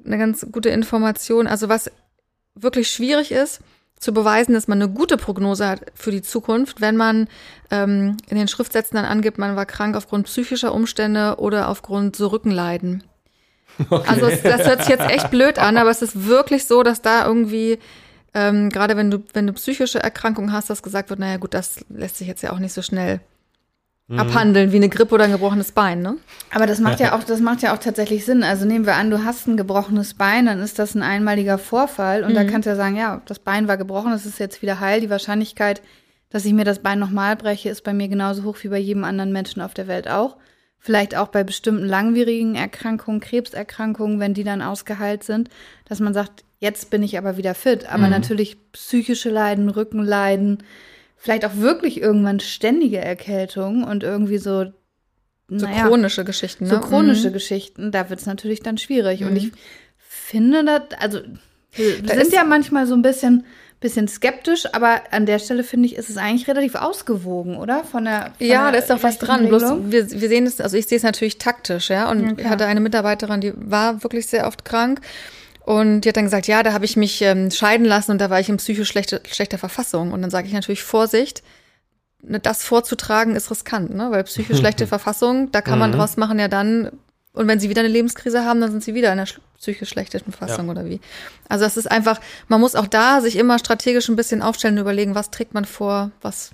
eine 0.06 0.16
ganz 0.16 0.46
gute 0.50 0.70
Information. 0.70 1.46
Also 1.46 1.68
was 1.68 1.90
wirklich 2.54 2.88
schwierig 2.88 3.30
ist, 3.30 3.60
zu 3.98 4.12
beweisen, 4.12 4.52
dass 4.52 4.68
man 4.68 4.80
eine 4.80 4.90
gute 4.90 5.16
Prognose 5.16 5.66
hat 5.66 5.80
für 5.94 6.10
die 6.10 6.22
Zukunft, 6.22 6.80
wenn 6.80 6.96
man 6.96 7.28
ähm, 7.70 8.16
in 8.28 8.36
den 8.36 8.48
Schriftsätzen 8.48 8.96
dann 8.96 9.06
angibt, 9.06 9.38
man 9.38 9.56
war 9.56 9.66
krank 9.66 9.96
aufgrund 9.96 10.26
psychischer 10.26 10.74
Umstände 10.74 11.36
oder 11.38 11.68
aufgrund 11.68 12.16
so 12.16 12.28
Rückenleiden. 12.28 13.04
Also 13.90 14.24
es, 14.24 14.42
das 14.42 14.66
hört 14.66 14.80
sich 14.80 14.88
jetzt 14.88 15.10
echt 15.10 15.30
blöd 15.30 15.58
an, 15.58 15.76
aber 15.76 15.90
es 15.90 16.00
ist 16.00 16.26
wirklich 16.26 16.64
so, 16.64 16.82
dass 16.82 17.02
da 17.02 17.26
irgendwie, 17.26 17.78
ähm, 18.32 18.70
gerade 18.70 18.96
wenn 18.96 19.10
du, 19.10 19.22
wenn 19.34 19.46
du 19.46 19.52
psychische 19.52 20.02
Erkrankungen 20.02 20.50
hast, 20.50 20.70
dass 20.70 20.82
gesagt 20.82 21.10
wird, 21.10 21.20
naja 21.20 21.36
gut, 21.36 21.52
das 21.52 21.84
lässt 21.90 22.16
sich 22.16 22.26
jetzt 22.26 22.42
ja 22.42 22.52
auch 22.52 22.58
nicht 22.58 22.72
so 22.72 22.80
schnell 22.80 23.20
abhandeln 24.08 24.70
wie 24.70 24.76
eine 24.76 24.88
Grippe 24.88 25.14
oder 25.14 25.24
ein 25.24 25.32
gebrochenes 25.32 25.72
Bein, 25.72 26.00
ne? 26.00 26.16
Aber 26.54 26.66
das 26.66 26.78
macht 26.78 27.00
ja 27.00 27.14
auch, 27.16 27.24
das 27.24 27.40
macht 27.40 27.62
ja 27.62 27.74
auch 27.74 27.78
tatsächlich 27.78 28.24
Sinn. 28.24 28.44
Also 28.44 28.64
nehmen 28.64 28.86
wir 28.86 28.94
an, 28.94 29.10
du 29.10 29.24
hast 29.24 29.48
ein 29.48 29.56
gebrochenes 29.56 30.14
Bein, 30.14 30.46
dann 30.46 30.60
ist 30.60 30.78
das 30.78 30.94
ein 30.94 31.02
einmaliger 31.02 31.58
Vorfall 31.58 32.22
und 32.22 32.34
da 32.34 32.44
kannst 32.44 32.66
du 32.66 32.70
ja 32.70 32.76
sagen, 32.76 32.96
ja, 32.96 33.20
das 33.26 33.40
Bein 33.40 33.66
war 33.66 33.76
gebrochen, 33.76 34.12
es 34.12 34.24
ist 34.24 34.38
jetzt 34.38 34.62
wieder 34.62 34.78
heil. 34.78 35.00
Die 35.00 35.10
Wahrscheinlichkeit, 35.10 35.82
dass 36.30 36.44
ich 36.44 36.52
mir 36.52 36.64
das 36.64 36.78
Bein 36.78 37.00
nochmal 37.00 37.34
breche, 37.34 37.68
ist 37.68 37.82
bei 37.82 37.92
mir 37.92 38.08
genauso 38.08 38.44
hoch 38.44 38.58
wie 38.62 38.68
bei 38.68 38.78
jedem 38.78 39.02
anderen 39.02 39.32
Menschen 39.32 39.60
auf 39.60 39.74
der 39.74 39.88
Welt 39.88 40.08
auch. 40.08 40.36
Vielleicht 40.78 41.16
auch 41.16 41.28
bei 41.28 41.42
bestimmten 41.42 41.86
langwierigen 41.86 42.54
Erkrankungen, 42.54 43.20
Krebserkrankungen, 43.20 44.20
wenn 44.20 44.34
die 44.34 44.44
dann 44.44 44.62
ausgeheilt 44.62 45.24
sind, 45.24 45.48
dass 45.84 45.98
man 45.98 46.14
sagt, 46.14 46.44
jetzt 46.60 46.90
bin 46.90 47.02
ich 47.02 47.18
aber 47.18 47.36
wieder 47.36 47.54
fit. 47.54 47.92
Aber 47.92 48.06
natürlich 48.06 48.56
psychische 48.70 49.30
Leiden, 49.30 49.68
Rückenleiden, 49.68 50.62
vielleicht 51.26 51.44
auch 51.44 51.56
wirklich 51.56 52.00
irgendwann 52.00 52.38
ständige 52.38 52.98
Erkältung 52.98 53.82
und 53.82 54.04
irgendwie 54.04 54.38
so 54.38 54.66
So 55.48 55.66
naja, 55.66 55.88
chronische 55.88 56.24
Geschichten, 56.24 56.64
ne? 56.64 56.70
so 56.70 56.78
chronische 56.80 57.30
Mhm. 57.30 57.32
Geschichten, 57.32 57.90
da 57.90 58.08
wird 58.10 58.20
es 58.20 58.26
natürlich 58.26 58.60
dann 58.60 58.78
schwierig. 58.78 59.24
Und 59.24 59.34
ich 59.34 59.50
finde 59.98 60.64
das, 60.64 60.82
also 61.00 61.20
wir 61.74 62.00
Da 62.04 62.14
sind 62.14 62.32
ja 62.32 62.44
manchmal 62.44 62.86
so 62.86 62.94
ein 62.94 63.02
bisschen, 63.02 63.44
bisschen 63.80 64.06
skeptisch, 64.06 64.66
aber 64.72 65.02
an 65.10 65.26
der 65.26 65.40
Stelle 65.40 65.64
finde 65.64 65.86
ich, 65.86 65.96
ist 65.96 66.10
es 66.10 66.16
eigentlich 66.16 66.46
relativ 66.46 66.76
ausgewogen, 66.76 67.56
oder? 67.56 67.82
Von 67.82 68.04
der 68.04 68.32
von 68.38 68.46
Ja, 68.46 68.70
da 68.70 68.78
ist 68.78 68.88
doch 68.88 69.02
was 69.02 69.18
dran. 69.18 69.48
Bloß 69.48 69.62
wir, 69.90 70.08
wir 70.10 70.28
sehen 70.28 70.46
es, 70.46 70.60
also 70.60 70.76
ich 70.76 70.86
sehe 70.86 70.96
es 70.96 71.02
natürlich 71.02 71.38
taktisch, 71.38 71.90
ja. 71.90 72.08
Und 72.08 72.22
Ja, 72.22 72.32
ich 72.38 72.46
hatte 72.46 72.66
eine 72.66 72.80
Mitarbeiterin, 72.80 73.40
die 73.40 73.52
war 73.56 74.02
wirklich 74.04 74.28
sehr 74.28 74.46
oft 74.46 74.64
krank. 74.64 75.00
Und 75.66 76.02
die 76.02 76.08
hat 76.08 76.16
dann 76.16 76.24
gesagt, 76.24 76.46
ja, 76.46 76.62
da 76.62 76.72
habe 76.72 76.84
ich 76.84 76.96
mich 76.96 77.20
ähm, 77.22 77.50
scheiden 77.50 77.84
lassen 77.84 78.12
und 78.12 78.18
da 78.20 78.30
war 78.30 78.38
ich 78.38 78.48
in 78.48 78.56
psychisch 78.56 78.88
schlechte, 78.88 79.20
schlechter 79.28 79.58
Verfassung. 79.58 80.12
Und 80.12 80.22
dann 80.22 80.30
sage 80.30 80.46
ich 80.46 80.52
natürlich, 80.54 80.84
Vorsicht, 80.84 81.42
ne, 82.22 82.38
das 82.38 82.62
vorzutragen 82.62 83.34
ist 83.34 83.50
riskant, 83.50 83.92
ne? 83.92 84.08
Weil 84.12 84.22
psychisch 84.24 84.58
schlechte 84.58 84.86
Verfassung, 84.94 85.50
da 85.50 85.60
kann 85.62 85.80
man 85.80 85.90
Mhm. 85.90 85.96
draus 85.96 86.16
machen 86.16 86.38
ja 86.38 86.46
dann, 86.46 86.92
und 87.32 87.48
wenn 87.48 87.58
sie 87.58 87.68
wieder 87.68 87.80
eine 87.80 87.88
Lebenskrise 87.90 88.44
haben, 88.44 88.60
dann 88.60 88.70
sind 88.70 88.84
sie 88.84 88.94
wieder 88.94 89.08
in 89.08 89.18
einer 89.18 89.26
sch- 89.26 89.38
psychisch 89.58 89.88
schlechten 89.88 90.20
Verfassung 90.32 90.66
Ja. 90.66 90.70
oder 90.72 90.84
wie. 90.86 91.00
Also 91.48 91.64
das 91.64 91.76
ist 91.76 91.90
einfach, 91.90 92.20
man 92.46 92.60
muss 92.60 92.76
auch 92.76 92.86
da 92.86 93.20
sich 93.20 93.34
immer 93.36 93.58
strategisch 93.58 94.08
ein 94.08 94.14
bisschen 94.16 94.42
aufstellen 94.42 94.74
und 94.76 94.80
überlegen, 94.82 95.16
was 95.16 95.32
trägt 95.32 95.52
man 95.52 95.64
vor, 95.64 96.12
was 96.22 96.52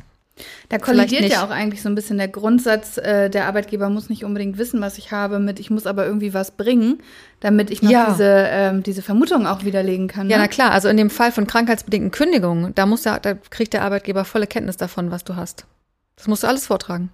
Da 0.68 0.78
kollidiert 0.78 1.30
ja 1.30 1.44
auch 1.44 1.50
eigentlich 1.50 1.82
so 1.82 1.88
ein 1.88 1.94
bisschen 1.94 2.18
der 2.18 2.28
Grundsatz, 2.28 2.96
äh, 2.98 3.28
der 3.30 3.46
Arbeitgeber 3.46 3.88
muss 3.90 4.08
nicht 4.08 4.24
unbedingt 4.24 4.58
wissen, 4.58 4.80
was 4.80 4.98
ich 4.98 5.12
habe, 5.12 5.38
mit 5.38 5.60
ich 5.60 5.70
muss 5.70 5.86
aber 5.86 6.06
irgendwie 6.06 6.32
was 6.34 6.52
bringen, 6.52 7.02
damit 7.40 7.70
ich 7.70 7.82
noch 7.82 7.90
Ja. 7.90 8.10
diese, 8.10 8.24
ähm, 8.50 8.82
diese 8.82 9.02
Vermutung 9.02 9.46
auch 9.46 9.64
widerlegen 9.64 10.08
kann. 10.08 10.28
Ja, 10.30 10.36
ne? 10.38 10.44
na 10.44 10.48
klar. 10.48 10.70
Also 10.72 10.88
in 10.88 10.96
dem 10.96 11.10
Fall 11.10 11.32
von 11.32 11.46
krankheitsbedingten 11.46 12.10
Kündigungen, 12.10 12.74
da 12.74 12.86
muss 12.86 13.04
ja, 13.04 13.18
da 13.18 13.34
kriegt 13.34 13.72
der 13.72 13.82
Arbeitgeber 13.82 14.24
volle 14.24 14.46
Kenntnis 14.46 14.76
davon, 14.76 15.10
was 15.10 15.24
du 15.24 15.36
hast. 15.36 15.66
Das 16.16 16.26
musst 16.28 16.42
du 16.42 16.46
alles 16.46 16.66
vortragen. 16.66 17.10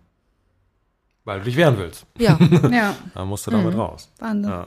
Weil 1.25 1.41
du 1.41 1.45
dich 1.45 1.57
wehren 1.57 1.79
willst. 1.79 2.07
Ja. 2.19 2.39
Ja, 2.71 2.95
Dann 3.15 3.29
musst 3.29 3.47
du 3.47 3.51
damit 3.51 3.75
Mhm. 3.75 3.81
raus. 3.81 4.11
Wahnsinn. 4.19 4.51
Ja. 4.51 4.67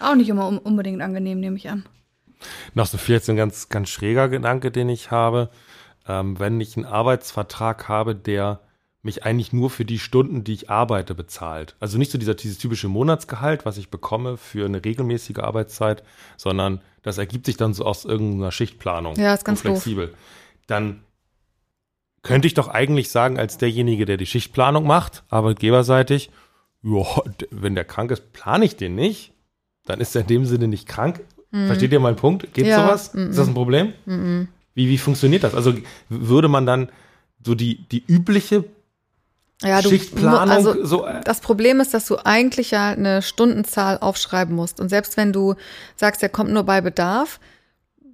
Auch 0.00 0.14
nicht 0.14 0.28
immer 0.28 0.46
un 0.48 0.58
unbedingt 0.58 1.02
angenehm, 1.02 1.40
nehme 1.40 1.56
ich 1.56 1.68
an. 1.68 1.84
Noch 2.74 2.86
so 2.86 2.98
viel 2.98 3.16
jetzt 3.16 3.28
ein 3.28 3.36
ganz, 3.36 3.68
ganz 3.68 3.88
schräger 3.88 4.28
Gedanke, 4.28 4.70
den 4.70 4.88
ich 4.88 5.10
habe. 5.10 5.50
Ähm, 6.08 6.38
wenn 6.40 6.60
ich 6.60 6.76
einen 6.76 6.86
Arbeitsvertrag 6.86 7.88
habe, 7.88 8.14
der 8.14 8.60
mich 9.02 9.24
eigentlich 9.24 9.52
nur 9.52 9.70
für 9.70 9.84
die 9.84 9.98
Stunden, 9.98 10.42
die 10.42 10.52
ich 10.54 10.70
arbeite, 10.70 11.14
bezahlt. 11.14 11.76
Also 11.80 11.98
nicht 11.98 12.10
so 12.10 12.18
dieser, 12.18 12.34
dieses 12.34 12.58
typische 12.58 12.88
Monatsgehalt, 12.88 13.64
was 13.64 13.78
ich 13.78 13.90
bekomme 13.90 14.36
für 14.36 14.64
eine 14.66 14.84
regelmäßige 14.84 15.38
Arbeitszeit, 15.38 16.02
sondern 16.36 16.80
das 17.02 17.16
ergibt 17.18 17.46
sich 17.46 17.56
dann 17.56 17.74
so 17.74 17.84
aus 17.84 18.04
irgendeiner 18.04 18.50
Schichtplanung. 18.50 19.14
Ja, 19.16 19.34
ist 19.34 19.44
ganz 19.44 19.60
flexibel. 19.60 20.12
Dann 20.66 21.00
könnte 22.22 22.48
ich 22.48 22.54
doch 22.54 22.68
eigentlich 22.68 23.10
sagen, 23.10 23.38
als 23.38 23.56
derjenige, 23.58 24.04
der 24.04 24.16
die 24.16 24.26
Schichtplanung 24.26 24.86
macht, 24.86 25.22
arbeitgeberseitig, 25.30 26.30
ja, 26.82 27.04
d- 27.40 27.46
wenn 27.50 27.74
der 27.74 27.84
krank 27.84 28.10
ist, 28.10 28.32
plane 28.32 28.64
ich 28.64 28.76
den 28.76 28.94
nicht. 28.96 29.32
Dann 29.86 30.00
ist 30.00 30.14
er 30.16 30.22
in 30.22 30.26
dem 30.26 30.44
Sinne 30.44 30.68
nicht 30.68 30.86
krank. 30.88 31.20
Versteht 31.50 31.92
ihr 31.92 32.00
meinen 32.00 32.16
Punkt? 32.16 32.52
Geht 32.52 32.64
Mhm. 32.66 32.70
Ja, 32.70 32.82
sowas? 32.82 33.14
mhm. 33.14 33.30
Ist 33.30 33.38
das 33.38 33.48
ein 33.48 33.54
Problem? 33.54 33.92
Wie, 34.78 34.88
wie 34.88 34.96
funktioniert 34.98 35.42
das? 35.42 35.56
Also 35.56 35.74
würde 36.08 36.46
man 36.46 36.64
dann 36.64 36.88
so 37.44 37.56
die, 37.56 37.84
die 37.88 38.04
übliche 38.06 38.62
ja 39.60 39.82
du, 39.82 39.88
Schichtplanung 39.88 40.50
also 40.50 40.84
so. 40.86 41.04
äh, 41.04 41.20
das 41.24 41.40
Problem 41.40 41.80
ist, 41.80 41.94
dass 41.94 42.06
du 42.06 42.16
eigentlich 42.24 42.70
ja 42.70 42.90
eine 42.90 43.20
Stundenzahl 43.22 43.98
aufschreiben 43.98 44.54
musst. 44.54 44.78
Und 44.78 44.88
selbst 44.88 45.16
wenn 45.16 45.32
du 45.32 45.56
sagst, 45.96 46.22
der 46.22 46.28
kommt 46.28 46.52
nur 46.52 46.62
bei 46.62 46.80
Bedarf, 46.80 47.40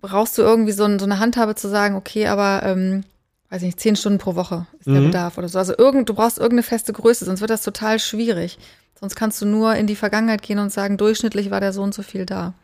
brauchst 0.00 0.38
du 0.38 0.42
irgendwie 0.42 0.72
so, 0.72 0.85
ein, 0.85 0.98
so 0.98 1.05
eine 1.05 1.18
Handhabe 1.18 1.55
zu 1.55 1.68
sagen, 1.68 1.96
okay, 1.96 2.29
aber 2.29 2.62
ähm, 2.64 3.05
weiß 3.50 3.61
ich 3.61 3.66
nicht, 3.66 3.81
zehn 3.81 3.94
Stunden 3.94 4.18
pro 4.18 4.37
Woche 4.37 4.66
ist 4.79 4.87
der 4.87 5.00
Mhm. 5.03 5.07
Bedarf 5.09 5.37
oder 5.37 5.48
so. 5.48 5.59
Also 5.59 5.74
irgend, 5.77 6.09
du 6.09 6.14
brauchst 6.14 6.38
irgendeine 6.38 6.62
feste 6.62 6.94
Größe, 6.94 7.27
sonst 7.27 7.42
wird 7.42 7.50
das 7.50 7.62
total 7.62 7.98
schwierig. 7.98 8.59
Sonst 8.98 9.14
kannst 9.16 9.42
du 9.42 9.44
nur 9.46 9.74
in 9.74 9.87
die 9.87 9.96
Vergangenheit 9.96 10.40
gehen 10.40 10.59
und 10.59 10.72
sagen, 10.72 10.96
durchschnittlich 10.96 11.50
war 11.50 11.61
der 11.61 11.74
so 11.74 11.83
und 11.83 11.92
so 11.92 12.03
viel 12.03 12.24
da. 12.24 12.55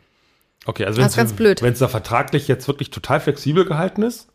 Okay, 0.65 0.85
also. 0.85 1.01
Wenn 1.01 1.73
es 1.73 1.79
da 1.79 1.87
vertraglich 1.87 2.47
jetzt 2.47 2.67
wirklich 2.67 2.91
total 2.91 3.19
flexibel 3.19 3.65
gehalten 3.65 4.03
ist, 4.03 4.27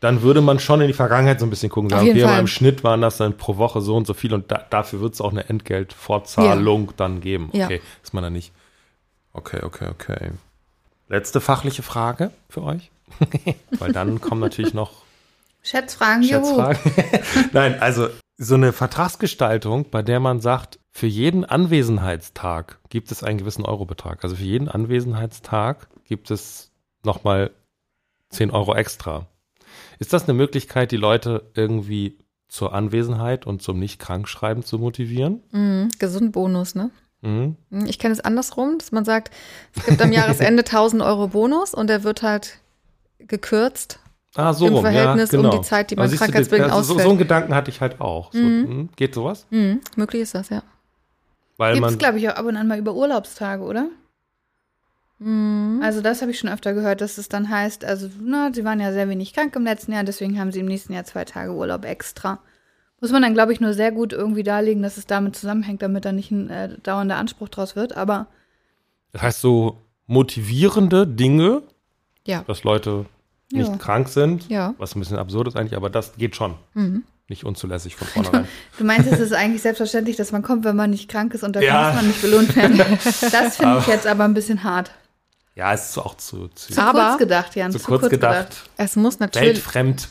dann 0.00 0.22
würde 0.22 0.40
man 0.40 0.58
schon 0.58 0.80
in 0.80 0.86
die 0.86 0.94
Vergangenheit 0.94 1.40
so 1.40 1.46
ein 1.46 1.50
bisschen 1.50 1.70
gucken. 1.70 1.88
Mhm. 1.88 1.90
Sagen, 1.90 2.10
okay, 2.10 2.22
aber 2.22 2.32
Fall. 2.32 2.40
im 2.40 2.46
Schnitt 2.46 2.82
waren 2.82 3.02
das 3.02 3.18
dann 3.18 3.36
pro 3.36 3.58
Woche 3.58 3.80
so 3.80 3.96
und 3.96 4.06
so 4.06 4.14
viel 4.14 4.34
und 4.34 4.50
da, 4.50 4.64
dafür 4.68 5.00
wird 5.00 5.14
es 5.14 5.20
auch 5.20 5.30
eine 5.30 5.48
Entgeltfortzahlung 5.48 6.92
dann 6.96 7.20
geben. 7.20 7.50
Ja. 7.52 7.66
Okay, 7.66 7.80
ist 8.02 8.14
man 8.14 8.24
da 8.24 8.30
nicht. 8.30 8.52
Okay, 9.32 9.60
okay, 9.62 9.88
okay. 9.90 10.30
Letzte 11.08 11.40
fachliche 11.40 11.82
Frage 11.82 12.30
für 12.48 12.62
euch. 12.62 12.90
Weil 13.78 13.92
dann 13.92 14.20
kommen 14.20 14.40
natürlich 14.40 14.74
noch 14.74 15.02
Schätzfragen. 15.62 16.24
Schätzfragen. 16.24 16.80
Nein, 17.52 17.80
also 17.80 18.08
so 18.42 18.54
eine 18.54 18.72
Vertragsgestaltung, 18.72 19.90
bei 19.90 20.00
der 20.00 20.18
man 20.18 20.40
sagt, 20.40 20.78
für 20.90 21.06
jeden 21.06 21.44
Anwesenheitstag 21.44 22.78
gibt 22.88 23.12
es 23.12 23.22
einen 23.22 23.36
gewissen 23.36 23.66
Eurobetrag. 23.66 24.24
Also 24.24 24.36
für 24.36 24.44
jeden 24.44 24.68
Anwesenheitstag 24.68 25.88
gibt 26.04 26.30
es 26.30 26.72
nochmal 27.04 27.50
10 28.30 28.50
Euro 28.50 28.74
extra. 28.74 29.26
Ist 29.98 30.14
das 30.14 30.24
eine 30.24 30.32
Möglichkeit, 30.32 30.90
die 30.90 30.96
Leute 30.96 31.50
irgendwie 31.54 32.16
zur 32.48 32.72
Anwesenheit 32.72 33.46
und 33.46 33.60
zum 33.60 33.78
Nicht-Krankschreiben 33.78 34.64
zu 34.64 34.78
motivieren? 34.78 35.42
Mhm. 35.50 35.90
Gesundbonus, 35.98 36.74
ne? 36.74 36.90
Mhm. 37.20 37.56
Ich 37.86 37.98
kenne 37.98 38.14
es 38.14 38.20
andersrum, 38.20 38.78
dass 38.78 38.90
man 38.90 39.04
sagt, 39.04 39.30
es 39.76 39.84
gibt 39.84 40.00
am 40.00 40.12
Jahresende 40.12 40.64
1000 40.64 41.02
Euro 41.02 41.28
Bonus 41.28 41.74
und 41.74 41.88
der 41.88 42.04
wird 42.04 42.22
halt 42.22 42.58
gekürzt. 43.18 44.00
Ah, 44.36 44.52
so 44.52 44.66
Im 44.66 44.74
rum, 44.74 44.82
Verhältnis 44.82 45.32
ja, 45.32 45.38
um 45.38 45.44
genau. 45.44 45.56
die 45.58 45.62
Zeit, 45.66 45.90
die 45.90 45.96
man 45.96 46.08
du, 46.10 46.16
krankheitsbedingt 46.16 46.70
also 46.70 46.82
so, 46.82 46.92
ausfällt. 46.94 47.04
so 47.04 47.10
einen 47.10 47.18
Gedanken 47.18 47.54
hatte 47.54 47.70
ich 47.70 47.80
halt 47.80 48.00
auch. 48.00 48.32
So, 48.32 48.38
Mhm. 48.38 48.46
mhm. 48.68 48.88
Geht 48.94 49.14
sowas? 49.14 49.46
Mhm. 49.50 49.80
Möglich 49.96 50.22
ist 50.22 50.34
das, 50.34 50.50
ja. 50.50 50.62
Weil 51.56 51.74
Gibt 51.74 51.84
es, 51.86 51.90
man, 51.92 51.98
glaube 51.98 52.18
ich, 52.18 52.28
auch 52.28 52.34
ab 52.36 52.46
und 52.46 52.56
an 52.56 52.68
mal 52.68 52.78
über 52.78 52.94
Urlaubstage, 52.94 53.62
oder? 53.62 53.88
Mhm. 55.18 55.80
Also 55.82 56.00
das 56.00 56.20
habe 56.22 56.30
ich 56.30 56.38
schon 56.38 56.48
öfter 56.50 56.72
gehört, 56.72 57.00
dass 57.00 57.18
es 57.18 57.28
dann 57.28 57.50
heißt, 57.50 57.84
also 57.84 58.08
na, 58.22 58.50
sie 58.52 58.64
waren 58.64 58.80
ja 58.80 58.92
sehr 58.92 59.08
wenig 59.08 59.34
krank 59.34 59.54
im 59.56 59.64
letzten 59.64 59.92
Jahr, 59.92 60.04
deswegen 60.04 60.38
haben 60.38 60.52
sie 60.52 60.60
im 60.60 60.66
nächsten 60.66 60.92
Jahr 60.92 61.04
zwei 61.04 61.24
Tage 61.24 61.52
Urlaub 61.52 61.84
extra. 61.84 62.38
Muss 63.00 63.12
man 63.12 63.22
dann, 63.22 63.34
glaube 63.34 63.52
ich, 63.52 63.60
nur 63.60 63.72
sehr 63.74 63.92
gut 63.92 64.12
irgendwie 64.12 64.42
darlegen, 64.42 64.82
dass 64.82 64.96
es 64.96 65.06
damit 65.06 65.34
zusammenhängt, 65.36 65.82
damit 65.82 66.04
da 66.04 66.12
nicht 66.12 66.30
ein 66.30 66.50
äh, 66.50 66.78
dauernder 66.82 67.16
Anspruch 67.16 67.48
draus 67.48 67.74
wird. 67.76 67.96
Aber 67.96 68.26
Das 69.12 69.22
heißt, 69.22 69.40
so 69.40 69.78
motivierende 70.06 71.06
Dinge, 71.06 71.62
Ja. 72.26 72.44
dass 72.46 72.62
Leute 72.64 73.06
nicht 73.52 73.68
Ja. 73.68 73.76
krank 73.76 74.08
sind, 74.08 74.48
Ja. 74.48 74.74
was 74.78 74.94
ein 74.94 75.00
bisschen 75.00 75.18
absurd 75.18 75.48
ist 75.48 75.56
eigentlich, 75.56 75.76
aber 75.76 75.90
das 75.90 76.14
geht 76.16 76.36
schon. 76.36 76.54
Mhm. 76.74 77.04
Nicht 77.28 77.44
unzulässig 77.44 77.94
von 77.96 78.06
vornherein. 78.24 78.48
du 78.78 78.84
meinst, 78.84 79.10
es 79.10 79.20
ist 79.20 79.32
eigentlich 79.34 79.62
selbstverständlich, 79.62 80.16
dass 80.16 80.32
man 80.32 80.42
kommt, 80.42 80.64
wenn 80.64 80.76
man 80.76 80.90
nicht 80.90 81.08
krank 81.08 81.34
ist 81.34 81.42
und 81.44 81.54
dafür 81.56 81.68
Ja. 81.68 81.86
muss 81.86 81.94
man 81.96 82.06
nicht 82.08 82.22
belohnt 82.22 82.56
werden. 82.56 82.76
Das 83.32 83.56
finde 83.56 83.78
ich 83.80 83.86
jetzt 83.86 84.06
aber 84.06 84.24
ein 84.24 84.34
bisschen 84.34 84.64
hart. 84.64 84.90
ja, 85.54 85.72
es 85.72 85.90
ist 85.90 85.98
auch 85.98 86.16
zu, 86.16 86.48
zu, 86.48 86.72
Zu 86.72 86.80
Aber- 86.82 87.08
kurz 87.10 87.18
gedacht, 87.18 87.54
Jan. 87.56 87.70
zu 87.72 87.78
zu 87.78 87.84
kurz 87.86 88.08
gedacht, 88.08 88.68
Es 88.76 88.96
muss 88.96 89.18
natürlich, 89.20 89.56
weltfremd. 89.56 90.08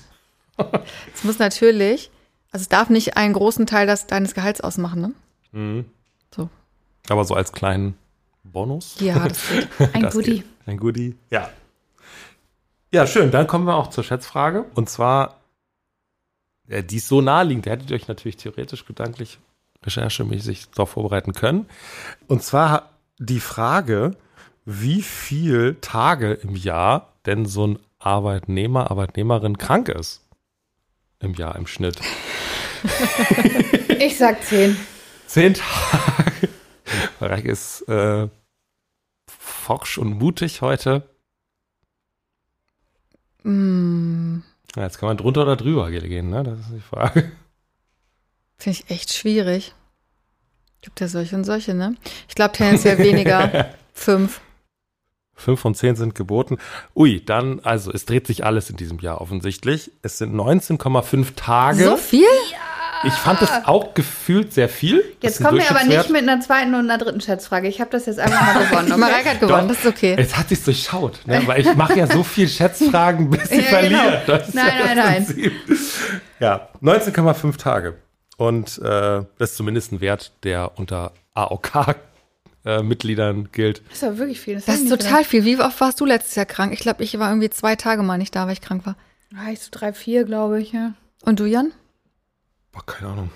es 1.14 1.24
muss 1.24 1.40
natürlich, 1.40 2.12
also 2.52 2.64
es 2.64 2.70
darf 2.70 2.90
nicht 2.90 3.16
einen 3.18 3.34
großen 3.34 3.66
Teil 3.66 3.88
des, 3.88 4.08
deines 4.08 4.34
Gehalts 4.34 4.62
ausmachen, 4.62 5.02
ne? 5.02 5.12
Mhm. 5.52 5.86
So. 6.36 6.50
Aber 7.10 7.24
so 7.26 7.34
als 7.36 7.52
kleinen 7.52 7.96
Bonus. 8.44 8.96
Ja, 9.00 9.28
das 9.28 9.40
geht. 9.50 9.68
Ein 9.96 10.02
Das 10.04 10.14
Goodie. 10.14 10.32
geht. 10.40 10.46
Ein 10.66 10.78
Goodie. 10.78 11.16
Ja. 11.32 11.50
Ja, 12.92 13.06
schön. 13.06 13.30
Dann 13.30 13.46
kommen 13.46 13.66
wir 13.66 13.76
auch 13.76 13.90
zur 13.90 14.04
Schätzfrage. 14.04 14.66
Und 14.74 14.90
zwar, 14.90 15.40
äh, 16.68 16.84
die 16.84 16.98
ist 16.98 17.08
so 17.08 17.22
naheliegend, 17.22 17.68
da 17.68 17.72
hättet 17.72 17.92
ihr 17.92 17.96
euch 17.96 18.08
natürlich 18.08 18.38
theoretisch 18.38 18.86
gedanklich 18.86 19.40
recherchemäßig 19.86 20.72
darauf 20.72 20.92
vorbereiten 20.92 21.34
können. 21.34 21.68
Und 22.28 22.44
zwar 22.44 22.90
die 23.18 23.40
Frage, 23.40 24.18
wie 24.66 25.02
viel 25.02 25.78
Tage 25.82 26.34
im 26.34 26.56
Jahr 26.56 27.14
denn 27.26 27.46
so 27.46 27.68
ein 27.68 27.80
Arbeitnehmer, 28.00 28.90
Arbeitnehmerin 28.92 29.58
krank 29.58 29.90
ist. 29.90 30.22
Im 31.20 31.34
Jahr 31.34 31.56
im 31.56 31.68
Schnitt. 31.68 32.00
Ich 34.00 34.18
sag 34.18 34.42
zehn. 34.44 34.78
Zehn 35.28 35.54
Tage. 35.54 36.50
Mareike 37.20 37.52
ist 37.52 37.82
äh, 37.90 38.30
forsch 39.28 39.98
und 39.98 40.18
mutig 40.18 40.62
heute. 40.62 41.04
Mm, 43.44 44.40
Ja, 44.76 44.84
jetzt 44.84 44.98
kann 45.00 45.08
man 45.08 45.18
drunter 45.18 45.44
oder 45.44 45.56
drüber 45.56 45.90
gehen, 45.92 46.30
ne? 46.30 46.44
Das 46.44 46.60
ist 46.60 46.72
die 46.74 46.82
Frage. 46.82 47.32
Finde 48.58 48.80
ich 48.80 48.90
echt 48.92 49.14
schwierig. 49.14 49.74
Gibt 50.82 51.00
ja 51.02 51.08
solche 51.08 51.36
und 51.36 51.44
solche, 51.44 51.74
ne? 51.74 51.96
Ich 52.28 52.36
glaube 52.36 52.54
tendenziell 52.54 52.98
weniger. 52.98 53.74
Fünf. 53.94 54.42
Fünf 55.36 55.60
von 55.62 55.74
zehn 55.74 55.96
sind 55.96 56.16
geboten. 56.16 56.58
Ui, 56.96 57.24
dann, 57.24 57.62
also 57.62 57.92
es 57.94 58.06
dreht 58.06 58.28
sich 58.28 58.44
alles 58.46 58.70
in 58.70 58.76
diesem 58.76 59.00
Jahr 59.00 59.22
offensichtlich. 59.22 59.92
Es 60.02 60.18
sind 60.18 60.34
19,5 60.36 61.36
Tage. 61.36 61.84
So 61.86 61.96
viel? 61.98 62.28
Ich 63.04 63.14
fand 63.14 63.42
das 63.42 63.66
auch 63.66 63.94
gefühlt 63.94 64.54
sehr 64.54 64.68
viel. 64.70 65.04
Das 65.22 65.38
Jetzt 65.38 65.44
kommen 65.46 65.58
wir 65.60 65.70
aber 65.70 65.84
nicht 65.86 66.10
mit 66.10 66.22
einer 66.24 66.40
zweiten 66.42 66.74
und 66.76 66.90
einer 66.90 66.98
dritten 66.98 67.22
Schätzfrage. 67.22 67.68
Ich 67.68 67.80
habe 67.80 67.90
das 67.92 68.06
jetzt 68.08 68.20
einfach 68.20 68.54
mal 68.54 68.66
gewonnen. 68.66 68.92
Okay? 68.92 69.00
Mareike 69.00 69.30
hat 69.30 69.40
gewonnen, 69.40 69.68
Doch. 69.68 69.76
das 69.76 69.86
ist 69.86 69.86
okay. 69.86 70.16
Es 70.18 70.36
hat 70.38 70.50
sich 70.50 70.64
durchschaut, 70.64 71.22
ne? 71.26 71.42
weil 71.46 71.62
ich 71.62 71.76
mache 71.76 71.98
ja 71.98 72.08
so 72.08 72.24
viel 72.24 72.48
Schätzfragen, 72.48 73.30
bis 73.30 73.50
sie 73.50 73.56
Ja, 73.62 73.82
genau. 73.82 74.00
verliert. 74.00 74.24
Das 74.28 74.48
ist 74.50 74.56
Nein, 74.56 74.66
ja 74.88 74.96
nein, 74.96 75.26
das 75.28 75.36
nein. 75.36 75.52
Ja, 76.40 76.70
19,5 76.82 77.58
Tage. 77.58 77.96
Und 78.38 78.78
äh, 78.80 78.82
das 79.38 79.52
ist 79.52 79.56
zumindest 79.58 79.92
ein 79.92 80.02
Wert, 80.02 80.32
der 80.44 80.78
unter 80.78 81.12
AOK-Mitgliedern 82.64 83.50
gilt. 83.52 83.82
Das 83.90 83.98
ist 83.98 84.04
aber 84.04 84.18
wirklich 84.18 84.40
viel. 84.40 84.56
Das 84.56 84.68
hätte 84.68 84.84
ist 84.84 84.90
total 84.90 85.24
viel. 85.24 85.44
Wie 85.46 85.60
oft 85.60 85.80
warst 85.82 86.00
du 86.00 86.06
letztes 86.06 86.36
Jahr 86.36 86.46
krank? 86.46 86.74
Ich 86.74 86.80
glaube, 86.80 87.04
ich 87.04 87.18
war 87.20 87.30
irgendwie 87.30 87.50
zwei 87.50 87.76
Tage 87.76 88.02
mal 88.04 88.18
nicht 88.18 88.36
da, 88.36 88.46
weil 88.46 88.54
ich 88.54 88.62
krank 88.62 88.86
war. 88.86 88.96
gedacht. 89.30 89.46
Ah, 89.48 89.52
ich 89.52 89.60
so 89.60 89.68
drei, 89.72 89.94
vier, 89.94 90.24
glaube 90.24 90.62
ich, 90.62 90.72
ja. 90.72 90.94
Und 91.24 91.40
du, 91.40 91.46
Jan? 91.46 91.72
Boah, 92.80 92.86
keine 92.86 93.12
Ahnung. 93.12 93.30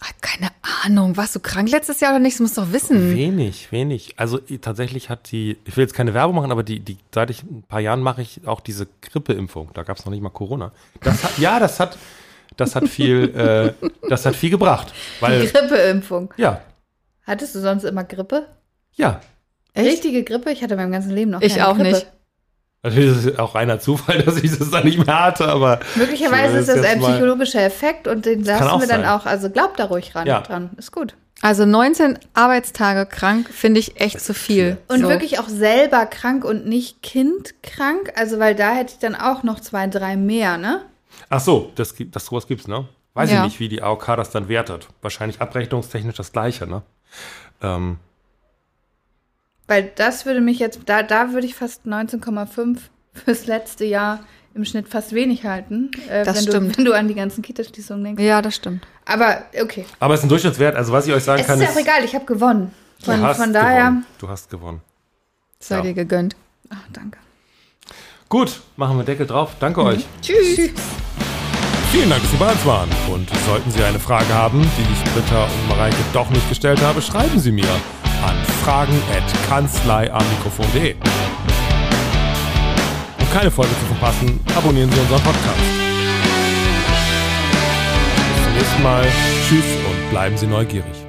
Ah, 0.00 0.06
keine 0.20 0.50
Ahnung. 0.84 1.16
Warst 1.16 1.34
du 1.36 1.40
krank 1.40 1.70
letztes 1.70 2.00
Jahr 2.00 2.10
oder 2.12 2.18
nicht? 2.20 2.34
Das 2.34 2.40
musst 2.40 2.56
du 2.56 2.62
doch 2.62 2.72
wissen. 2.72 3.14
Wenig, 3.14 3.70
wenig. 3.72 4.14
Also 4.18 4.38
tatsächlich 4.60 5.08
hat 5.10 5.30
die, 5.30 5.56
ich 5.64 5.76
will 5.76 5.84
jetzt 5.84 5.94
keine 5.94 6.12
Werbung 6.14 6.36
machen, 6.36 6.50
aber 6.52 6.62
die, 6.62 6.80
die, 6.80 6.98
seit 7.14 7.30
ich 7.30 7.42
ein 7.42 7.62
paar 7.62 7.80
Jahren 7.80 8.00
mache 8.00 8.20
ich 8.22 8.46
auch 8.46 8.60
diese 8.60 8.86
Grippeimpfung. 9.02 9.70
Da 9.74 9.82
gab 9.82 9.96
es 9.98 10.04
noch 10.04 10.12
nicht 10.12 10.22
mal 10.22 10.30
Corona. 10.30 10.72
Das 11.00 11.22
hat, 11.24 11.38
ja, 11.38 11.58
das 11.58 11.80
hat, 11.80 11.96
das 12.56 12.74
hat 12.74 12.88
viel, 12.88 13.74
äh, 13.82 13.88
das 14.08 14.26
hat 14.26 14.36
viel 14.36 14.50
gebracht. 14.50 14.92
Weil, 15.20 15.46
Grippeimpfung. 15.46 16.34
ja, 16.36 16.60
Hattest 17.26 17.54
du 17.54 17.60
sonst 17.60 17.84
immer 17.84 18.04
Grippe? 18.04 18.46
ja. 18.94 19.20
Echt? 19.76 19.88
Richtige 19.90 20.22
Grippe? 20.22 20.52
Ich 20.52 20.62
hatte 20.62 20.76
mein 20.76 20.92
ganzes 20.92 21.10
Leben 21.10 21.32
noch 21.32 21.40
Ich 21.42 21.54
keine 21.56 21.66
auch 21.68 21.74
Grippe. 21.74 21.90
nicht. 21.90 22.06
Natürlich 22.84 23.10
ist 23.16 23.24
es 23.24 23.38
auch 23.38 23.54
reiner 23.56 23.80
Zufall, 23.80 24.22
dass 24.22 24.36
ich 24.36 24.56
das 24.56 24.70
dann 24.70 24.84
nicht 24.84 25.04
mehr 25.04 25.24
hatte, 25.24 25.48
aber. 25.48 25.80
Möglicherweise 25.96 26.54
Ich 26.54 26.60
ist 26.60 26.68
das 26.68 26.84
ein 26.84 27.00
psychologischer 27.00 27.62
Effekt 27.62 28.06
und 28.06 28.24
den 28.26 28.44
lassen 28.44 28.80
wir 28.80 28.86
dann 28.86 29.00
sein. 29.00 29.06
auch. 29.06 29.26
Also 29.26 29.50
glaubt 29.50 29.78
da 29.80 29.86
ruhig 29.86 30.14
ran, 30.14 30.26
Ja. 30.26 30.42
dran. 30.42 30.70
Ist 30.76 30.92
gut. 30.92 31.14
Also 31.40 31.66
19 31.66 32.18
Arbeitstage 32.34 33.06
krank 33.06 33.48
finde 33.50 33.80
ich 33.80 34.00
echt 34.00 34.20
zu 34.20 34.32
viel. 34.34 34.76
Und 34.88 35.00
so. 35.00 35.08
wirklich 35.08 35.38
auch 35.40 35.48
selber 35.48 36.06
krank 36.06 36.44
und 36.44 36.66
nicht 36.66 37.02
kindkrank. 37.02 38.12
Also, 38.16 38.38
weil 38.38 38.54
da 38.54 38.70
hätte 38.72 38.92
ich 38.94 38.98
dann 39.00 39.14
auch 39.14 39.42
noch 39.42 39.60
zwei, 39.60 39.86
drei 39.88 40.16
mehr, 40.16 40.56
ne? 40.58 40.82
Ach 41.28 41.40
so, 41.40 41.72
das, 41.74 41.94
gibt- 41.96 42.14
das 42.16 42.26
sowas 42.26 42.46
gibt's, 42.46 42.68
ne? 42.68 42.86
Weiß 43.14 43.30
Ja. 43.30 43.38
ich 43.38 43.42
nicht, 43.44 43.60
wie 43.60 43.68
die 43.68 43.82
AOK 43.82 44.16
das 44.16 44.30
dann 44.30 44.48
wertet. 44.48 44.88
Wahrscheinlich 45.02 45.40
abrechnungstechnisch 45.40 46.16
das 46.16 46.32
Gleiche, 46.32 46.66
ne? 46.66 46.82
Ähm, 47.62 47.98
Weil 49.66 49.90
das 49.96 50.26
würde 50.26 50.40
mich 50.40 50.58
jetzt, 50.58 50.80
da, 50.86 51.02
da 51.02 51.32
würde 51.32 51.46
ich 51.46 51.54
fast 51.54 51.86
19,5 51.86 52.78
fürs 53.14 53.46
letzte 53.46 53.84
Jahr 53.84 54.20
im 54.54 54.64
Schnitt 54.64 54.88
fast 54.88 55.12
wenig 55.12 55.44
halten. 55.44 55.90
Äh, 56.08 56.24
Das 56.24 56.36
wenn 56.36 56.42
stimmt. 56.44 56.72
Du, 56.74 56.78
wenn 56.78 56.84
du 56.84 56.92
an 56.92 57.08
die 57.08 57.14
ganzen 57.14 57.42
Kitaschließungen 57.42 58.04
denkst. 58.04 58.22
Ja, 58.22 58.40
das 58.42 58.54
stimmt. 58.54 58.86
Aber 59.04 59.42
okay. 59.60 59.84
aber 60.00 60.14
es 60.14 60.20
ist 60.20 60.24
ein 60.26 60.28
Durchschnittswert, 60.28 60.76
also 60.76 60.92
was 60.92 61.06
ich 61.06 61.12
euch 61.12 61.24
sagen 61.24 61.40
Es 61.40 61.46
kann, 61.46 61.60
ist 61.60 61.64
ja 61.68 61.74
auch 61.74 61.80
egal, 61.80 62.04
ich 62.04 62.14
habe 62.14 62.24
gewonnen. 62.24 62.72
Von, 63.02 63.18
du 63.20 63.26
hast 63.26 63.36
von 63.38 63.52
daher. 63.52 63.84
gewonnen. 63.86 64.06
Du 64.18 64.28
hast 64.28 64.50
gewonnen. 64.50 64.80
Sei 65.58 65.76
Ja. 65.76 65.82
dir 65.82 65.94
gegönnt. 65.94 66.36
Ach, 66.70 66.76
danke. 66.92 67.18
Gut, 68.28 68.60
machen 68.76 68.96
wir 68.96 69.04
Deckel 69.04 69.26
drauf. 69.26 69.52
Danke 69.60 69.82
euch. 69.82 70.04
Tschüss. 70.22 70.70
Vielen 71.92 72.10
Dank, 72.10 72.22
dass 72.22 72.30
Sie 72.30 72.36
bei 72.38 72.50
uns 72.50 72.64
waren. 72.66 72.88
Und 73.12 73.28
sollten 73.46 73.70
Sie 73.70 73.82
eine 73.82 73.98
Frage 74.00 74.32
haben, 74.32 74.60
die 74.62 74.92
ich 74.92 75.12
Britta 75.12 75.44
und 75.44 75.68
Mareike 75.68 75.96
doch 76.12 76.28
nicht 76.30 76.48
gestellt 76.48 76.80
habe, 76.82 77.00
schreiben 77.02 77.38
Sie 77.38 77.52
mir 77.52 77.68
an 78.24 78.36
fragen.kanzleiamikrofon.de. 78.64 80.94
Um 83.20 83.30
keine 83.32 83.50
Folge 83.50 83.72
zu 83.72 83.86
verpassen, 83.86 84.38
abonnieren 84.56 84.90
Sie 84.90 85.00
unseren 85.00 85.22
Podcast. 85.22 85.60
Bis 88.34 88.44
zum 88.44 88.52
nächsten 88.54 88.82
Mal. 88.82 89.06
Tschüss 89.48 89.64
und 89.88 90.10
bleiben 90.10 90.36
Sie 90.36 90.46
neugierig. 90.46 91.03